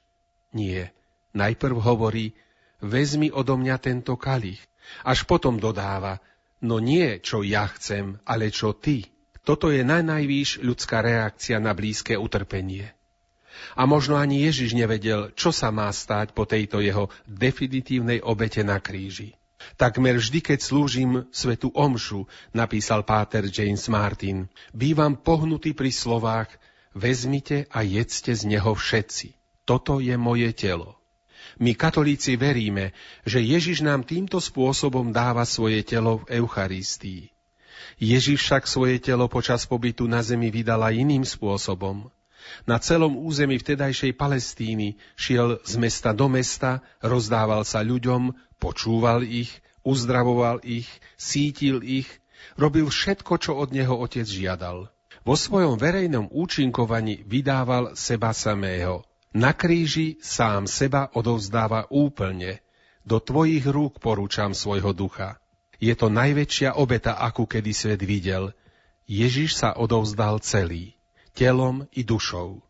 [0.55, 0.95] Nie.
[1.35, 2.31] Najprv hovorí,
[2.79, 4.63] vezmi odo mňa tento kalich.
[5.03, 6.23] Až potom dodáva,
[6.65, 9.05] No nie, čo ja chcem, ale čo ty.
[9.45, 12.89] Toto je najnajvýš ľudská reakcia na blízke utrpenie.
[13.77, 18.81] A možno ani Ježiš nevedel, čo sa má stáť po tejto jeho definitívnej obete na
[18.81, 19.37] kríži.
[19.77, 22.25] Takmer vždy, keď slúžim svetu omšu,
[22.57, 26.49] napísal páter James Martin, bývam pohnutý pri slovách
[26.97, 29.37] vezmite a jedzte z neho všetci.
[29.69, 30.97] Toto je moje telo.
[31.59, 32.91] My katolíci veríme,
[33.23, 37.31] že Ježiš nám týmto spôsobom dáva svoje telo v Eucharistii.
[37.95, 42.11] Ježiš však svoje telo počas pobytu na zemi vydala iným spôsobom.
[42.67, 49.49] Na celom území vtedajšej Palestíny šiel z mesta do mesta, rozdával sa ľuďom, počúval ich,
[49.81, 50.85] uzdravoval ich,
[51.17, 52.09] sítil ich,
[52.59, 54.91] robil všetko, čo od neho otec žiadal.
[55.25, 59.01] Vo svojom verejnom účinkovaní vydával seba samého.
[59.35, 62.63] Na kríži sám seba odovzdáva úplne.
[63.03, 65.43] Do tvojich rúk porúčam svojho ducha.
[65.75, 68.55] Je to najväčšia obeta, akú kedy svet videl.
[69.11, 70.95] Ježiš sa odovzdal celý,
[71.35, 72.63] telom i dušou.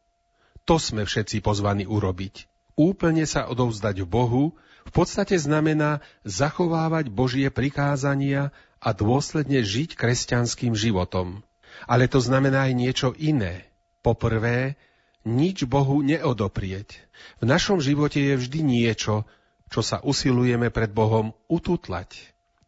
[0.65, 2.49] To sme všetci pozvaní urobiť.
[2.73, 11.41] Úplne sa odovzdať Bohu v podstate znamená zachovávať Božie prikázania a dôsledne žiť kresťanským životom.
[11.89, 13.69] Ale to znamená aj niečo iné.
[14.05, 14.77] Poprvé,
[15.25, 17.01] nič Bohu neodoprieť.
[17.41, 19.25] V našom živote je vždy niečo,
[19.73, 22.13] čo sa usilujeme pred Bohom ututlať.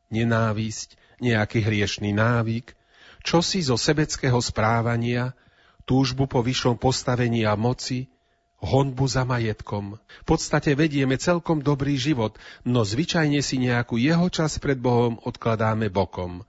[0.10, 2.74] Nenávisť, nejaký hriešný návyk,
[3.22, 5.38] čosi zo sebeckého správania,
[5.86, 8.10] túžbu po vyššom postavení a moci,
[8.58, 10.02] honbu za majetkom.
[10.02, 15.94] V podstate vedieme celkom dobrý život, no zvyčajne si nejakú jeho čas pred Bohom odkladáme
[15.94, 16.42] bokom.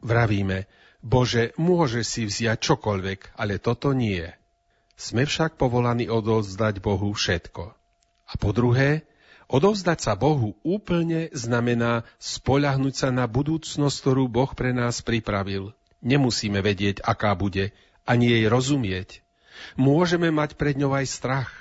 [0.00, 0.64] Vravíme,
[1.04, 4.24] Bože, môže si vziať čokoľvek, ale toto nie.
[5.00, 7.72] Sme však povolaní odovzdať Bohu všetko.
[8.28, 9.08] A po druhé,
[9.48, 15.72] odovzdať sa Bohu úplne znamená spoľahnúť sa na budúcnosť, ktorú Boh pre nás pripravil.
[16.04, 17.72] Nemusíme vedieť, aká bude,
[18.04, 19.24] ani jej rozumieť.
[19.80, 21.52] Môžeme mať pred ňou aj strach.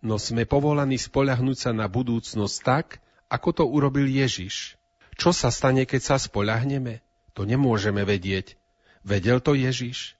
[0.00, 2.86] no sme povolaní spoľahnúť sa na budúcnosť tak,
[3.28, 4.80] ako to urobil Ježiš.
[5.20, 7.04] Čo sa stane, keď sa spoľahneme?
[7.36, 8.56] To nemôžeme vedieť.
[9.04, 10.16] Vedel to Ježiš?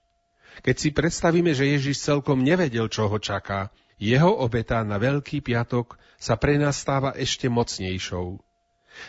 [0.61, 5.97] Keď si predstavíme, že Ježiš celkom nevedel, čo ho čaká, jeho obeta na Veľký piatok
[6.19, 8.37] sa pre nás stáva ešte mocnejšou.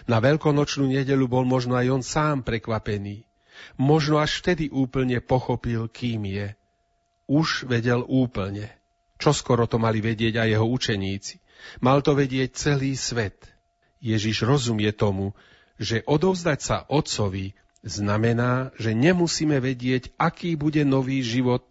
[0.09, 3.29] Na veľkonočnú nedelu bol možno aj on sám prekvapený.
[3.77, 6.49] Možno až vtedy úplne pochopil, kým je.
[7.29, 8.73] Už vedel úplne.
[9.21, 11.37] Čo skoro to mali vedieť aj jeho učeníci.
[11.81, 13.47] Mal to vedieť celý svet.
[14.05, 15.33] Ježiš rozumie tomu,
[15.81, 21.63] že odovzdať sa Otcovi znamená, že nemusíme vedieť, aký bude nový život,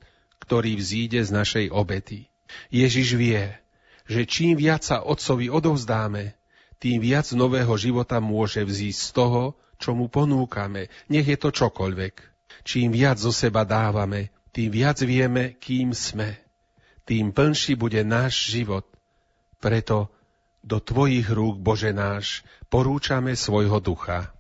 [0.46, 2.30] ktorý vzíde z našej obety.
[2.70, 3.58] Ježiš vie,
[4.06, 6.38] že čím viac sa Otcovi odovzdáme,
[6.78, 9.44] tým viac nového života môže vzísť z toho,
[9.80, 12.16] čo mu ponúkame, nech je to čokoľvek.
[12.64, 16.38] Čím viac zo seba dávame, tým viac vieme, kým sme.
[17.04, 18.88] Tým plnší bude náš život.
[19.60, 20.14] Preto
[20.64, 24.32] do Tvojich rúk, Bože náš, porúčame svojho ducha.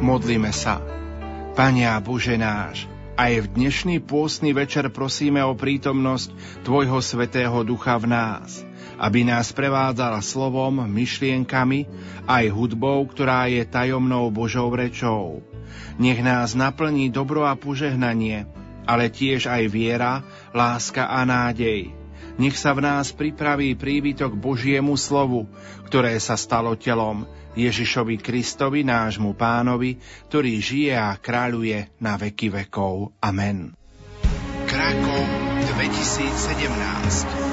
[0.00, 0.80] Modlíme sa.
[1.52, 2.88] Pania Bože náš,
[3.20, 6.32] aj v dnešný pôstny večer prosíme o prítomnosť
[6.64, 8.64] Tvojho Svetého Ducha v nás,
[8.96, 11.84] aby nás prevádzal slovom, myšlienkami,
[12.24, 15.44] aj hudbou, ktorá je tajomnou Božou rečou.
[16.00, 18.48] Nech nás naplní dobro a požehnanie,
[18.88, 20.24] ale tiež aj viera,
[20.56, 21.92] láska a nádej.
[22.40, 25.44] Nech sa v nás pripraví príbytok Božiemu slovu,
[25.84, 27.28] ktoré sa stalo telom,
[27.58, 29.98] Ježišovi Kristovi, nášmu pánovi,
[30.30, 33.14] ktorý žije a kráľuje na veky vekov.
[33.18, 33.74] Amen.
[34.70, 35.22] Krakov
[35.74, 37.50] 2017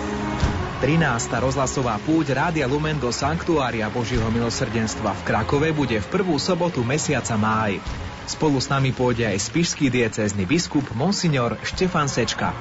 [0.78, 1.02] 13.
[1.42, 7.34] rozhlasová púť Rádia Lumen do Sanktuária Božieho milosrdenstva v Krakove bude v prvú sobotu mesiaca
[7.34, 7.82] máj.
[8.30, 12.54] Spolu s nami pôjde aj spišský diecézny biskup Monsignor Štefan Sečka.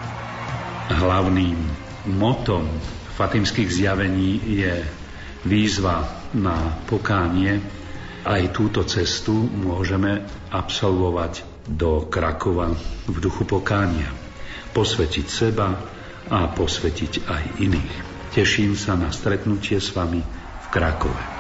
[0.89, 1.61] Hlavným
[2.17, 2.65] motom
[3.21, 4.81] fatimských zjavení je
[5.45, 7.61] výzva na pokánie.
[8.27, 12.75] Aj túto cestu môžeme absolvovať do Krakova
[13.07, 14.11] v duchu pokánia.
[14.75, 15.79] Posvetiť seba
[16.27, 17.95] a posvetiť aj iných.
[18.35, 20.21] Teším sa na stretnutie s vami
[20.63, 21.37] v Krakove.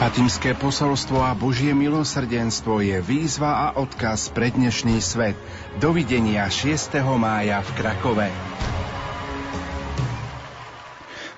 [0.00, 5.36] Fatimské posolstvo a Božie milosrdenstvo je výzva a odkaz pre dnešný svet.
[5.76, 6.96] Dovidenia 6.
[7.20, 8.28] mája v Krakove.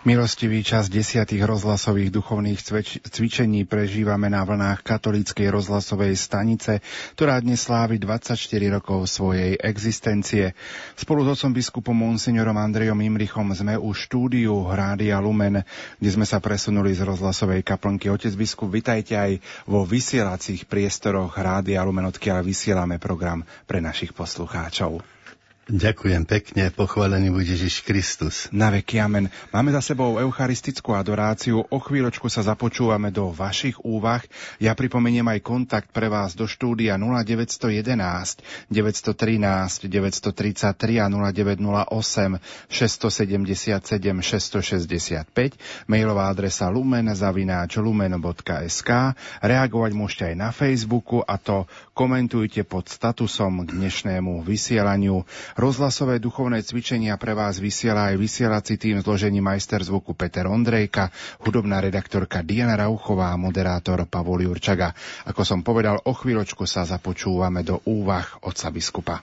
[0.03, 2.59] Milostivý čas desiatých rozhlasových duchovných
[3.07, 6.83] cvičení prežívame na vlnách katolíckej rozhlasovej stanice,
[7.15, 8.35] ktorá dnes slávi 24
[8.75, 10.59] rokov svojej existencie.
[10.99, 15.63] Spolu s otcom biskupom monsignorom Andrejom Imrichom sme u štúdiu Rádia Lumen,
[16.03, 18.11] kde sme sa presunuli z rozhlasovej kaplnky.
[18.11, 19.39] Otec biskup, vitajte aj
[19.71, 25.22] vo vysielacích priestoroch Rádia Lumen, odkiaľ vysielame program pre našich poslucháčov.
[25.63, 28.51] Ďakujem pekne, pochválený bude Ježiš Kristus.
[28.51, 29.31] Na veky amen.
[29.55, 34.27] Máme za sebou eucharistickú adoráciu, o chvíľočku sa započúvame do vašich úvah.
[34.59, 38.43] Ja pripomeniem aj kontakt pre vás do štúdia 0911
[38.75, 43.87] 913 933 a 0908 677
[44.19, 48.91] 665, mailová adresa lumen zavináč lumen.sk,
[49.39, 55.23] reagovať môžete aj na Facebooku a to komentujte pod statusom k dnešnému vysielaniu.
[55.53, 61.13] Rozhlasové duchovné cvičenia pre vás vysiela aj vysielací tým zložení majster zvuku Peter Ondrejka,
[61.45, 64.97] hudobná redaktorka Diana Rauchová a moderátor Pavol Jurčaga.
[65.29, 69.21] Ako som povedal, o chvíľočku sa započúvame do úvah otca biskupa.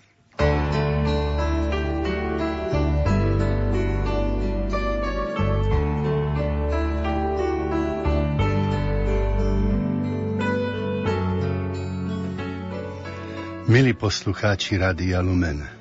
[13.70, 15.79] Milí poslucháči Radia Lumen,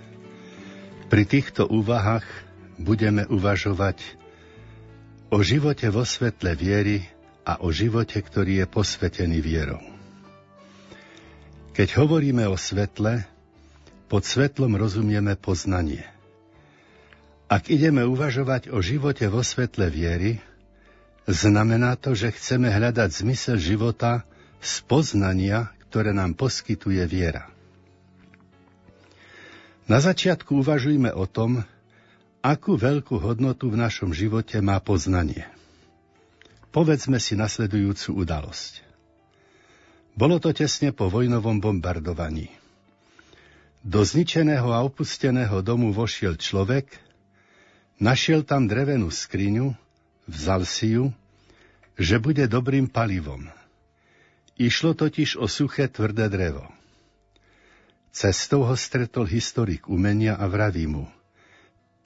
[1.08, 2.24] pri týchto úvahách
[2.76, 3.96] budeme uvažovať
[5.32, 7.08] o živote vo svetle viery
[7.48, 9.80] a o živote, ktorý je posvetený vierou.
[11.72, 13.24] Keď hovoríme o svetle,
[14.08, 16.04] pod svetlom rozumieme poznanie.
[17.48, 20.44] Ak ideme uvažovať o živote vo svetle viery,
[21.24, 24.28] znamená to, že chceme hľadať zmysel života
[24.60, 27.48] z poznania, ktoré nám poskytuje viera.
[29.88, 31.64] Na začiatku uvažujme o tom,
[32.44, 35.48] akú veľkú hodnotu v našom živote má poznanie.
[36.68, 38.84] Povedzme si nasledujúcu udalosť.
[40.12, 42.52] Bolo to tesne po vojnovom bombardovaní.
[43.80, 46.92] Do zničeného a opusteného domu vošiel človek,
[47.96, 49.72] našiel tam drevenú skriňu,
[50.28, 51.16] vzal si ju,
[51.96, 53.48] že bude dobrým palivom.
[54.60, 56.77] Išlo totiž o suché tvrdé drevo.
[58.12, 61.06] Cestou ho stretol historik umenia a vraví mu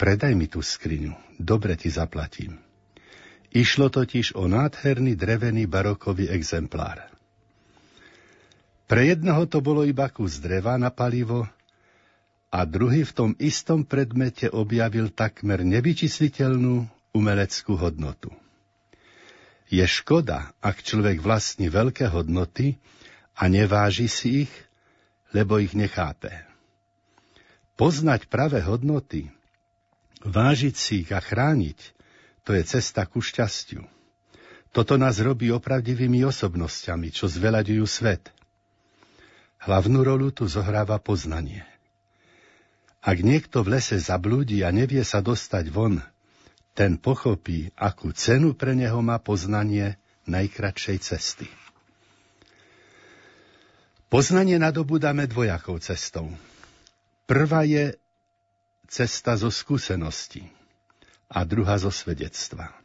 [0.03, 2.59] Predaj mi tú skriňu, dobre ti zaplatím.
[3.55, 7.07] Išlo totiž o nádherný drevený barokový exemplár.
[8.91, 11.47] Pre jedného to bolo iba kus dreva na palivo
[12.51, 18.35] a druhý v tom istom predmete objavil takmer nevyčísliteľnú umeleckú hodnotu.
[19.71, 22.83] Je škoda, ak človek vlastní veľké hodnoty
[23.39, 24.53] a neváži si ich,
[25.33, 26.31] lebo ich nechápe.
[27.81, 29.33] Poznať pravé hodnoty,
[30.23, 31.79] vážiť si ich a chrániť,
[32.47, 33.85] to je cesta ku šťastiu.
[34.73, 38.29] Toto nás robí opravdivými osobnosťami, čo zvelaďujú svet–
[39.63, 41.63] Hlavnú rolu tu zohráva poznanie.
[42.99, 46.03] Ak niekto v lese zablúdi a nevie sa dostať von,
[46.75, 51.47] ten pochopí, akú cenu pre neho má poznanie najkratšej cesty.
[54.13, 56.29] Poznanie nadobudáme dvojakou cestou.
[57.25, 57.97] Prvá je
[58.85, 60.45] cesta zo skúsenosti
[61.33, 62.77] a druhá zo svedectva.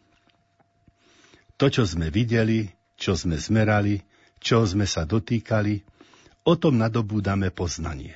[1.59, 3.99] To, čo sme videli, čo sme zmerali,
[4.39, 5.83] čo sme sa dotýkali,
[6.47, 8.15] O tom nadobúdame poznanie.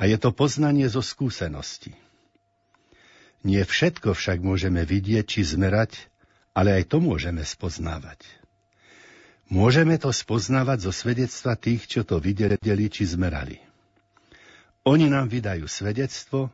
[0.00, 1.92] A je to poznanie zo skúsenosti.
[3.44, 6.08] Nie všetko však môžeme vidieť či zmerať,
[6.56, 8.24] ale aj to môžeme spoznávať.
[9.52, 13.60] Môžeme to spoznávať zo svedectva tých, čo to videli či zmerali.
[14.88, 16.48] Oni nám vydajú svedectvo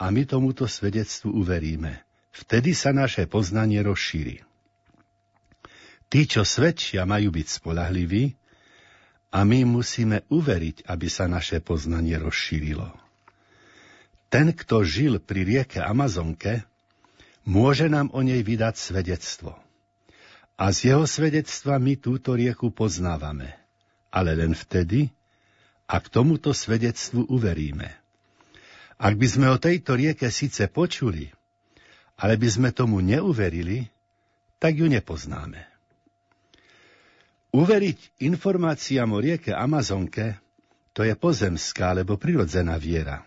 [0.00, 2.00] a my tomuto svedectvu uveríme.
[2.32, 4.40] Vtedy sa naše poznanie rozšíri.
[6.08, 8.40] Tí, čo svedčia, majú byť spolahliví,
[9.34, 12.86] a my musíme uveriť, aby sa naše poznanie rozšírilo.
[14.30, 16.62] Ten, kto žil pri rieke Amazonke,
[17.42, 19.63] môže nám o nej vydať svedectvo.
[20.54, 23.58] A z jeho svedectva my túto rieku poznávame,
[24.14, 25.10] ale len vtedy,
[25.90, 27.90] ak tomuto svedectvu uveríme.
[28.94, 31.26] Ak by sme o tejto rieke síce počuli,
[32.22, 33.90] ale by sme tomu neuverili,
[34.62, 35.66] tak ju nepoznáme.
[37.54, 40.38] Uveriť informáciám o rieke Amazonke,
[40.94, 43.26] to je pozemská alebo prirodzená viera.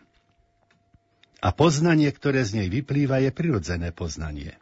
[1.43, 4.55] A poznanie, ktoré z nej vyplýva, je prirodzené poznanie.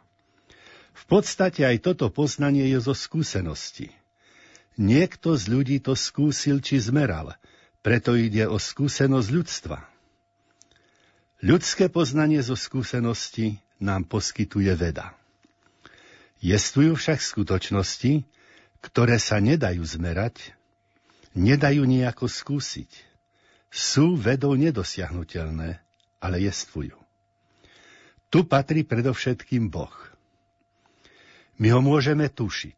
[0.96, 3.92] V podstate aj toto poznanie je zo skúsenosti.
[4.80, 7.36] Niekto z ľudí to skúsil či zmeral,
[7.84, 9.78] preto ide o skúsenosť ľudstva.
[11.44, 15.12] Ľudské poznanie zo skúsenosti nám poskytuje veda.
[16.40, 18.24] Jestvujú však skutočnosti,
[18.80, 20.56] ktoré sa nedajú zmerať,
[21.36, 22.88] nedajú nejako skúsiť.
[23.68, 25.80] Sú vedou nedosiahnutelné,
[26.24, 26.96] ale jestvujú.
[28.32, 29.92] Tu patrí predovšetkým Boh.
[31.56, 32.76] My ho môžeme tušiť.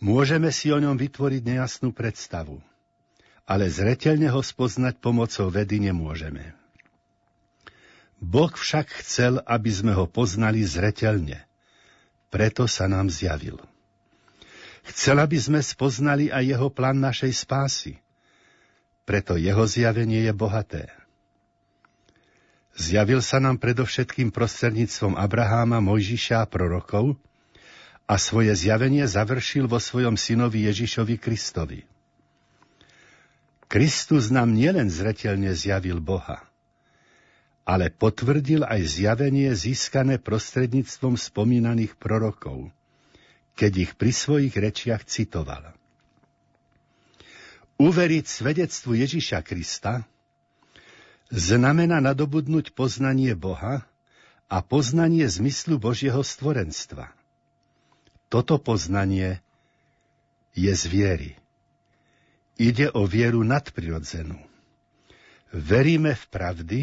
[0.00, 2.60] Môžeme si o ňom vytvoriť nejasnú predstavu,
[3.48, 6.52] ale zretelne ho spoznať pomocou vedy nemôžeme.
[8.16, 11.44] Boh však chcel, aby sme ho poznali zretelne.
[12.32, 13.60] Preto sa nám zjavil.
[14.86, 18.00] Chcel, aby sme spoznali aj jeho plán našej spásy.
[19.04, 20.84] Preto jeho zjavenie je bohaté.
[22.76, 27.16] Zjavil sa nám predovšetkým prostredníctvom Abraháma, Mojžiša a prorokov
[28.06, 31.82] a svoje zjavenie završil vo svojom synovi Ježišovi Kristovi.
[33.66, 36.46] Kristus nám nielen zretelne zjavil Boha,
[37.66, 42.70] ale potvrdil aj zjavenie získané prostredníctvom spomínaných prorokov–
[43.56, 45.72] keď ich pri svojich rečiach citoval.
[47.80, 50.04] Uveriť svedectvu Ježiša Krista
[51.32, 53.88] znamená nadobudnúť poznanie Boha
[54.46, 57.10] a poznanie zmyslu Božieho stvorenstva.
[58.26, 59.38] Toto poznanie
[60.56, 61.30] je z viery.
[62.56, 64.40] Ide o vieru nadprirodzenú.
[65.52, 66.80] Veríme v pravdy,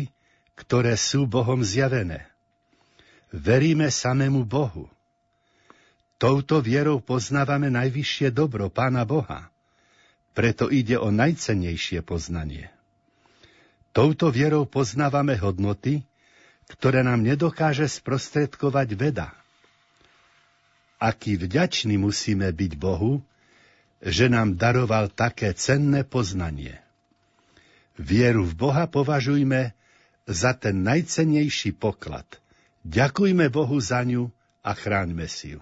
[0.54, 2.30] ktoré sú Bohom zjavené.
[3.34, 4.94] Veríme samému Bohu
[6.24, 9.52] Touto vierou poznávame najvyššie dobro Pána Boha.
[10.32, 12.72] Preto ide o najcennejšie poznanie.
[13.92, 16.08] Touto vierou poznávame hodnoty,
[16.72, 19.36] ktoré nám nedokáže sprostredkovať veda.
[21.04, 23.20] Aký vďačný musíme byť Bohu,
[24.00, 26.80] že nám daroval také cenné poznanie.
[28.00, 29.76] Vieru v Boha považujme
[30.24, 32.40] za ten najcennejší poklad.
[32.88, 34.32] Ďakujme Bohu za ňu
[34.64, 35.62] a chráňme si ju.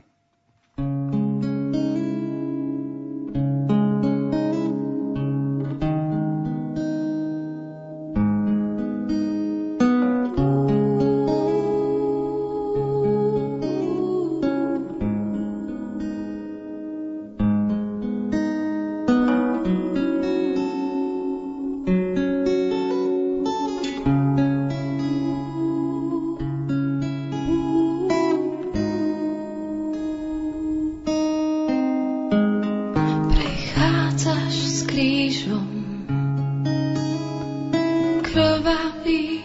[38.31, 39.43] krvavý.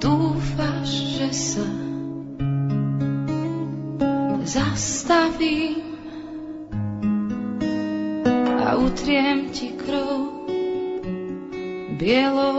[0.00, 1.68] Dúfaš, že sa
[4.50, 5.94] zastavím
[8.66, 10.42] a utriem ti krv
[12.00, 12.49] bielou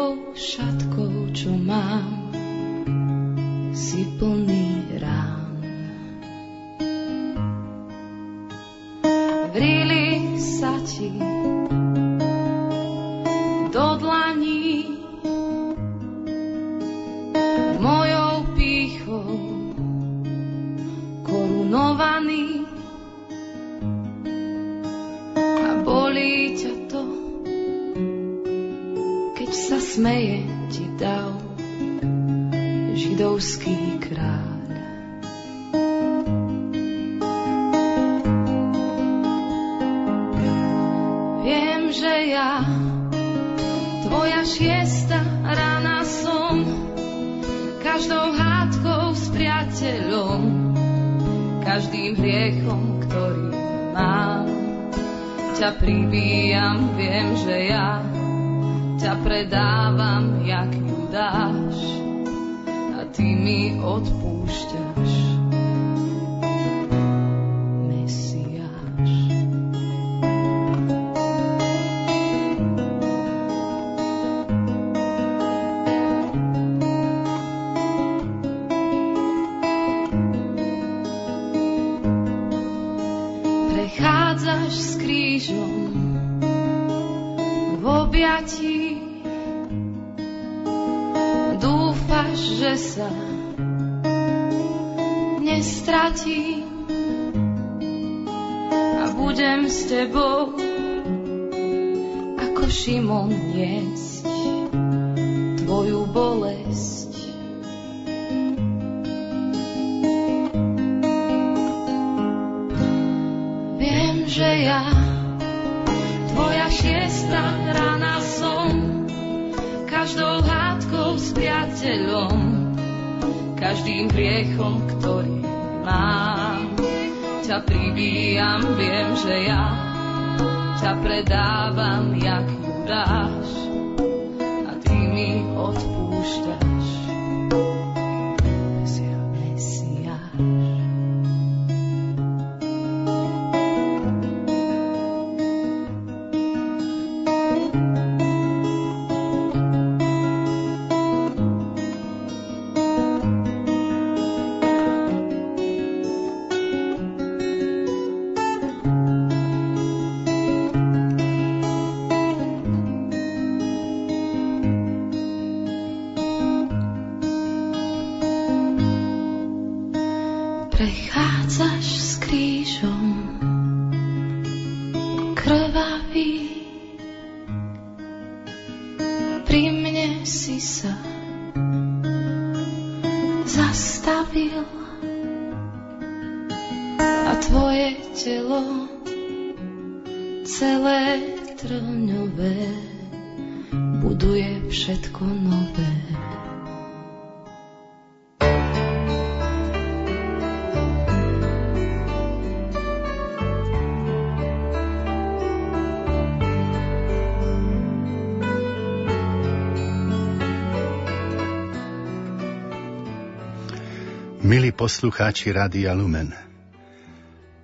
[214.81, 216.33] poslucháči Rádia Lumen,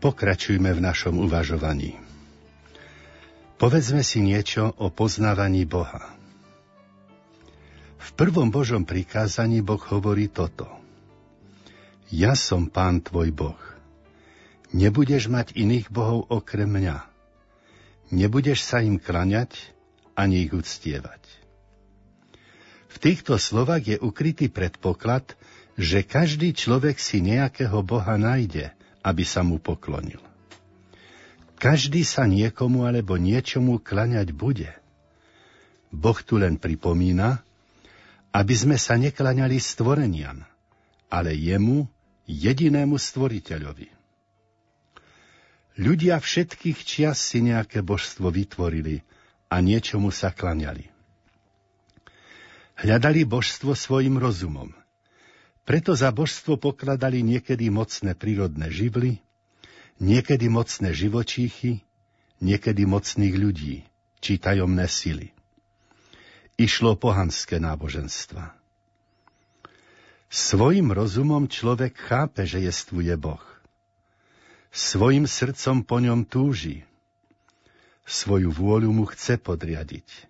[0.05, 1.97] pokračujme v našom uvažovaní.
[3.57, 6.13] Povedzme si niečo o poznávaní Boha.
[7.97, 10.69] V prvom Božom prikázaní Boh hovorí toto.
[12.13, 13.61] Ja som Pán tvoj Boh.
[14.77, 17.01] Nebudeš mať iných bohov okrem mňa.
[18.13, 19.57] Nebudeš sa im klaňať
[20.13, 21.25] ani ich uctievať.
[22.93, 25.33] V týchto slovách je ukrytý predpoklad,
[25.77, 28.73] že každý človek si nejakého Boha nájde,
[29.05, 30.19] aby sa mu poklonil.
[31.61, 34.73] Každý sa niekomu alebo niečomu klaňať bude.
[35.93, 37.45] Boh tu len pripomína,
[38.33, 40.45] aby sme sa neklaňali stvoreniam,
[41.13, 41.85] ale jemu,
[42.25, 43.93] jedinému stvoriteľovi.
[45.77, 49.05] Ľudia všetkých čias si nejaké božstvo vytvorili
[49.45, 50.89] a niečomu sa klaňali.
[52.77, 54.73] Hľadali božstvo svojim rozumom–
[55.67, 59.19] preto za božstvo pokladali niekedy mocné prírodné živly,
[59.99, 61.83] niekedy mocné živočíchy,
[62.39, 63.83] niekedy mocných ľudí,
[64.23, 65.35] či tajomné sily.
[66.55, 68.55] Išlo pohanské náboženstva.
[70.31, 73.43] Svojim rozumom človek chápe, že jestvuje Boh.
[74.71, 76.87] Svojim srdcom po ňom túži.
[78.07, 80.26] svoju vôľu mu chce podriadiť.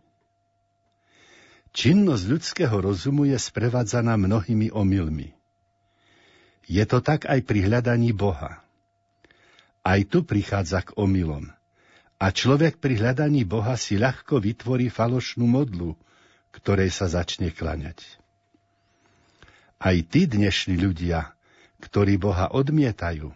[1.75, 5.35] Činnosť ľudského rozumu je sprevádzaná mnohými omylmi.
[6.67, 8.59] Je to tak aj pri hľadaní Boha.
[9.87, 11.47] Aj tu prichádza k omylom.
[12.17, 15.95] A človek pri hľadaní Boha si ľahko vytvorí falošnú modlu,
[16.51, 18.03] ktorej sa začne klaňať.
[19.77, 21.37] Aj tí dnešní ľudia,
[21.77, 23.29] ktorí Boha odmietajú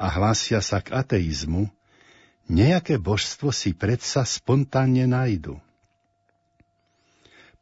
[0.00, 1.68] a hlásia sa k ateizmu,
[2.48, 5.60] nejaké božstvo si predsa spontánne nájdu.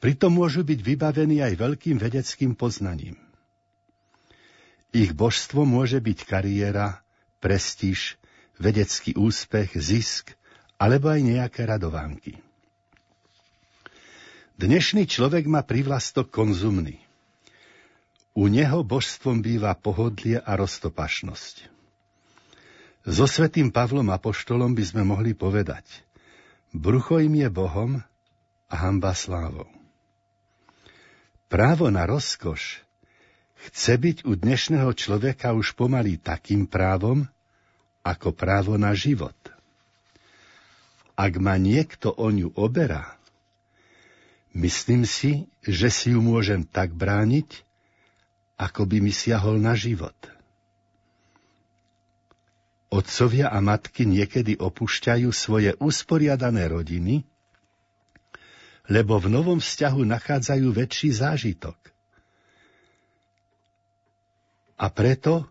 [0.03, 3.15] Pritom môžu byť vybavení aj veľkým vedeckým poznaním.
[4.91, 7.07] Ich božstvo môže byť kariéra,
[7.39, 8.19] prestíž,
[8.59, 10.35] vedecký úspech, zisk
[10.75, 12.43] alebo aj nejaké radovánky.
[14.59, 16.99] Dnešný človek má privlastok konzumný.
[18.35, 21.71] U neho božstvom býva pohodlie a roztopašnosť.
[23.07, 25.87] So svetým Pavlom Apoštolom by sme mohli povedať
[26.75, 28.03] Brucho im je Bohom
[28.67, 29.82] a hamba slávou.
[31.53, 32.81] Právo na rozkoš
[33.69, 37.29] chce byť u dnešného človeka už pomaly takým právom,
[38.01, 39.37] ako právo na život.
[41.13, 43.21] Ak ma niekto o ňu oberá,
[44.57, 47.69] myslím si, že si ju môžem tak brániť,
[48.57, 50.17] ako by mi siahol na život.
[52.89, 57.29] Otcovia a matky niekedy opúšťajú svoje usporiadané rodiny,
[58.93, 61.81] lebo v novom vzťahu nachádzajú väčší zážitok.
[64.77, 65.49] A preto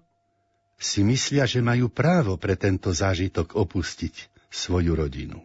[0.78, 5.42] si myslia, že majú právo pre tento zážitok opustiť svoju rodinu.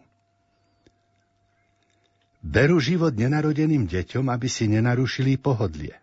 [2.44, 5.97] Berú život nenarodeným deťom, aby si nenarušili pohodlie.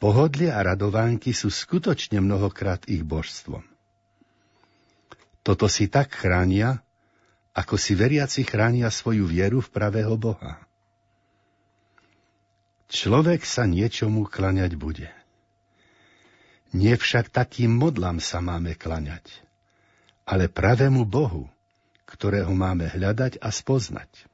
[0.00, 3.64] Pohodlie a radovánky sú skutočne mnohokrát ich božstvom.
[5.46, 6.85] Toto si tak chránia,
[7.56, 10.60] ako si veriaci chránia svoju vieru v pravého Boha.
[12.92, 15.08] Človek sa niečomu klaňať bude.
[16.76, 19.24] Nie však takým modlám sa máme klaňať,
[20.28, 21.48] ale pravému Bohu,
[22.04, 24.28] ktorého máme hľadať a spoznať.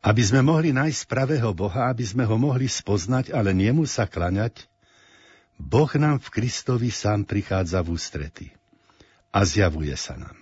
[0.00, 4.64] Aby sme mohli nájsť pravého Boha, aby sme ho mohli spoznať, ale niemu sa klaňať,
[5.60, 8.46] Boh nám v Kristovi sám prichádza v ústrety
[9.28, 10.39] a zjavuje sa nám.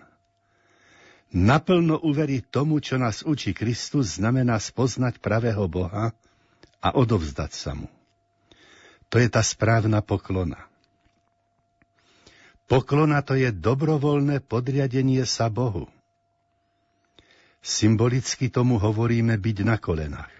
[1.28, 6.16] Naplno uveriť tomu, čo nás učí Kristus, znamená spoznať pravého Boha
[6.80, 7.92] a odovzdať sa mu.
[9.12, 10.68] To je tá správna poklona.
[12.68, 15.88] Poklona to je dobrovoľné podriadenie sa Bohu.
[17.64, 20.32] Symbolicky tomu hovoríme byť na kolenách.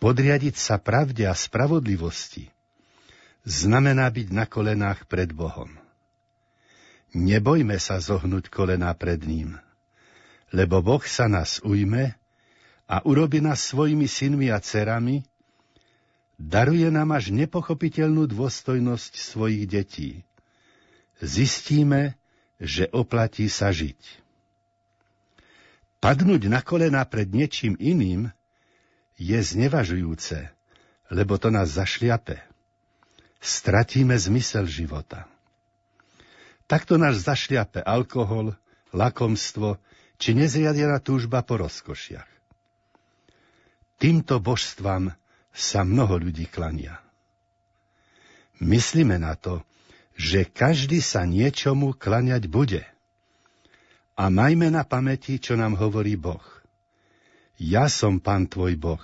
[0.00, 2.52] Podriadiť sa pravde a spravodlivosti
[3.44, 5.83] znamená byť na kolenách pred Bohom.
[7.14, 9.54] Nebojme sa zohnúť kolená pred ním,
[10.50, 12.18] lebo Boh sa nás ujme
[12.90, 15.22] a urobi nás svojimi synmi a cerami,
[16.36, 20.10] daruje nám až nepochopiteľnú dôstojnosť svojich detí.
[21.22, 22.18] Zistíme,
[22.58, 23.98] že oplatí sa žiť.
[26.02, 28.28] Padnúť na kolena pred niečím iným
[29.16, 30.50] je znevažujúce,
[31.14, 32.42] lebo to nás zašliape.
[33.38, 35.30] Stratíme zmysel života.
[36.64, 38.56] Takto nás zašliape alkohol,
[38.96, 39.76] lakomstvo
[40.16, 42.30] či nezriadená túžba po rozkošiach.
[44.00, 45.12] Týmto božstvám
[45.54, 46.98] sa mnoho ľudí klania.
[48.58, 49.62] Myslíme na to,
[50.14, 52.82] že každý sa niečomu klaňať bude.
[54.14, 56.42] A majme na pamäti, čo nám hovorí Boh.
[57.58, 59.02] Ja som pán tvoj Boh.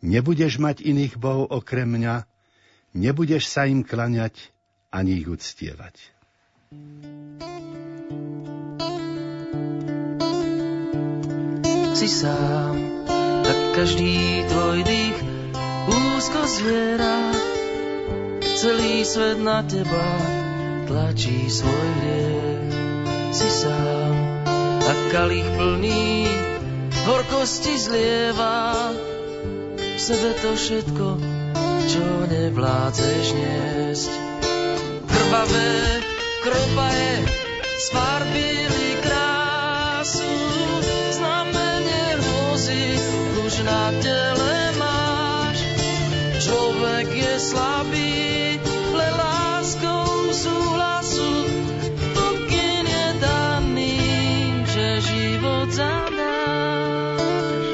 [0.00, 2.24] Nebudeš mať iných bohov okrem mňa,
[2.96, 4.54] nebudeš sa im klaňať
[4.88, 6.17] ani ich uctievať.
[11.98, 12.78] Si sám,
[13.42, 15.18] tak každý tvoj dých
[15.90, 17.34] úzko zviera,
[18.54, 20.06] celý svet na teba
[20.86, 22.70] tlačí svoj hriech.
[23.34, 24.14] Si sám
[24.78, 26.30] a kalich plný
[27.02, 28.94] horkosti zlieva,
[29.74, 31.06] v sebe to všetko,
[31.90, 34.12] čo nevládzeš niesť.
[35.10, 36.07] Krvavé
[36.48, 37.28] kropaje
[37.76, 40.32] sfarbili krásu,
[41.12, 42.96] znamenie hrôzy
[43.44, 44.56] už na tele
[46.38, 48.56] Človek je slabý,
[48.96, 51.44] le láskou súhlasu
[52.16, 54.00] pokyn je daný,
[54.64, 57.66] že život zadáš.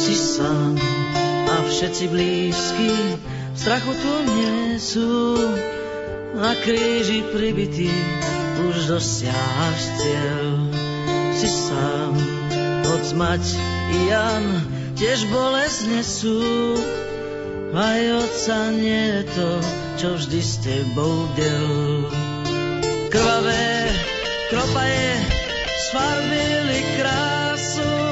[0.00, 0.80] Si sám
[1.52, 3.11] a všetci blízky
[3.62, 5.38] strachu tu nie sú,
[6.34, 7.94] na kríži pribitý,
[8.66, 10.46] už dosiahaš cieľ.
[11.30, 12.10] Si sám,
[12.82, 13.44] hoď mať
[13.94, 14.46] i Jan,
[14.98, 16.42] tiež bolesť nesú.
[17.70, 19.50] Aj oca nie je to,
[19.94, 22.10] čo vždy s tebou del.
[23.14, 23.94] Krvavé
[24.50, 25.10] kropaje
[25.86, 28.11] sfarbili krásu,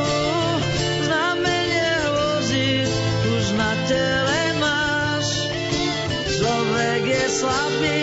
[7.40, 7.99] Človek je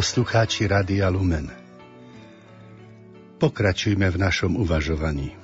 [0.00, 1.52] poslucháči Radia Lumen,
[3.36, 5.36] pokračujme v našom uvažovaní.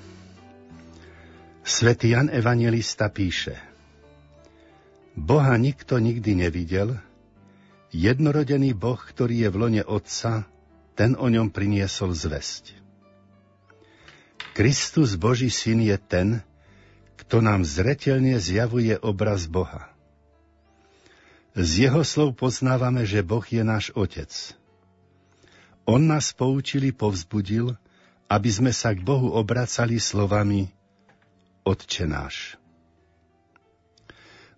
[1.61, 3.61] Svetý Jan Evangelista píše
[5.13, 6.97] Boha nikto nikdy nevidel,
[7.93, 10.49] jednorodený Boh, ktorý je v lone Otca,
[10.97, 12.81] ten o ňom priniesol zväzť.
[14.57, 16.41] Kristus Boží syn je ten,
[17.21, 19.93] kto nám zretelne zjavuje obraz Boha.
[21.57, 24.29] Z jeho slov poznávame, že Boh je náš Otec.
[25.89, 27.81] On nás poučili, povzbudil,
[28.29, 30.69] aby sme sa k Bohu obracali slovami
[31.65, 32.61] Otče náš.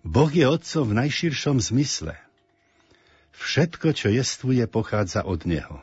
[0.03, 2.19] Boh je Otcom v najširšom zmysle.
[3.31, 5.79] Všetko, čo jestvuje, pochádza od Neho.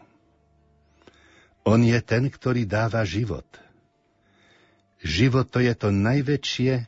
[1.65, 3.49] On je ten, ktorý dáva život.
[5.01, 6.85] Život to je to najväčšie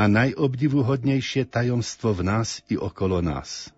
[0.00, 3.68] a najobdivuhodnejšie tajomstvo v nás i okolo nás.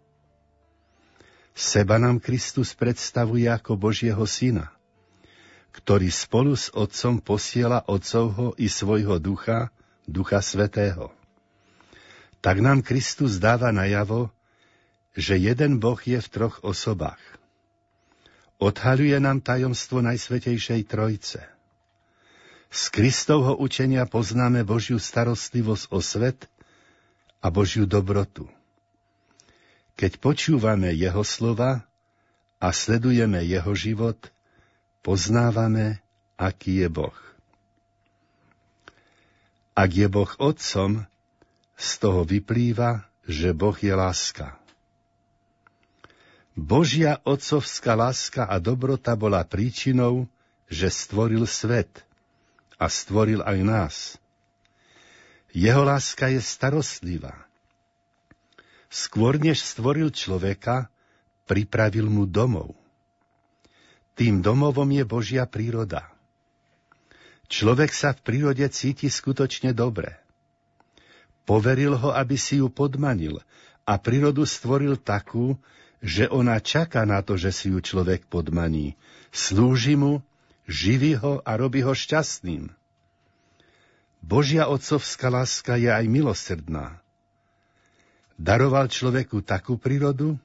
[1.51, 4.71] Seba nám Kristus predstavuje ako Božieho Syna,
[5.75, 9.75] ktorý spolu s Otcom posiela Otcovho i svojho ducha,
[10.07, 11.11] Ducha Svetého.
[12.39, 14.31] Tak nám Kristus dáva najavo,
[15.19, 17.21] že jeden Boh je v troch osobách.
[18.63, 21.43] Odhaľuje nám tajomstvo Najsvetejšej Trojce–
[22.73, 26.49] z Kristovho učenia poznáme Božiu starostlivosť o svet
[27.45, 28.49] a Božiu dobrotu.
[30.01, 31.85] Keď počúvame Jeho slova
[32.57, 34.17] a sledujeme Jeho život,
[35.05, 36.01] poznávame,
[36.41, 37.19] aký je Boh.
[39.77, 41.05] Ak je Boh Otcom,
[41.77, 44.57] z toho vyplýva, že Boh je láska.
[46.57, 50.25] Božia otcovská láska a dobrota bola príčinou,
[50.73, 52.01] že stvoril svet–
[52.83, 53.97] a stvoril aj nás.
[55.55, 57.47] Jeho láska je starostlivá.
[58.91, 60.91] Skôr než stvoril človeka,
[61.47, 62.75] pripravil mu domov.
[64.19, 66.11] Tým domovom je Božia príroda.
[67.47, 70.19] Človek sa v prírode cíti skutočne dobre.
[71.47, 73.39] Poveril ho, aby si ju podmanil
[73.87, 75.55] a prírodu stvoril takú,
[76.03, 78.99] že ona čaká na to, že si ju človek podmaní.
[79.31, 80.25] Slúži mu
[80.67, 82.71] živí ho a robí ho šťastným.
[84.23, 87.03] Božia otcovská láska je aj milosrdná.
[88.39, 90.39] Daroval človeku takú prírodu,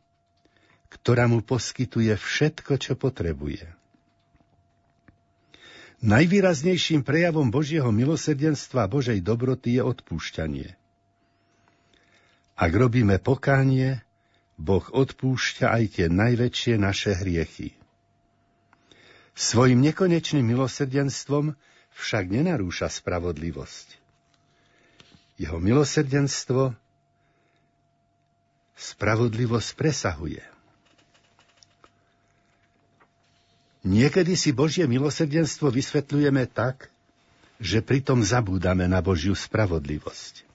[0.90, 3.70] ktorá mu poskytuje všetko, čo potrebuje.
[5.98, 10.70] Najvýraznejším prejavom Božieho milosrdenstva a Božej dobroty je odpúšťanie.
[12.58, 14.02] Ak robíme pokánie,
[14.58, 17.78] Boh odpúšťa aj tie najväčšie naše hriechy.
[19.38, 21.54] Svojim nekonečným milosrdenstvom
[21.94, 24.02] však nenarúša spravodlivosť.
[25.38, 26.74] Jeho milosrdenstvo
[28.74, 30.42] spravodlivosť presahuje.
[33.86, 36.90] Niekedy si Božie milosrdenstvo vysvetľujeme tak,
[37.62, 40.50] že pritom zabúdame na Božiu spravodlivosť.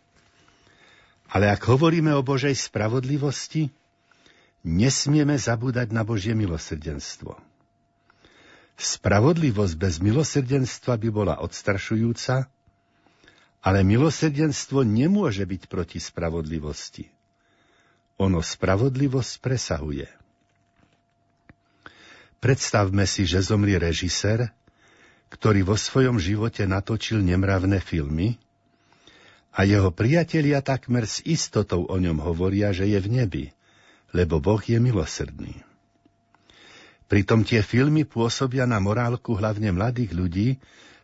[1.31, 3.71] Ale ak hovoríme o Božej spravodlivosti,
[4.67, 7.52] nesmieme zabúdať na Božie milosrdenstvo.
[8.79, 12.51] Spravodlivosť bez milosrdenstva by bola odstrašujúca,
[13.63, 17.07] ale milosrdenstvo nemôže byť proti spravodlivosti.
[18.19, 20.07] ono spravodlivosť presahuje.
[22.43, 24.51] Predstavme si, že zomrie režisér,
[25.31, 28.39] ktorý vo svojom živote natočil nemravné filmy
[29.55, 33.45] a jeho priatelia takmer s istotou o ňom hovoria, že je v nebi,
[34.11, 35.63] lebo Boh je milosrdný.
[37.13, 40.49] Pritom tie filmy pôsobia na morálku hlavne mladých ľudí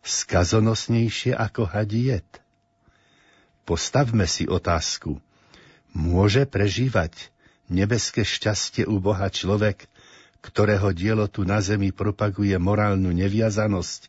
[0.00, 2.24] skazonosnejšie ako hadiet.
[3.68, 5.20] Postavme si otázku.
[5.92, 7.12] Môže prežívať
[7.68, 9.84] nebeské šťastie u Boha človek,
[10.40, 14.08] ktorého dielo tu na zemi propaguje morálnu neviazanosť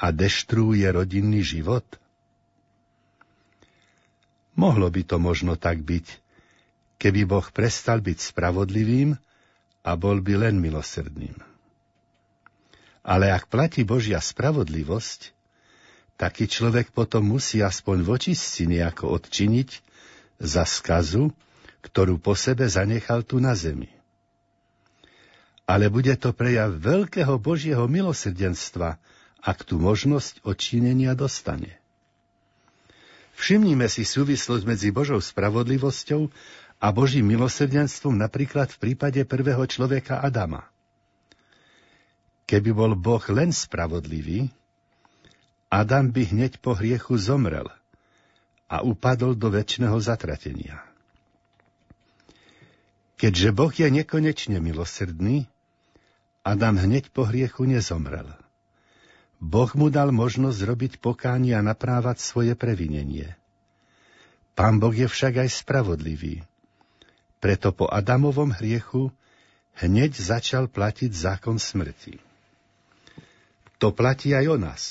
[0.00, 1.84] a deštruuje rodinný život?
[4.56, 6.16] Mohlo by to možno tak byť,
[6.96, 9.20] keby Boh prestal byť spravodlivým
[9.86, 11.38] a bol by len milosrdným.
[13.06, 15.30] Ale ak platí Božia spravodlivosť,
[16.18, 19.70] taký človek potom musí aspoň vočistci nejako odčiniť
[20.42, 21.30] za skazu,
[21.86, 23.86] ktorú po sebe zanechal tu na zemi
[25.66, 29.02] ale bude to prejav veľkého Božieho milosrdenstva,
[29.42, 31.74] ak tú možnosť odčinenia dostane.
[33.36, 36.32] Všimnime si súvislosť medzi Božou spravodlivosťou
[36.76, 40.68] a Božím milosrdenstvom napríklad v prípade prvého človeka Adama.
[42.46, 44.52] Keby bol Boh len spravodlivý,
[45.66, 47.66] Adam by hneď po hriechu zomrel
[48.70, 50.78] a upadol do väčšného zatratenia.
[53.16, 55.48] Keďže Boh je nekonečne milosrdný,
[56.46, 58.28] Adam hneď po hriechu nezomrel.
[59.42, 63.34] Boh mu dal možnosť robiť pokánie a naprávať svoje previnenie.
[64.56, 66.46] Pán Boh je však aj spravodlivý.
[67.46, 69.14] Preto po Adamovom hriechu
[69.78, 72.18] hneď začal platiť zákon smrti.
[73.78, 74.82] To platí aj o nás.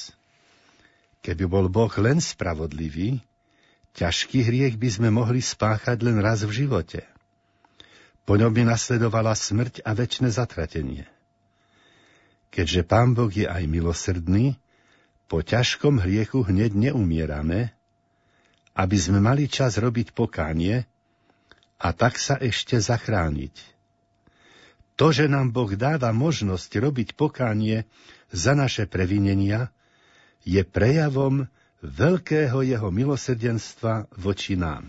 [1.20, 3.20] Keby bol Boh len spravodlivý,
[4.00, 7.04] ťažký hriech by sme mohli spáchať len raz v živote.
[8.24, 11.04] Po ňom by nasledovala smrť a väčšie zatratenie.
[12.56, 14.56] Keďže Pán Boh je aj milosrdný,
[15.28, 17.76] po ťažkom hriechu hneď neumierame,
[18.80, 20.88] aby sme mali čas robiť pokánie
[21.80, 23.56] a tak sa ešte zachrániť.
[24.96, 27.84] To, že nám Boh dáva možnosť robiť pokánie
[28.32, 29.68] za naše previnenia,
[30.48, 31.52] je prejavom
[31.84, 34.88] veľkého jeho milosrdenstva voči nám.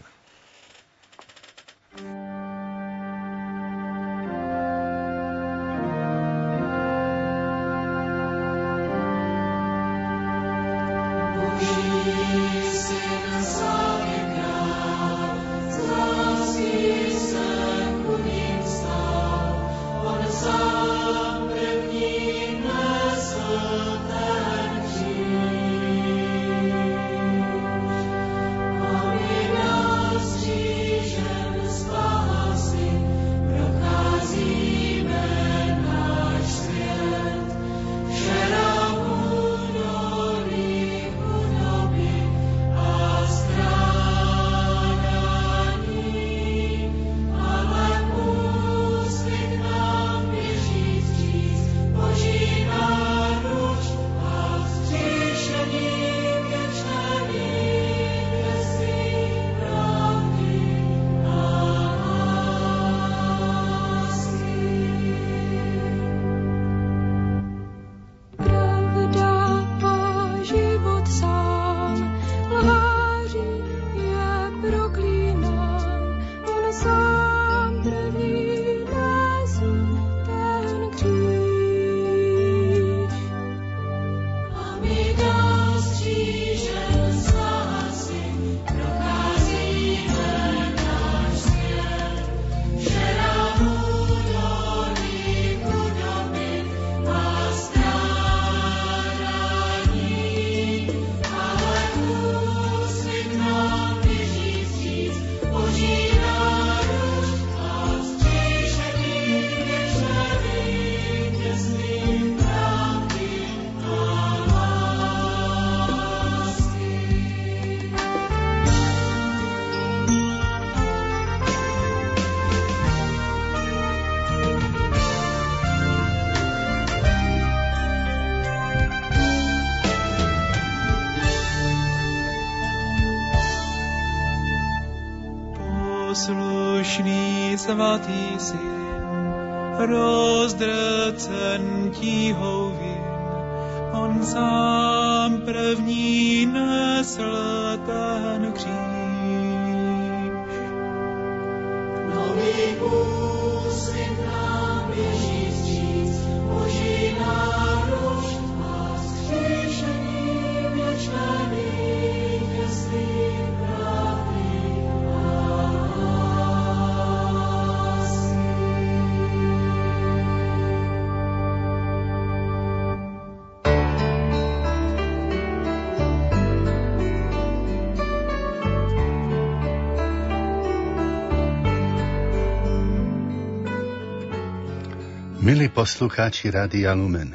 [185.86, 187.30] Poslucháči Rádia Lumen,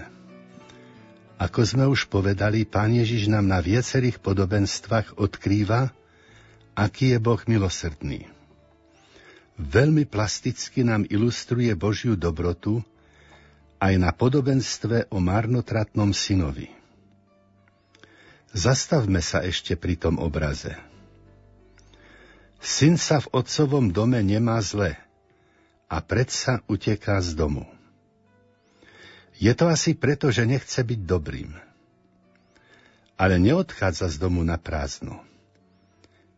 [1.40, 5.96] ako sme už povedali, Pán Ježiš nám na viacerých podobenstvách odkrýva,
[6.76, 8.28] aký je Boh milosrdný.
[9.56, 12.84] Veľmi plasticky nám ilustruje Božiu dobrotu
[13.80, 16.68] aj na podobenstve o marnotratnom synovi.
[18.52, 20.76] Zastavme sa ešte pri tom obraze.
[22.60, 25.00] Syn sa v otcovom dome nemá zle
[25.88, 27.64] a predsa uteká z domu.
[29.42, 31.58] Je to asi preto, že nechce byť dobrým.
[33.18, 35.26] Ale neodchádza z domu na prázdno.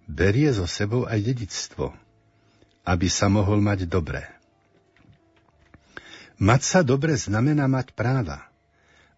[0.08, 1.92] Berie so sebou aj dedictvo,
[2.88, 4.24] aby sa mohol mať dobré.
[6.40, 8.48] Mať sa dobre znamená mať práva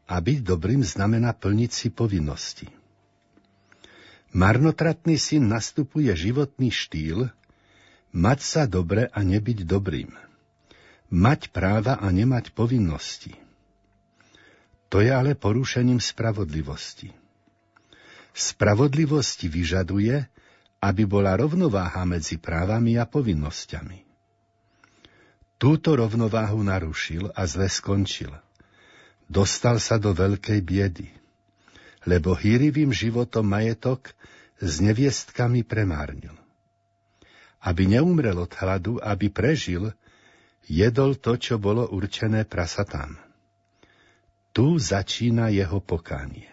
[0.10, 2.70] a byť dobrým znamená plniť si povinnosti.
[4.34, 7.30] Marnotratný syn nastupuje životný štýl
[8.14, 10.10] mať sa dobre a nebyť dobrým.
[11.14, 13.45] Mať práva a nemať povinnosti.
[14.96, 17.12] To je ale porušením spravodlivosti.
[18.32, 20.24] Spravodlivosť vyžaduje,
[20.80, 24.08] aby bola rovnováha medzi právami a povinnosťami.
[25.60, 28.32] Túto rovnováhu narušil a zle skončil.
[29.28, 31.12] Dostal sa do veľkej biedy,
[32.08, 34.16] lebo hýrivým životom majetok
[34.64, 36.40] s neviestkami premárnil.
[37.60, 39.92] Aby neumrel od hladu, aby prežil,
[40.72, 43.25] jedol to, čo bolo určené prasatám.
[44.56, 46.48] Tu začína jeho pokánie.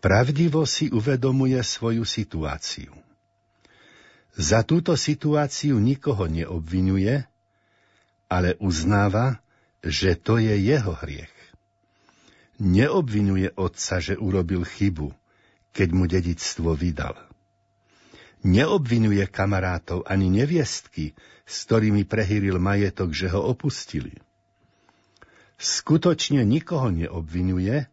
[0.00, 2.88] Pravdivo si uvedomuje svoju situáciu.
[4.32, 7.28] Za túto situáciu nikoho neobvinuje,
[8.32, 9.44] ale uznáva,
[9.84, 11.36] že to je jeho hriech.
[12.56, 15.12] Neobvinuje otca, že urobil chybu,
[15.76, 17.12] keď mu dedictvo vydal.
[18.40, 21.12] Neobvinuje kamarátov ani neviestky,
[21.44, 24.16] s ktorými prehýril majetok, že ho opustili
[25.58, 27.86] skutočne nikoho neobvinuje,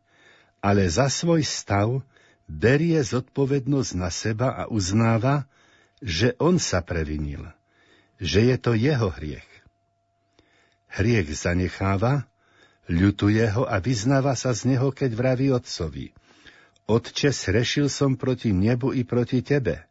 [0.61, 2.06] ale za svoj stav
[2.45, 5.49] berie zodpovednosť na seba a uznáva,
[6.01, 7.48] že on sa previnil,
[8.17, 9.48] že je to jeho hriech.
[10.91, 12.27] Hriech zanecháva,
[12.91, 16.11] ľutuje ho a vyznáva sa z neho, keď vraví otcovi.
[16.91, 19.88] Otče, srešil som proti nebu i proti tebe.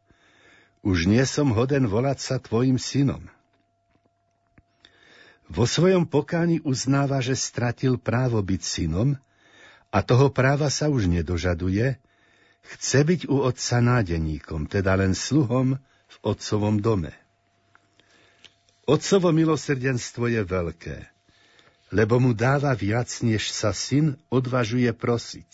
[0.84, 3.24] Už nie som hoden volať sa tvojim synom.
[5.50, 9.18] Vo svojom pokáni uznáva, že stratil právo byť synom
[9.90, 11.98] a toho práva sa už nedožaduje,
[12.78, 17.10] chce byť u otca nádeníkom, teda len sluhom v otcovom dome.
[18.86, 20.98] Otcovo milosrdenstvo je veľké,
[21.90, 25.50] lebo mu dáva viac, než sa syn odvažuje prosiť.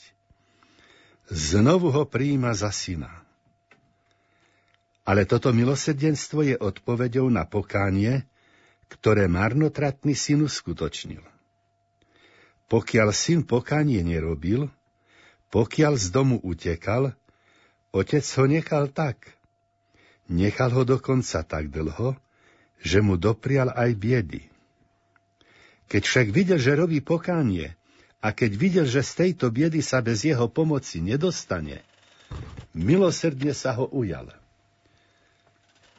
[1.32, 3.24] Znovu ho prijíma za syna.
[5.08, 8.28] Ale toto milosrdenstvo je odpoveďou na pokánie,
[8.92, 11.22] ktoré marnotratný syn uskutočnil.
[12.66, 14.66] Pokiaľ syn pokánie nerobil,
[15.54, 17.14] pokiaľ z domu utekal,
[17.94, 19.38] otec ho nechal tak.
[20.26, 22.18] Nechal ho dokonca tak dlho,
[22.82, 24.42] že mu doprial aj biedy.
[25.86, 27.78] Keď však videl, že robí pokánie
[28.18, 31.86] a keď videl, že z tejto biedy sa bez jeho pomoci nedostane,
[32.74, 34.34] milosrdne sa ho ujal.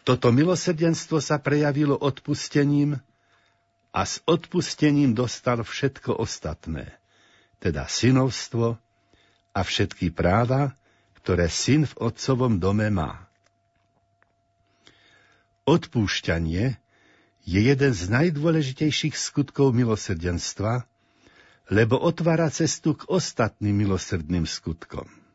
[0.08, 2.96] Toto milosrdenstvo sa prejavilo odpustením
[3.92, 6.96] a s odpustením dostal všetko ostatné,
[7.60, 8.80] teda synovstvo
[9.52, 10.72] a všetky práva,
[11.20, 13.28] ktoré syn v otcovom dome má.
[15.68, 16.80] Odpúšťanie
[17.44, 20.88] je jeden z najdôležitejších skutkov milosrdenstva,
[21.68, 25.27] lebo otvára cestu k ostatným milosrdným skutkom.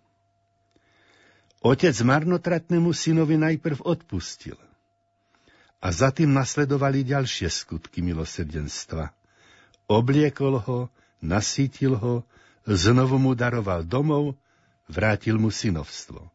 [1.62, 4.58] Otec marnotratnému synovi najprv odpustil.
[5.78, 9.15] A za tým nasledovali ďalšie skutky milosrdenstva.
[9.86, 10.91] Obliekol ho,
[11.23, 12.26] nasítil ho,
[12.66, 14.34] znovu mu daroval domov,
[14.91, 16.26] vrátil mu synovstvo.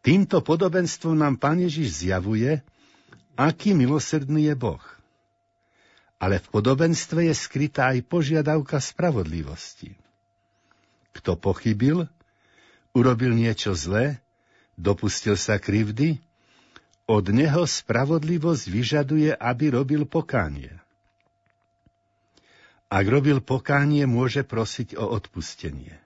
[0.00, 2.60] Týmto podobenstvom nám Pán Ježiš zjavuje,
[3.36, 4.84] aký milosrdný je Boh.
[6.20, 9.96] Ale v podobenstve je skrytá aj požiadavka spravodlivosti.
[11.16, 12.08] Kto pochybil,
[12.96, 14.18] urobil niečo zlé,
[14.74, 16.18] dopustil sa krivdy,
[17.10, 20.70] Od neho spravodlivosť vyžaduje, aby robil pokánie.
[22.86, 25.98] Ak robil pokánie, môže prosiť o odpustenie.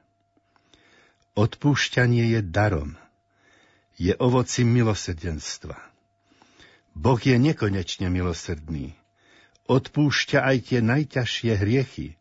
[1.36, 2.96] Odpúšťanie je darom.
[4.00, 5.76] Je ovocím milosrdenstva.
[6.96, 8.96] Boh je nekonečne milosrdný.
[9.68, 12.16] Odpúšťa aj tie najťažšie hriechy,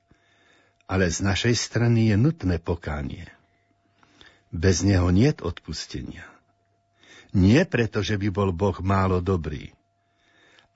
[0.91, 3.31] ale z našej strany je nutné pokánie.
[4.53, 6.29] Bez neho niet odpustenia.
[7.33, 9.73] Nie preto, že by bol Boh málo dobrý,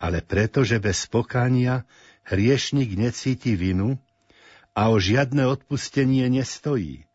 [0.02, 1.86] ale preto, že bez pokánia
[2.26, 4.02] hriešnik necíti vinu
[4.74, 7.06] a o žiadne odpustenie nestojí,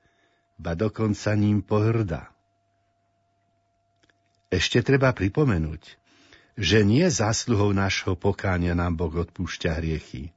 [0.54, 2.30] ba dokonca ním pohrda.
[4.46, 5.98] Ešte treba pripomenúť,
[6.54, 10.30] že nie zásluhou nášho pokánia nám Boh odpúšťa hriechy.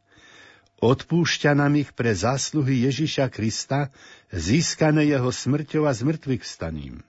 [0.86, 3.90] Odpúšťa nám ich pre zásluhy Ježiša Krista,
[4.30, 7.02] získané jeho smrťou a zmrtvých vstaním.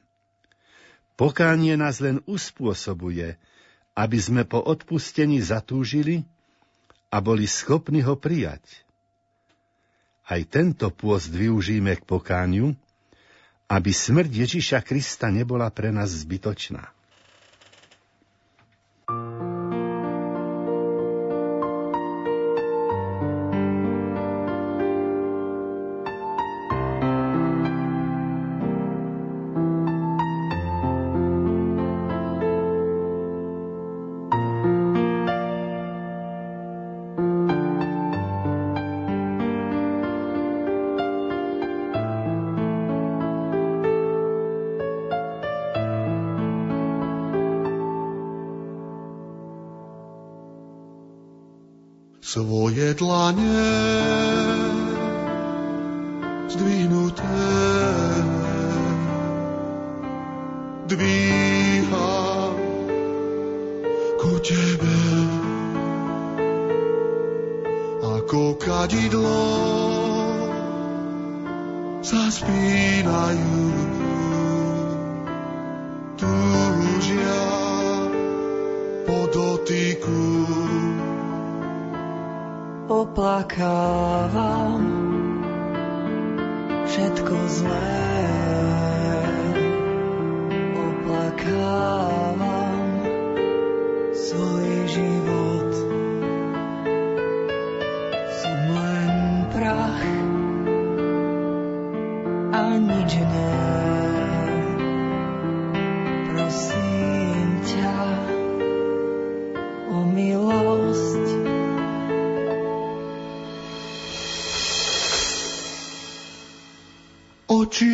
[1.21, 3.37] Pokánie nás len uspôsobuje,
[3.93, 6.25] aby sme po odpustení zatúžili
[7.13, 8.65] a boli schopní ho prijať.
[10.25, 12.73] Aj tento pôst využijeme k pokániu,
[13.69, 16.96] aby smrť Ježiša Krista nebola pre nás zbytočná.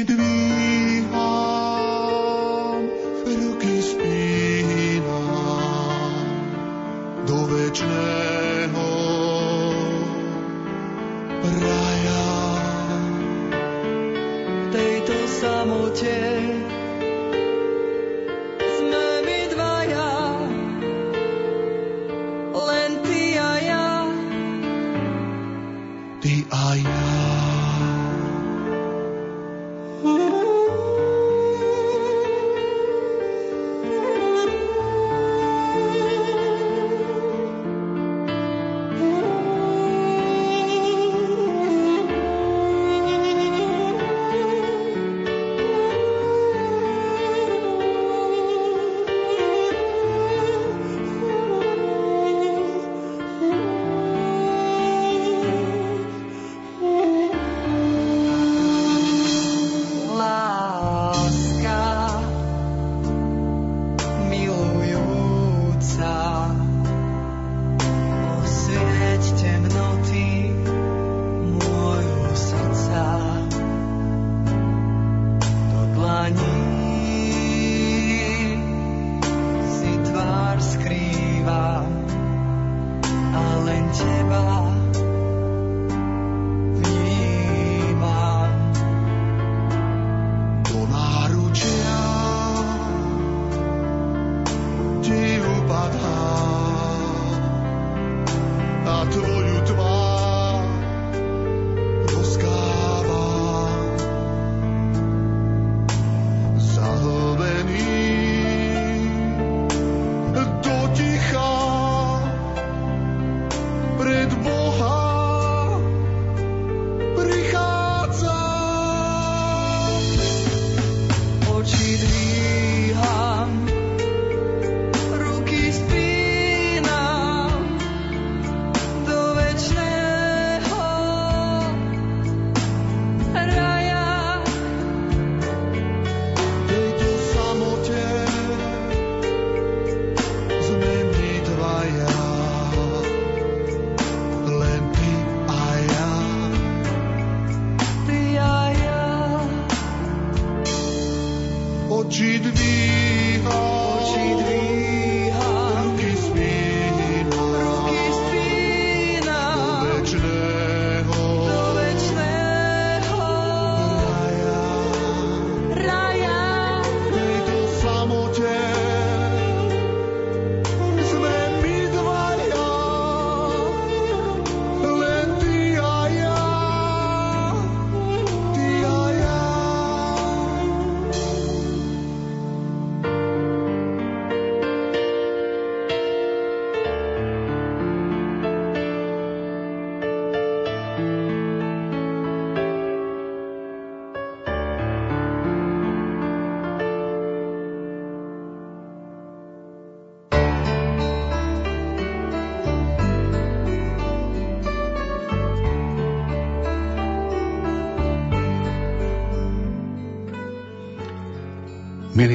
[0.04, 1.12] Dvíham,
[3.26, 5.22] ruky spínam.
[7.26, 8.21] Do večného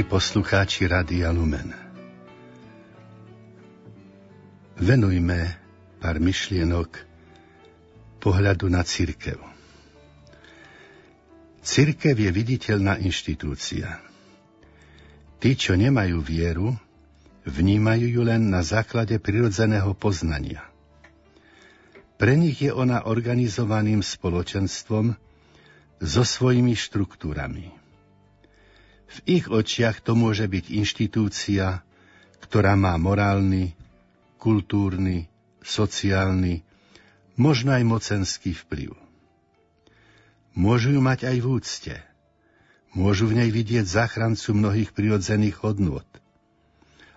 [0.07, 1.75] poslucháči Radia Lumen,
[4.79, 5.59] venujme
[5.99, 7.03] pár myšlienok
[8.23, 9.35] pohľadu na církev.
[11.59, 13.99] Církev je viditeľná inštitúcia.
[15.43, 16.71] Tí, čo nemajú vieru,
[17.43, 20.63] vnímajú ju len na základe prirodzeného poznania.
[22.15, 25.19] Pre nich je ona organizovaným spoločenstvom
[25.99, 27.76] so svojimi štruktúrami.
[29.07, 31.81] V ich očiach to môže byť inštitúcia,
[32.43, 33.71] ktorá má morálny,
[34.37, 35.31] kultúrny,
[35.63, 36.63] sociálny,
[37.39, 38.95] možno aj mocenský vplyv.
[40.57, 41.95] Môžu ju mať aj v úcte.
[42.97, 46.07] Môžu v nej vidieť záchrancu mnohých prirodzených hodnôt.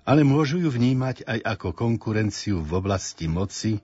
[0.05, 3.81] Ale môžu ju vnímať aj ako konkurenciu v oblasti moci,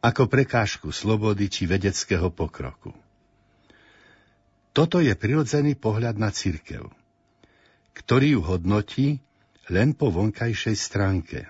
[0.00, 3.05] ako prekážku slobody či vedeckého pokroku.
[4.76, 6.92] Toto je prirodzený pohľad na církev,
[7.96, 9.24] ktorý ju hodnotí
[9.72, 11.48] len po vonkajšej stránke.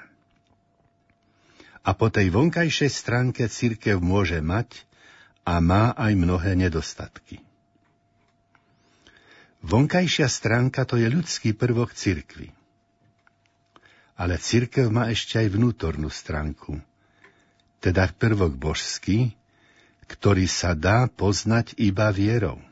[1.83, 4.87] A po tej vonkajšej stránke církev môže mať
[5.43, 7.43] a má aj mnohé nedostatky.
[9.67, 12.55] Vonkajšia stránka to je ľudský prvok cirkvy.
[14.15, 16.79] Ale církev má ešte aj vnútornú stránku,
[17.83, 19.35] teda prvok božský,
[20.07, 22.63] ktorý sa dá poznať iba vierou.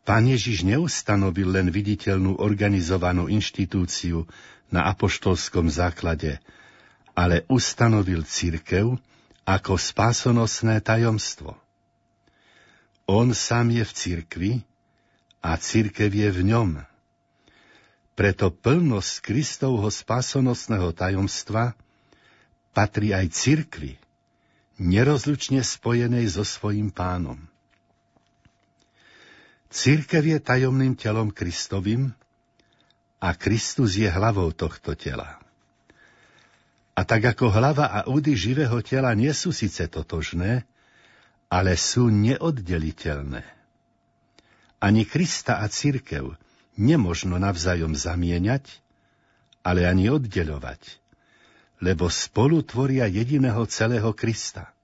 [0.00, 4.24] Pán Ježiš neustanovil len viditeľnú organizovanú inštitúciu
[4.72, 6.40] na apoštolskom základe,
[7.12, 8.96] ale ustanovil církev
[9.44, 11.58] ako spásonosné tajomstvo.
[13.10, 14.52] On sám je v cirkvi
[15.42, 16.70] a církev je v ňom.
[18.14, 21.74] Preto plnosť Kristovho spásonosného tajomstva
[22.70, 23.98] patrí aj cirkvi,
[24.78, 27.49] nerozlučne spojenej so svojím pánom.
[29.70, 32.10] Církev je tajomným telom Kristovým
[33.22, 35.38] a Kristus je hlavou tohto tela.
[36.98, 40.66] A tak ako hlava a údy živého tela nie sú síce totožné,
[41.46, 43.46] ale sú neoddeliteľné.
[44.82, 46.34] Ani Krista a církev
[46.74, 48.82] nemožno navzájom zamieňať,
[49.62, 50.98] ale ani oddeľovať,
[51.78, 54.74] lebo spolu tvoria jediného celého Krista.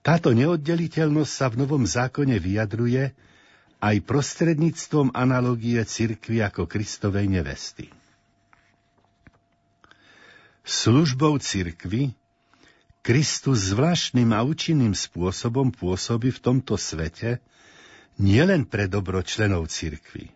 [0.00, 3.27] Táto neoddeliteľnosť sa v Novom zákone vyjadruje
[3.78, 7.86] aj prostredníctvom analogie cirkvi ako Kristovej nevesty.
[10.66, 12.12] Službou cirkvy
[13.00, 17.40] Kristus zvláštnym a účinným spôsobom pôsobí v tomto svete
[18.20, 20.28] nielen pre dobro členov cirkvy,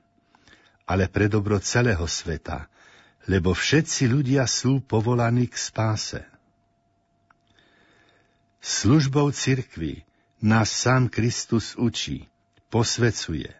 [0.88, 2.70] ale pre dobro celého sveta,
[3.28, 6.22] lebo všetci ľudia sú povolaní k spáse.
[8.62, 10.06] Službou cirkvy
[10.38, 12.24] nás sám Kristus učí–
[12.72, 13.52] posvecuje,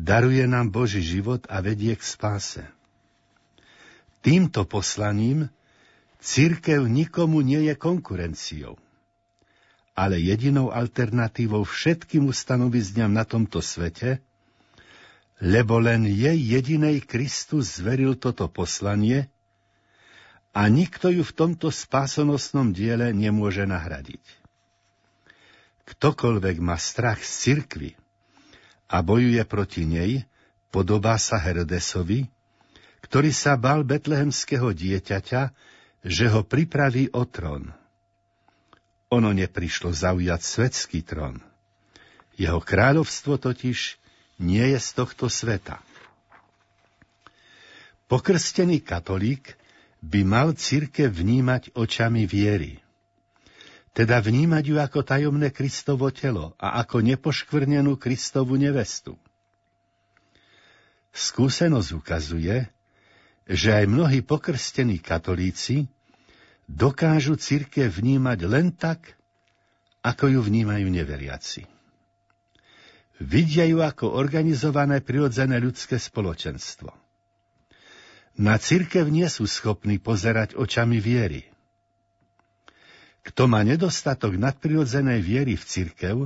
[0.00, 2.64] daruje nám Boží život a vedie k spáse.
[4.24, 5.52] Týmto poslaním
[6.24, 8.80] církev nikomu nie je konkurenciou,
[9.92, 14.24] ale jedinou alternatívou všetkým ustanovizňam na tomto svete,
[15.40, 19.28] lebo len jej jedinej Kristus zveril toto poslanie
[20.56, 24.20] a nikto ju v tomto spásonosnom diele nemôže nahradiť.
[25.88, 27.99] Ktokoľvek má strach z cirkvy,
[28.90, 30.26] a bojuje proti nej,
[30.74, 32.26] podobá sa Herodesovi,
[33.06, 35.54] ktorý sa bal betlehemského dieťaťa,
[36.02, 37.70] že ho pripraví o trón.
[39.14, 41.38] Ono neprišlo zaujať svetský trón.
[42.34, 43.98] Jeho kráľovstvo totiž
[44.42, 45.78] nie je z tohto sveta.
[48.10, 49.54] Pokrstený katolík
[50.02, 52.82] by mal církev vnímať očami viery
[53.90, 59.18] teda vnímať ju ako tajomné Kristovo telo a ako nepoškvrnenú Kristovu nevestu.
[61.10, 62.70] Skúsenosť ukazuje,
[63.50, 65.90] že aj mnohí pokrstení katolíci
[66.70, 69.18] dokážu církev vnímať len tak,
[70.06, 71.66] ako ju vnímajú neveriaci.
[73.20, 76.94] Vidia ju ako organizované prirodzené ľudské spoločenstvo.
[78.40, 81.49] Na církev nie sú schopní pozerať očami viery.
[83.20, 86.18] Kto má nedostatok nadprirodzenej viery v cirkev,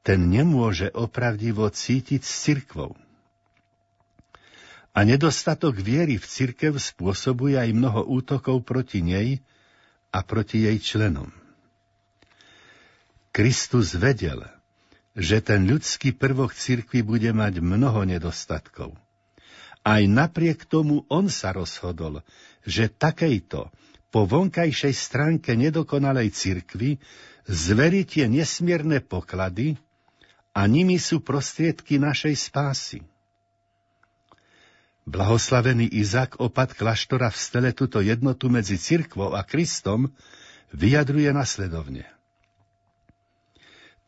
[0.00, 2.96] ten nemôže opravdivo cítiť s cirkvou.
[4.90, 9.38] A nedostatok viery v cirkev spôsobuje aj mnoho útokov proti nej
[10.10, 11.30] a proti jej členom.
[13.30, 14.42] Kristus vedel,
[15.14, 18.98] že ten ľudský prvok cirkvi bude mať mnoho nedostatkov.
[19.86, 22.26] Aj napriek tomu on sa rozhodol,
[22.66, 23.70] že takejto
[24.10, 26.98] po vonkajšej stránke nedokonalej cirkvy
[27.46, 29.78] zverí tie nesmierne poklady
[30.54, 33.00] a nimi sú prostriedky našej spásy.
[35.10, 40.12] Blahoslavený Izak, opat kláštora v stele túto jednotu medzi cirkvou a Kristom
[40.70, 42.06] vyjadruje nasledovne.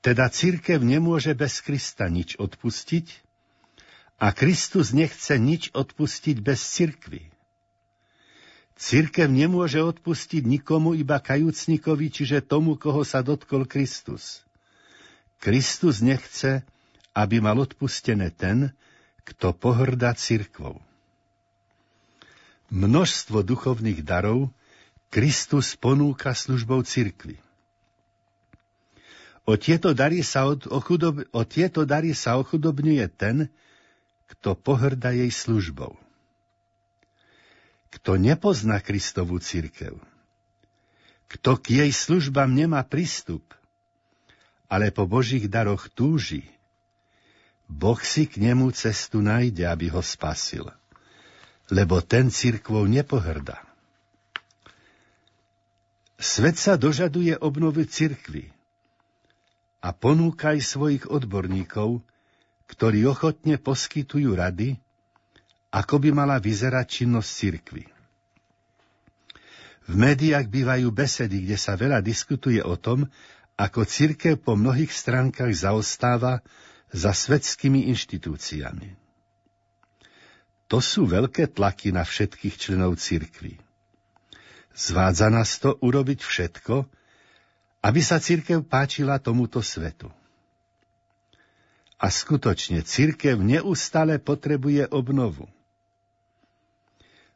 [0.03, 3.07] Teda církev nemôže bez Krista nič odpustiť
[4.23, 7.32] a Kristus nechce nič odpustiť bez cirkvy.
[8.83, 14.43] Církev nemôže odpustiť nikomu iba kajúcnikovi, čiže tomu, koho sa dotkol Kristus.
[15.39, 16.67] Kristus nechce,
[17.15, 18.75] aby mal odpustené ten,
[19.23, 20.83] kto pohrdá cirkvou
[22.73, 24.49] množstvo duchovných darov
[25.13, 27.37] Kristus ponúka službou cirkvi.
[29.45, 33.53] O tieto, dary sa od, o, chudob, o tieto dary sa ochudobňuje ten,
[34.33, 36.01] kto pohrda jej službou.
[37.93, 40.01] Kto nepozná Kristovú církev,
[41.29, 43.45] kto k jej službám nemá prístup,
[44.69, 46.49] ale po Božích daroch túži,
[47.69, 50.73] Boh si k nemu cestu nájde, aby ho spasil
[51.73, 53.57] lebo ten církvou nepohrda.
[56.21, 58.53] Svet sa dožaduje obnovy cirkvy
[59.83, 62.05] a ponúkaj svojich odborníkov,
[62.69, 64.79] ktorí ochotne poskytujú rady,
[65.73, 67.85] ako by mala vyzerať činnosť cirkvy.
[69.89, 73.09] V médiách bývajú besedy, kde sa veľa diskutuje o tom,
[73.59, 76.45] ako cirkev po mnohých stránkach zaostáva
[76.93, 78.95] za svetskými inštitúciami.
[80.69, 83.61] To sú veľké tlaky na všetkých členov cirkvy.
[84.73, 86.89] Zvádza nás to urobiť všetko,
[87.85, 90.09] aby sa cirkev páčila tomuto svetu.
[92.01, 95.45] A skutočne cirkev neustále potrebuje obnovu.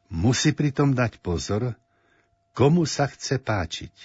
[0.07, 1.75] Musí pritom dať pozor,
[2.55, 3.95] komu sa chce páčiť.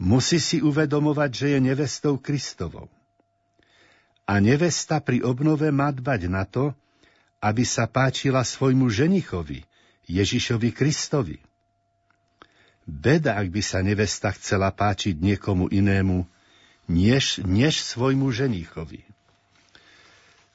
[0.00, 2.88] Musí si uvedomovať, že je nevestou Kristovou.
[4.26, 6.74] A nevesta pri obnove má dbať na to,
[7.40, 9.62] aby sa páčila svojmu ženichovi,
[10.08, 11.38] Ježišovi Kristovi.
[12.86, 16.26] Beda, ak by sa nevesta chcela páčiť niekomu inému,
[16.86, 19.02] než, než svojmu ženichovi.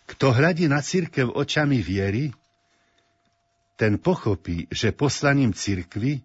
[0.08, 2.36] Kto hľadí na církev očami viery,
[3.82, 6.22] ten pochopí, že poslaním církvy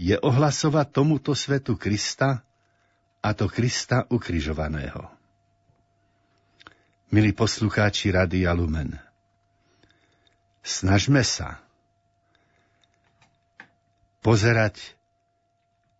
[0.00, 2.40] je ohlasovať tomuto svetu Krista,
[3.20, 5.12] a to Krista ukrižovaného.
[7.12, 8.96] Milí poslucháči Radia Lumen,
[10.64, 11.60] Snažme sa
[14.24, 14.80] pozerať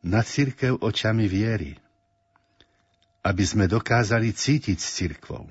[0.00, 1.76] na církev očami viery,
[3.20, 5.44] aby sme dokázali cítiť s církvou.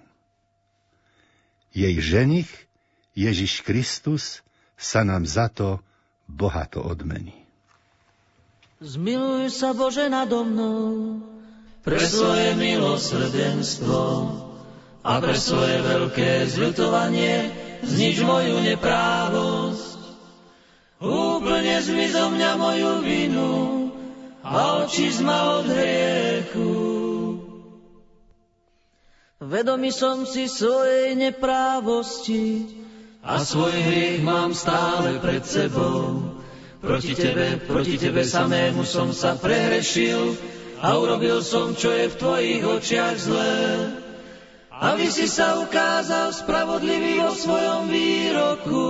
[1.70, 2.50] Jej ženich,
[3.14, 4.42] Ježiš Kristus,
[4.84, 5.80] sa nám za to
[6.28, 7.40] bohato odmení.
[8.84, 11.24] Zmiluj sa Bože nado mnou
[11.88, 14.04] pre svoje milosrdenstvo
[15.00, 17.48] a pre svoje veľké zľutovanie
[17.88, 20.00] znič moju neprávosť.
[21.00, 23.52] Úplne zmiz mňa moju vinu
[24.44, 26.72] a oči ma od hriechu.
[29.44, 32.83] Vedomý som si svojej neprávosti
[33.24, 36.36] a svoj hriech mám stále pred sebou.
[36.84, 40.36] Proti tebe, proti tebe samému som sa prehrešil
[40.84, 43.60] a urobil som, čo je v tvojich očiach zlé
[44.84, 48.88] aby si sa ukázal spravodlivý vo svojom výroku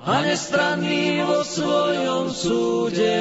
[0.00, 3.20] a nestranný vo svojom súde.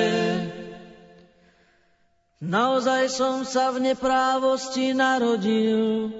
[2.43, 6.11] Naozaj som sa v neprávosti narodil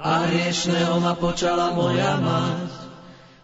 [0.00, 2.81] a hriešného ma počala moja mať.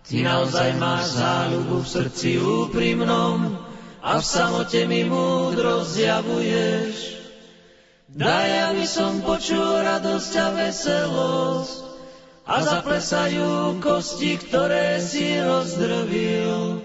[0.08, 3.60] Ty naozaj máš záľubu v srdci úprimnom
[4.00, 7.20] a v samote mi múdro zjavuješ.
[8.08, 11.76] Daj, aby som počul radosť a veselosť
[12.48, 16.80] a zaplesajú kosti, ktoré si rozdrvil.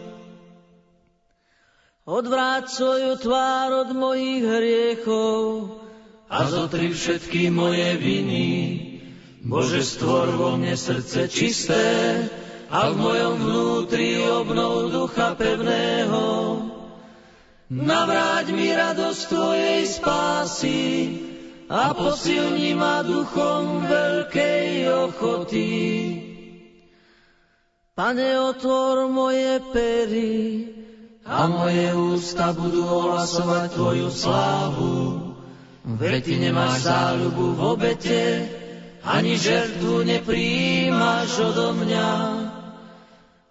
[2.04, 5.40] Odvráť svoju tvár od mojich hriechov
[6.28, 8.52] a zotri všetky moje viny.
[9.48, 11.88] Bože, stvor vo mne srdce čisté
[12.74, 16.26] a v mojom vnútri obnov ducha pevného.
[17.70, 20.82] Navráť mi radosť Tvojej spásy
[21.70, 25.70] a posilni ma duchom veľkej ochoty.
[27.94, 30.34] Pane, otvor moje pery
[31.30, 34.98] a moje ústa budú ohlasovať Tvoju slávu.
[36.02, 38.22] Veď Ty nemáš záľubu v obete,
[39.06, 42.43] ani žertvu nepríjmaš odo mňa.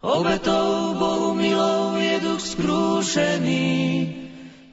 [0.02, 3.70] Obetou Bohu milou je duch skrúšený.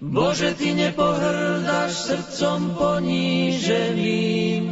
[0.01, 4.63] Bože, Ty nepohrdáš srdcom poníženým.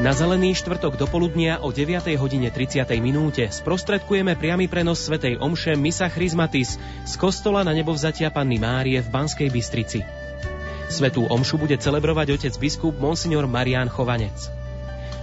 [0.00, 2.16] Na zelený štvrtok dopoludnia o 9.
[2.16, 2.88] hodine 30.
[2.96, 9.12] minúte sprostredkujeme priamy prenos svätej omše Misa Chrysmatis z kostola na nebovzatia Panny Márie v
[9.12, 10.29] Banskej Bystrici.
[10.90, 14.50] Svetú Omšu bude celebrovať otec biskup Monsignor Marián Chovanec.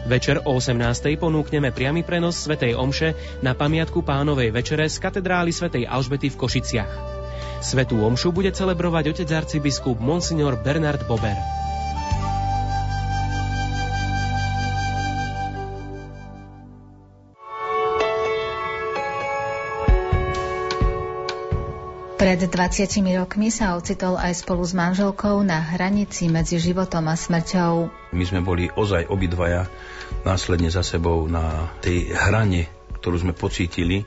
[0.07, 0.79] Večer o 18.
[1.19, 3.11] ponúkneme priamy prenos Svetej Omše
[3.43, 6.93] na pamiatku pánovej večere z katedrály Svetej Alžbety v Košiciach.
[7.59, 11.35] Svetú Omšu bude celebrovať otec arcibiskup Monsignor Bernard Bober.
[22.27, 22.91] Pred 20
[23.23, 27.87] rokmi sa ocitol aj spolu s manželkou na hranici medzi životom a smrťou.
[28.11, 29.71] My sme boli ozaj obidvaja
[30.27, 32.67] následne za sebou na tej hrane,
[32.99, 34.03] ktorú sme pocítili,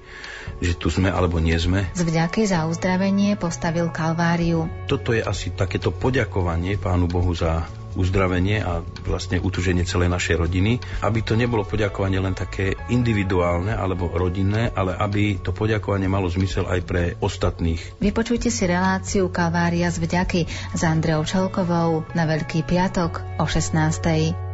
[0.61, 1.89] že tu sme alebo nie sme.
[1.97, 4.69] Z vďaky za uzdravenie postavil Kalváriu.
[4.85, 10.79] Toto je asi takéto poďakovanie Pánu Bohu za uzdravenie a vlastne utuženie celej našej rodiny,
[11.03, 16.67] aby to nebolo poďakovanie len také individuálne alebo rodinné, ale aby to poďakovanie malo zmysel
[16.69, 17.81] aj pre ostatných.
[18.03, 20.41] Vypočujte si reláciu Kalvária z vďaky
[20.75, 24.50] s Andreou Čelkovou na Veľký piatok o 16.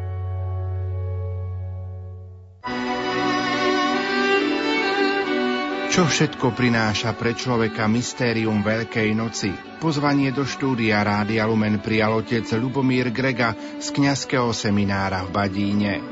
[5.96, 9.48] Čo všetko prináša pre človeka mystérium Veľkej noci?
[9.80, 16.04] Pozvanie do štúdia Rádia Lumen prijal otec Lubomír Grega z kňazského seminára v Badíne.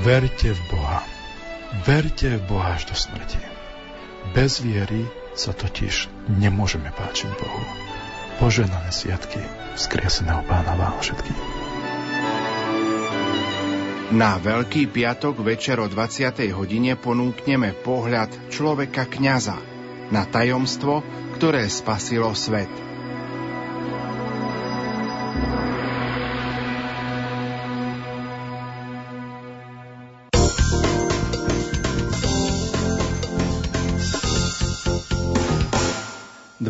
[0.00, 1.04] Verte v Boha.
[1.84, 3.44] Verte v Boha až do smrti.
[4.32, 5.04] Bez viery
[5.36, 6.08] sa totiž
[6.40, 7.60] nemôžeme páčiť Bohu.
[8.40, 9.44] Poženané sviatky
[9.76, 11.63] vzkrieseného pána vám všetkým.
[14.14, 16.38] Na Veľký piatok večer o 20.
[16.54, 19.58] hodine ponúkneme pohľad človeka kňaza
[20.14, 21.02] na tajomstvo,
[21.34, 22.70] ktoré spasilo svet.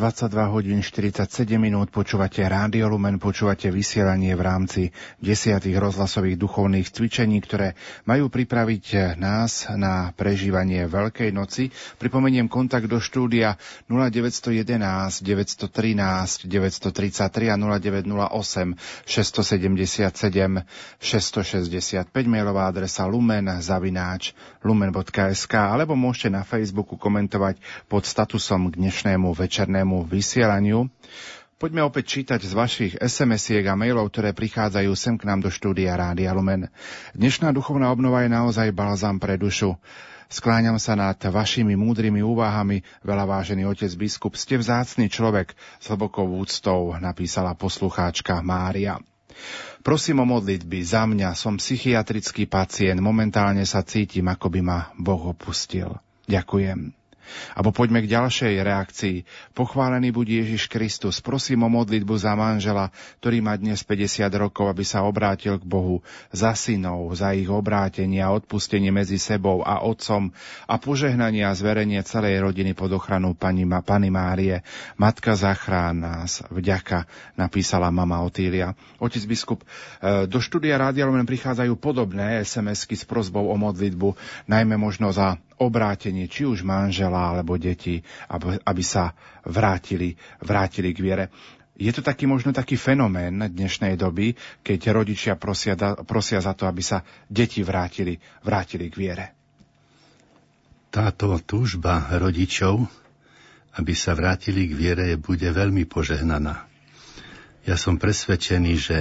[0.05, 4.83] 22 hodín 47 minút počúvate Rádio Lumen, počúvate vysielanie v rámci
[5.17, 7.73] desiatých rozhlasových duchovných cvičení, ktoré
[8.05, 11.73] majú pripraviť nás na prežívanie Veľkej noci.
[11.97, 13.57] Pripomeniem kontakt do štúdia
[13.89, 15.73] 0911 913
[16.53, 20.05] 933 a 0908 677
[21.01, 29.31] 665 mailová adresa lumen zavináč lumen.sk alebo môžete na Facebooku komentovať pod statusom k dnešnému
[29.37, 30.89] večernému vysielaniu.
[31.55, 35.95] Poďme opäť čítať z vašich SMS-iek a mailov, ktoré prichádzajú sem k nám do štúdia
[35.95, 36.67] Rádia Lumen.
[37.15, 39.79] Dnešná duchovná obnova je naozaj balzám pre dušu.
[40.27, 46.27] Skláňam sa nad vašimi múdrymi úvahami, veľa vážený otec biskup, ste vzácný človek s hlbokou
[46.27, 48.99] úctou, napísala poslucháčka Mária.
[49.85, 55.37] Prosím o modlitby za mňa, som psychiatrický pacient, momentálne sa cítim, ako by ma Boh
[55.37, 56.01] opustil.
[56.25, 57.04] Ďakujem.
[57.53, 59.17] Abo poďme k ďalšej reakcii.
[59.53, 61.19] Pochválený buď Ježiš Kristus.
[61.19, 66.01] Prosím o modlitbu za manžela, ktorý má dnes 50 rokov, aby sa obrátil k Bohu
[66.31, 70.31] za synov, za ich obrátenie a odpustenie medzi sebou a otcom
[70.71, 74.63] a požehnanie a zverenie celej rodiny pod ochranu pani, pani Márie.
[75.01, 76.45] Matka zachrán nás.
[76.53, 78.77] Vďaka, napísala mama Otília.
[79.01, 79.67] Otec biskup, e,
[80.29, 84.17] do štúdia Rádia Lumen prichádzajú podobné SMS-ky s prozbou o modlitbu,
[84.49, 89.15] najmä možno za obrátenie či už manžela alebo deti, aby, sa
[89.47, 91.25] vrátili, vrátili k viere.
[91.75, 95.75] Je to taký možno taký fenomén dnešnej doby, keď rodičia prosia,
[96.07, 98.15] prosia za to, aby sa deti vrátili,
[98.47, 99.27] vrátili k viere.
[100.95, 102.87] Táto túžba rodičov,
[103.75, 106.71] aby sa vrátili k viere, bude veľmi požehnaná.
[107.67, 108.99] Ja som presvedčený, že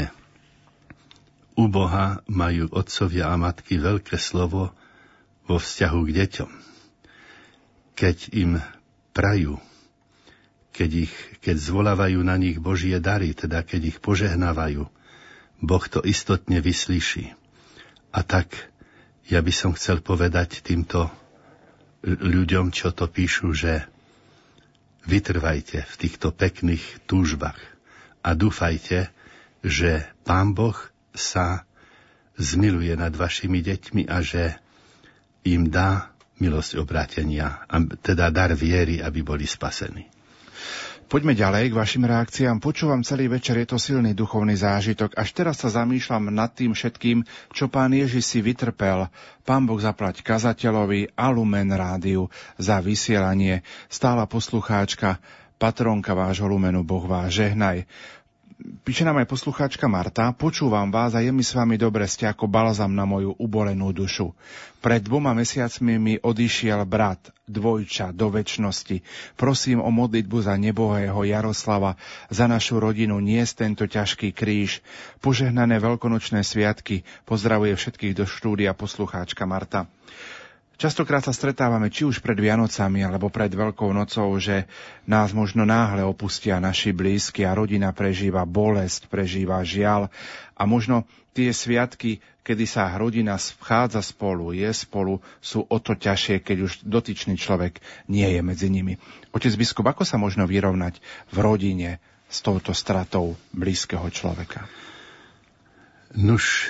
[1.53, 4.73] u Boha majú otcovia a matky veľké slovo
[5.47, 6.51] vo vzťahu k deťom.
[7.93, 8.57] Keď im
[9.13, 9.59] prajú,
[10.73, 14.89] keď, ich, keď zvolávajú na nich Božie dary, teda keď ich požehnávajú,
[15.63, 17.31] Boh to istotne vyslíši.
[18.11, 18.51] A tak
[19.29, 21.07] ja by som chcel povedať týmto
[22.03, 23.87] ľuďom, čo to píšu, že
[25.07, 27.59] vytrvajte v týchto pekných túžbách
[28.23, 29.11] a dúfajte,
[29.63, 30.75] že Pán Boh
[31.15, 31.63] sa
[32.35, 34.62] zmiluje nad vašimi deťmi a že
[35.43, 37.63] im dá milosť obrátenia,
[38.03, 40.09] teda dar viery, aby boli spasení.
[41.13, 42.57] Poďme ďalej k vašim reakciám.
[42.57, 45.13] Počúvam celý večer, je to silný duchovný zážitok.
[45.13, 47.21] Až teraz sa zamýšľam nad tým všetkým,
[47.53, 49.05] čo pán Ježiš si vytrpel.
[49.45, 53.61] Pán Boh zaplať kazateľovi a Lumen Rádiu za vysielanie.
[53.93, 55.21] Stála poslucháčka,
[55.61, 57.85] patronka vášho Lumenu, Boh vás žehnaj
[58.63, 62.47] Píše nám aj poslucháčka Marta, počúvam vás a je mi s vami dobre, ste ako
[62.47, 64.31] balzam na moju ubolenú dušu.
[64.79, 69.03] Pred dvoma mesiacmi mi odišiel brat, dvojča, do väčšnosti.
[69.35, 71.99] Prosím o modlitbu za nebohého Jaroslava,
[72.31, 74.79] za našu rodinu, niesť tento ťažký kríž.
[75.19, 79.91] Požehnané veľkonočné sviatky, pozdravuje všetkých do štúdia poslucháčka Marta.
[80.73, 84.65] Častokrát sa stretávame či už pred Vianocami alebo pred Veľkou nocou, že
[85.05, 90.09] nás možno náhle opustia naši blízky a rodina prežíva bolesť, prežíva žial
[90.57, 96.41] a možno tie sviatky, kedy sa rodina vchádza spolu, je spolu, sú o to ťažšie,
[96.41, 98.97] keď už dotyčný človek nie je medzi nimi.
[99.33, 101.01] Otec biskup, ako sa možno vyrovnať
[101.33, 101.89] v rodine
[102.29, 104.65] s touto stratou blízkeho človeka?
[106.13, 106.69] Nuž,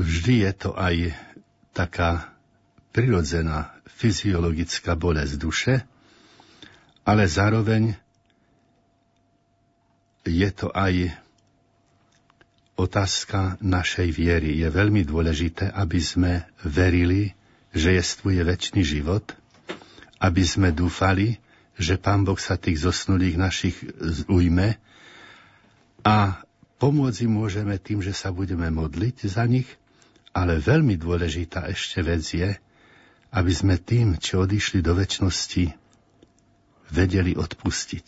[0.00, 1.12] vždy je to aj
[1.76, 2.32] taká
[2.96, 5.74] prirodzená fyziologická bolesť duše,
[7.04, 7.92] ale zároveň
[10.24, 11.12] je to aj
[12.80, 14.56] otázka našej viery.
[14.56, 16.32] Je veľmi dôležité, aby sme
[16.64, 17.36] verili,
[17.76, 19.36] že jestvuje väčší život,
[20.16, 21.36] aby sme dúfali,
[21.76, 23.76] že Pán Boh sa tých zosnulých našich
[24.32, 24.80] ujme
[26.00, 26.40] a
[26.80, 29.68] pomôcť im môžeme tým, že sa budeme modliť za nich–
[30.36, 32.52] ale veľmi dôležitá ešte vec je,
[33.32, 35.72] aby sme tým, čo odišli do väčšnosti,
[36.92, 38.06] vedeli odpustiť.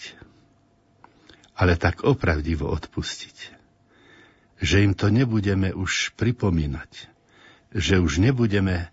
[1.57, 3.57] Ale tak opravdivo odpustiť.
[4.61, 7.09] Že im to nebudeme už pripomínať.
[7.73, 8.93] Že už nebudeme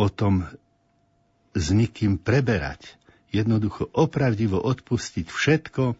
[0.00, 0.48] o tom
[1.52, 2.96] s nikým preberať.
[3.30, 5.94] Jednoducho opravdivo odpustiť všetko,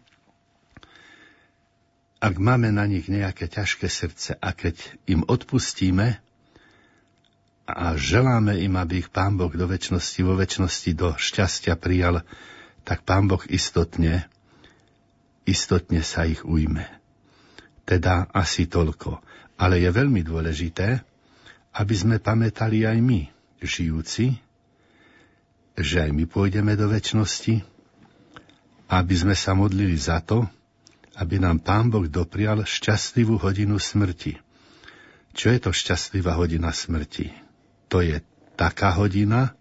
[2.21, 4.77] ak máme na nich nejaké ťažké srdce a keď
[5.09, 6.21] im odpustíme,
[7.71, 12.21] a želáme im, aby ich Pán Boh do väčšnosti, vo väčšnosti do šťastia prijal,
[12.83, 14.27] tak Pán Boh istotne,
[15.47, 16.85] istotne sa ich ujme.
[17.87, 19.23] Teda asi toľko.
[19.57, 21.01] Ale je veľmi dôležité,
[21.77, 23.21] aby sme pamätali aj my,
[23.61, 24.37] žijúci,
[25.77, 27.63] že aj my pôjdeme do väčšnosti,
[28.91, 30.43] aby sme sa modlili za to,
[31.15, 34.39] aby nám Pán Boh doprial šťastlivú hodinu smrti.
[35.31, 37.50] Čo je to šťastlivá hodina smrti?
[37.91, 38.23] To je
[38.55, 39.51] taká hodina,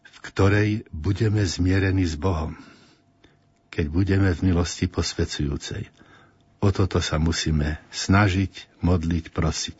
[0.00, 2.56] v ktorej budeme zmierení s Bohom,
[3.68, 5.92] keď budeme v milosti posvedzujúcej.
[6.64, 9.78] O toto sa musíme snažiť, modliť, prosiť.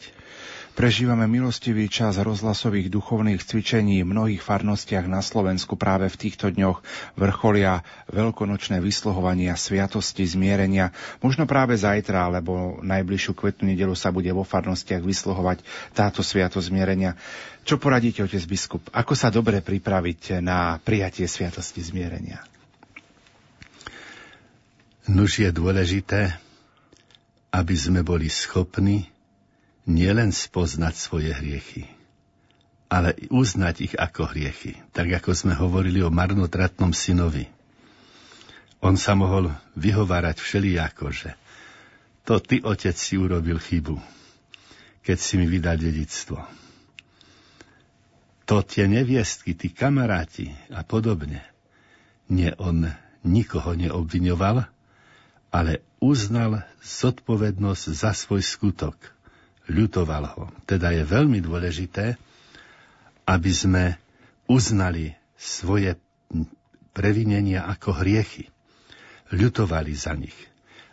[0.77, 6.85] Prežívame milostivý čas rozhlasových duchovných cvičení v mnohých farnostiach na Slovensku práve v týchto dňoch
[7.17, 7.81] vrcholia
[8.13, 10.93] veľkonočné vysluhovania sviatosti zmierenia.
[11.25, 15.65] Možno práve zajtra, alebo najbližšiu kvetnú nedelu sa bude vo farnostiach vysluhovať
[15.97, 17.17] táto sviatosť zmierenia.
[17.65, 18.85] Čo poradíte, otec biskup?
[18.93, 22.45] Ako sa dobre pripraviť na prijatie sviatosti zmierenia?
[25.09, 26.37] Nuž je dôležité,
[27.49, 29.16] aby sme boli schopní
[29.86, 31.86] nielen spoznať svoje hriechy,
[32.90, 34.74] ale uznať ich ako hriechy.
[34.90, 37.47] Tak ako sme hovorili o marnotratnom synovi.
[38.82, 41.31] On sa mohol vyhovárať všelijako, že
[42.26, 43.97] to ty, otec, si urobil chybu,
[45.06, 46.42] keď si mi vydal dedictvo.
[48.47, 51.42] To tie neviestky, tí kamaráti a podobne.
[52.26, 52.90] Nie, on
[53.26, 54.66] nikoho neobviňoval,
[55.50, 58.98] ale uznal zodpovednosť za svoj skutok–
[59.67, 60.45] ľutoval ho.
[60.65, 62.15] Teda je veľmi dôležité,
[63.27, 63.85] aby sme
[64.47, 65.99] uznali svoje
[66.95, 68.49] previnenia ako hriechy.
[69.35, 70.36] Ľutovali za nich.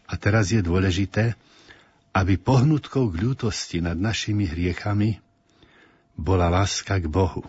[0.09, 1.37] A teraz je dôležité,
[2.13, 5.21] aby pohnutkou k ľútosti nad našimi hriechami
[6.17, 7.45] bola láska k Bohu.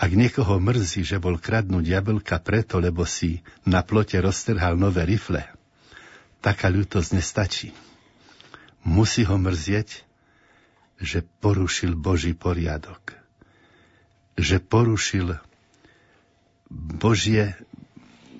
[0.00, 5.44] Ak niekoho mrzí, že bol kradnúť jablka preto, lebo si na plote roztrhal nové rifle,
[6.40, 7.68] taká ľútosť nestačí
[8.84, 10.04] musí ho mrzieť,
[11.00, 13.16] že porušil Boží poriadok.
[14.36, 15.28] Že porušil
[16.70, 17.56] Božie,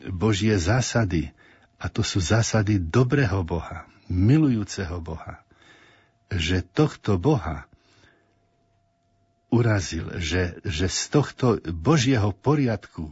[0.07, 1.33] Božie zásady.
[1.81, 5.41] A to sú zásady dobrého Boha, milujúceho Boha.
[6.28, 7.65] Že tohto Boha
[9.51, 13.10] urazil, že, že z tohto Božieho poriadku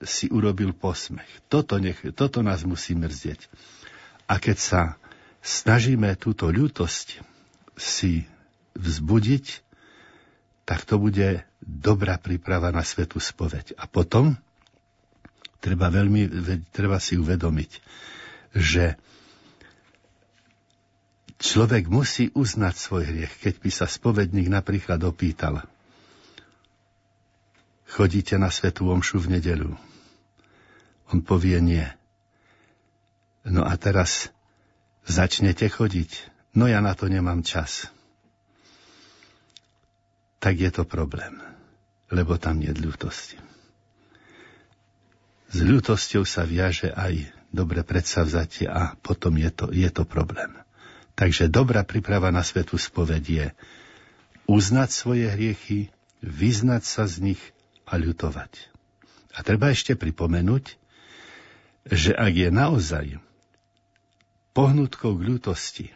[0.00, 1.28] si urobil posmech.
[1.52, 3.46] Toto, nech, toto nás musí mrzieť.
[4.26, 4.80] A keď sa
[5.40, 7.20] snažíme túto ľútosť
[7.76, 8.28] si
[8.76, 9.46] vzbudiť,
[10.68, 13.74] tak to bude dobrá príprava na svetú spoveď.
[13.80, 14.38] A potom
[15.58, 16.28] treba, veľmi,
[16.70, 17.70] treba si uvedomiť,
[18.54, 18.96] že
[21.40, 23.32] človek musí uznať svoj hriech.
[23.40, 25.64] Keď by sa spovedník napríklad opýtal,
[27.88, 29.72] chodíte na svetú omšu v nedelu?
[31.10, 31.86] On povie nie.
[33.42, 34.30] No a teraz
[35.10, 36.10] začnete chodiť.
[36.54, 37.90] No ja na to nemám čas.
[40.40, 41.36] Tak je to problém,
[42.08, 43.36] lebo tam je ľútosti.
[45.50, 50.54] S ľútosťou sa viaže aj dobre predsavzatie a potom je to, je to problém.
[51.18, 53.50] Takže dobrá príprava na svetu spoved je
[54.48, 55.92] uznať svoje hriechy,
[56.24, 57.42] vyznať sa z nich
[57.84, 58.70] a ľutovať.
[59.34, 60.78] A treba ešte pripomenúť,
[61.90, 63.06] že ak je naozaj
[64.52, 65.86] pohnutkou k ľútosti,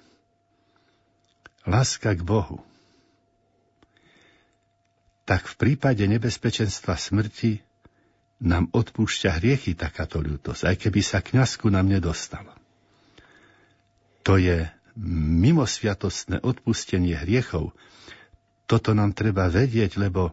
[1.67, 2.63] láska k Bohu,
[5.25, 7.65] tak v prípade nebezpečenstva smrti
[8.45, 12.53] nám odpúšťa hriechy takáto ľútosť, aj keby sa kňazku nám nedostala.
[14.25, 17.73] To je mimosviatostné odpustenie hriechov.
[18.65, 20.33] Toto nám treba vedieť, lebo,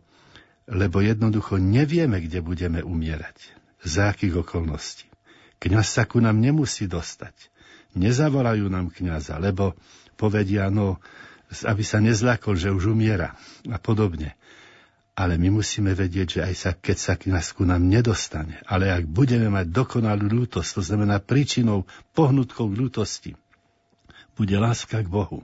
[0.67, 3.35] lebo jednoducho nevieme, kde budeme umierať.
[3.81, 5.09] Za akých okolností.
[5.59, 7.50] Kňaz sa ku nám nemusí dostať.
[7.95, 9.75] Nezavolajú nám kňaza, lebo
[10.15, 11.01] povedia, no,
[11.51, 13.35] aby sa nezlakol, že už umiera
[13.67, 14.39] a podobne.
[15.11, 19.03] Ale my musíme vedieť, že aj sa, keď sa kniaz ku nám nedostane, ale ak
[19.11, 21.83] budeme mať dokonalú ľútosť, to znamená príčinou,
[22.15, 23.35] pohnutkou ľútosti,
[24.39, 25.43] bude láska k Bohu,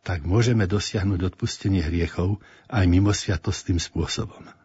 [0.00, 2.40] tak môžeme dosiahnuť odpustenie hriechov
[2.72, 4.59] aj mimo sviatostným spôsobom.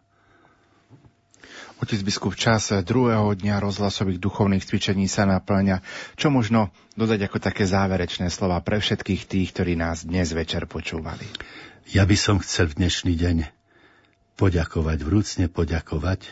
[1.76, 5.84] Otec biskup, čas druhého dňa rozhlasových duchovných cvičení sa naplňa.
[6.16, 11.28] Čo možno dodať ako také záverečné slova pre všetkých tých, ktorí nás dnes večer počúvali?
[11.92, 13.38] Ja by som chcel v dnešný deň
[14.40, 16.32] poďakovať, vrúcne poďakovať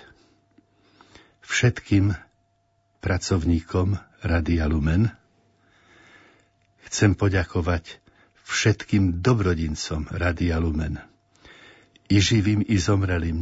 [1.43, 2.15] všetkým
[3.03, 5.11] pracovníkom Radia Lumen.
[6.87, 7.99] Chcem poďakovať
[8.47, 11.12] všetkým dobrodincom Radia Lumen.
[12.13, 13.41] I živým, i zomrelým.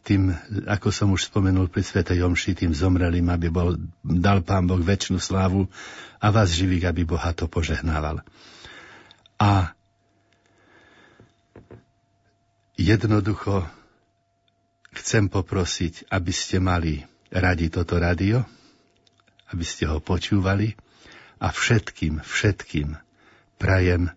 [0.00, 0.32] Tým,
[0.64, 5.20] ako som už spomenul pri Svetej Omši, tým zomrelým, aby bol, dal Pán Boh väčšinu
[5.20, 5.68] slávu
[6.16, 8.24] a vás živých, aby Boha to požehnával.
[9.36, 9.76] A
[12.78, 13.66] Jednoducho
[14.94, 18.46] chcem poprosiť, aby ste mali radi toto rádio,
[19.50, 20.78] aby ste ho počúvali
[21.42, 22.94] a všetkým, všetkým
[23.58, 24.14] prajem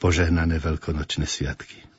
[0.00, 1.91] požehnané veľkonočné sviatky.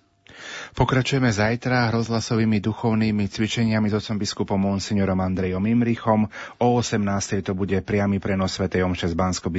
[0.74, 6.32] Pokračujeme zajtra rozhlasovými duchovnými cvičeniami s otcom biskupom monsignorom Andrejom Imrichom.
[6.64, 7.44] O 18.
[7.44, 8.70] to bude priamy prenos Sv.
[8.70, 9.50] Omše z bansko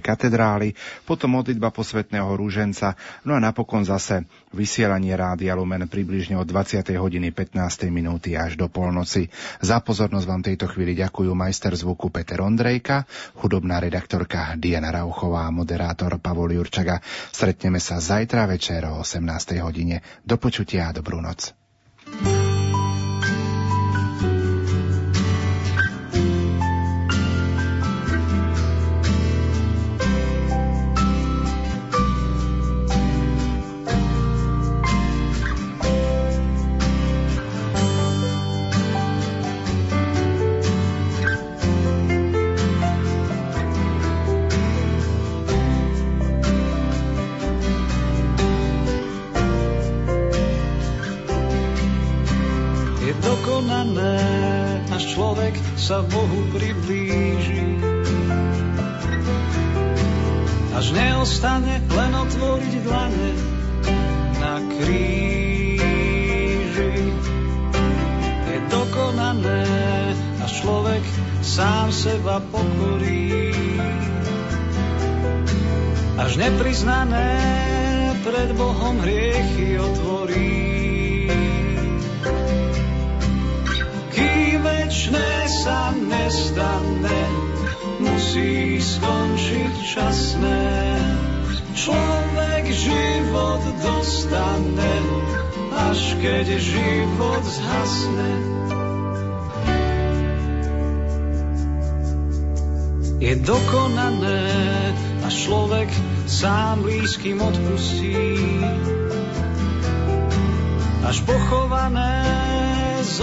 [0.00, 0.72] katedrály,
[1.04, 2.96] potom modlitba posvetného rúženca,
[3.28, 4.24] no a napokon zase
[4.56, 6.80] vysielanie Rádia Lumen približne od 20.
[6.96, 7.92] hodiny 15.
[7.92, 9.28] minúty až do polnoci.
[9.60, 13.04] Za pozornosť vám tejto chvíli ďakujú majster zvuku Peter Ondrejka,
[13.44, 17.04] hudobná redaktorka Diana Rauchová a moderátor Pavol Jurčaga.
[17.28, 19.20] Stretneme sa zajtra večer o 18.
[19.60, 20.00] hodine.
[20.28, 21.56] Do počutia a dobrú noc.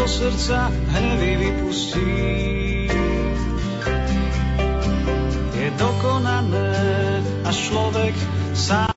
[0.08, 2.10] Srdca hnevy vypustí.
[5.58, 6.72] Je dokonané
[7.44, 8.14] a človek
[8.54, 8.86] sám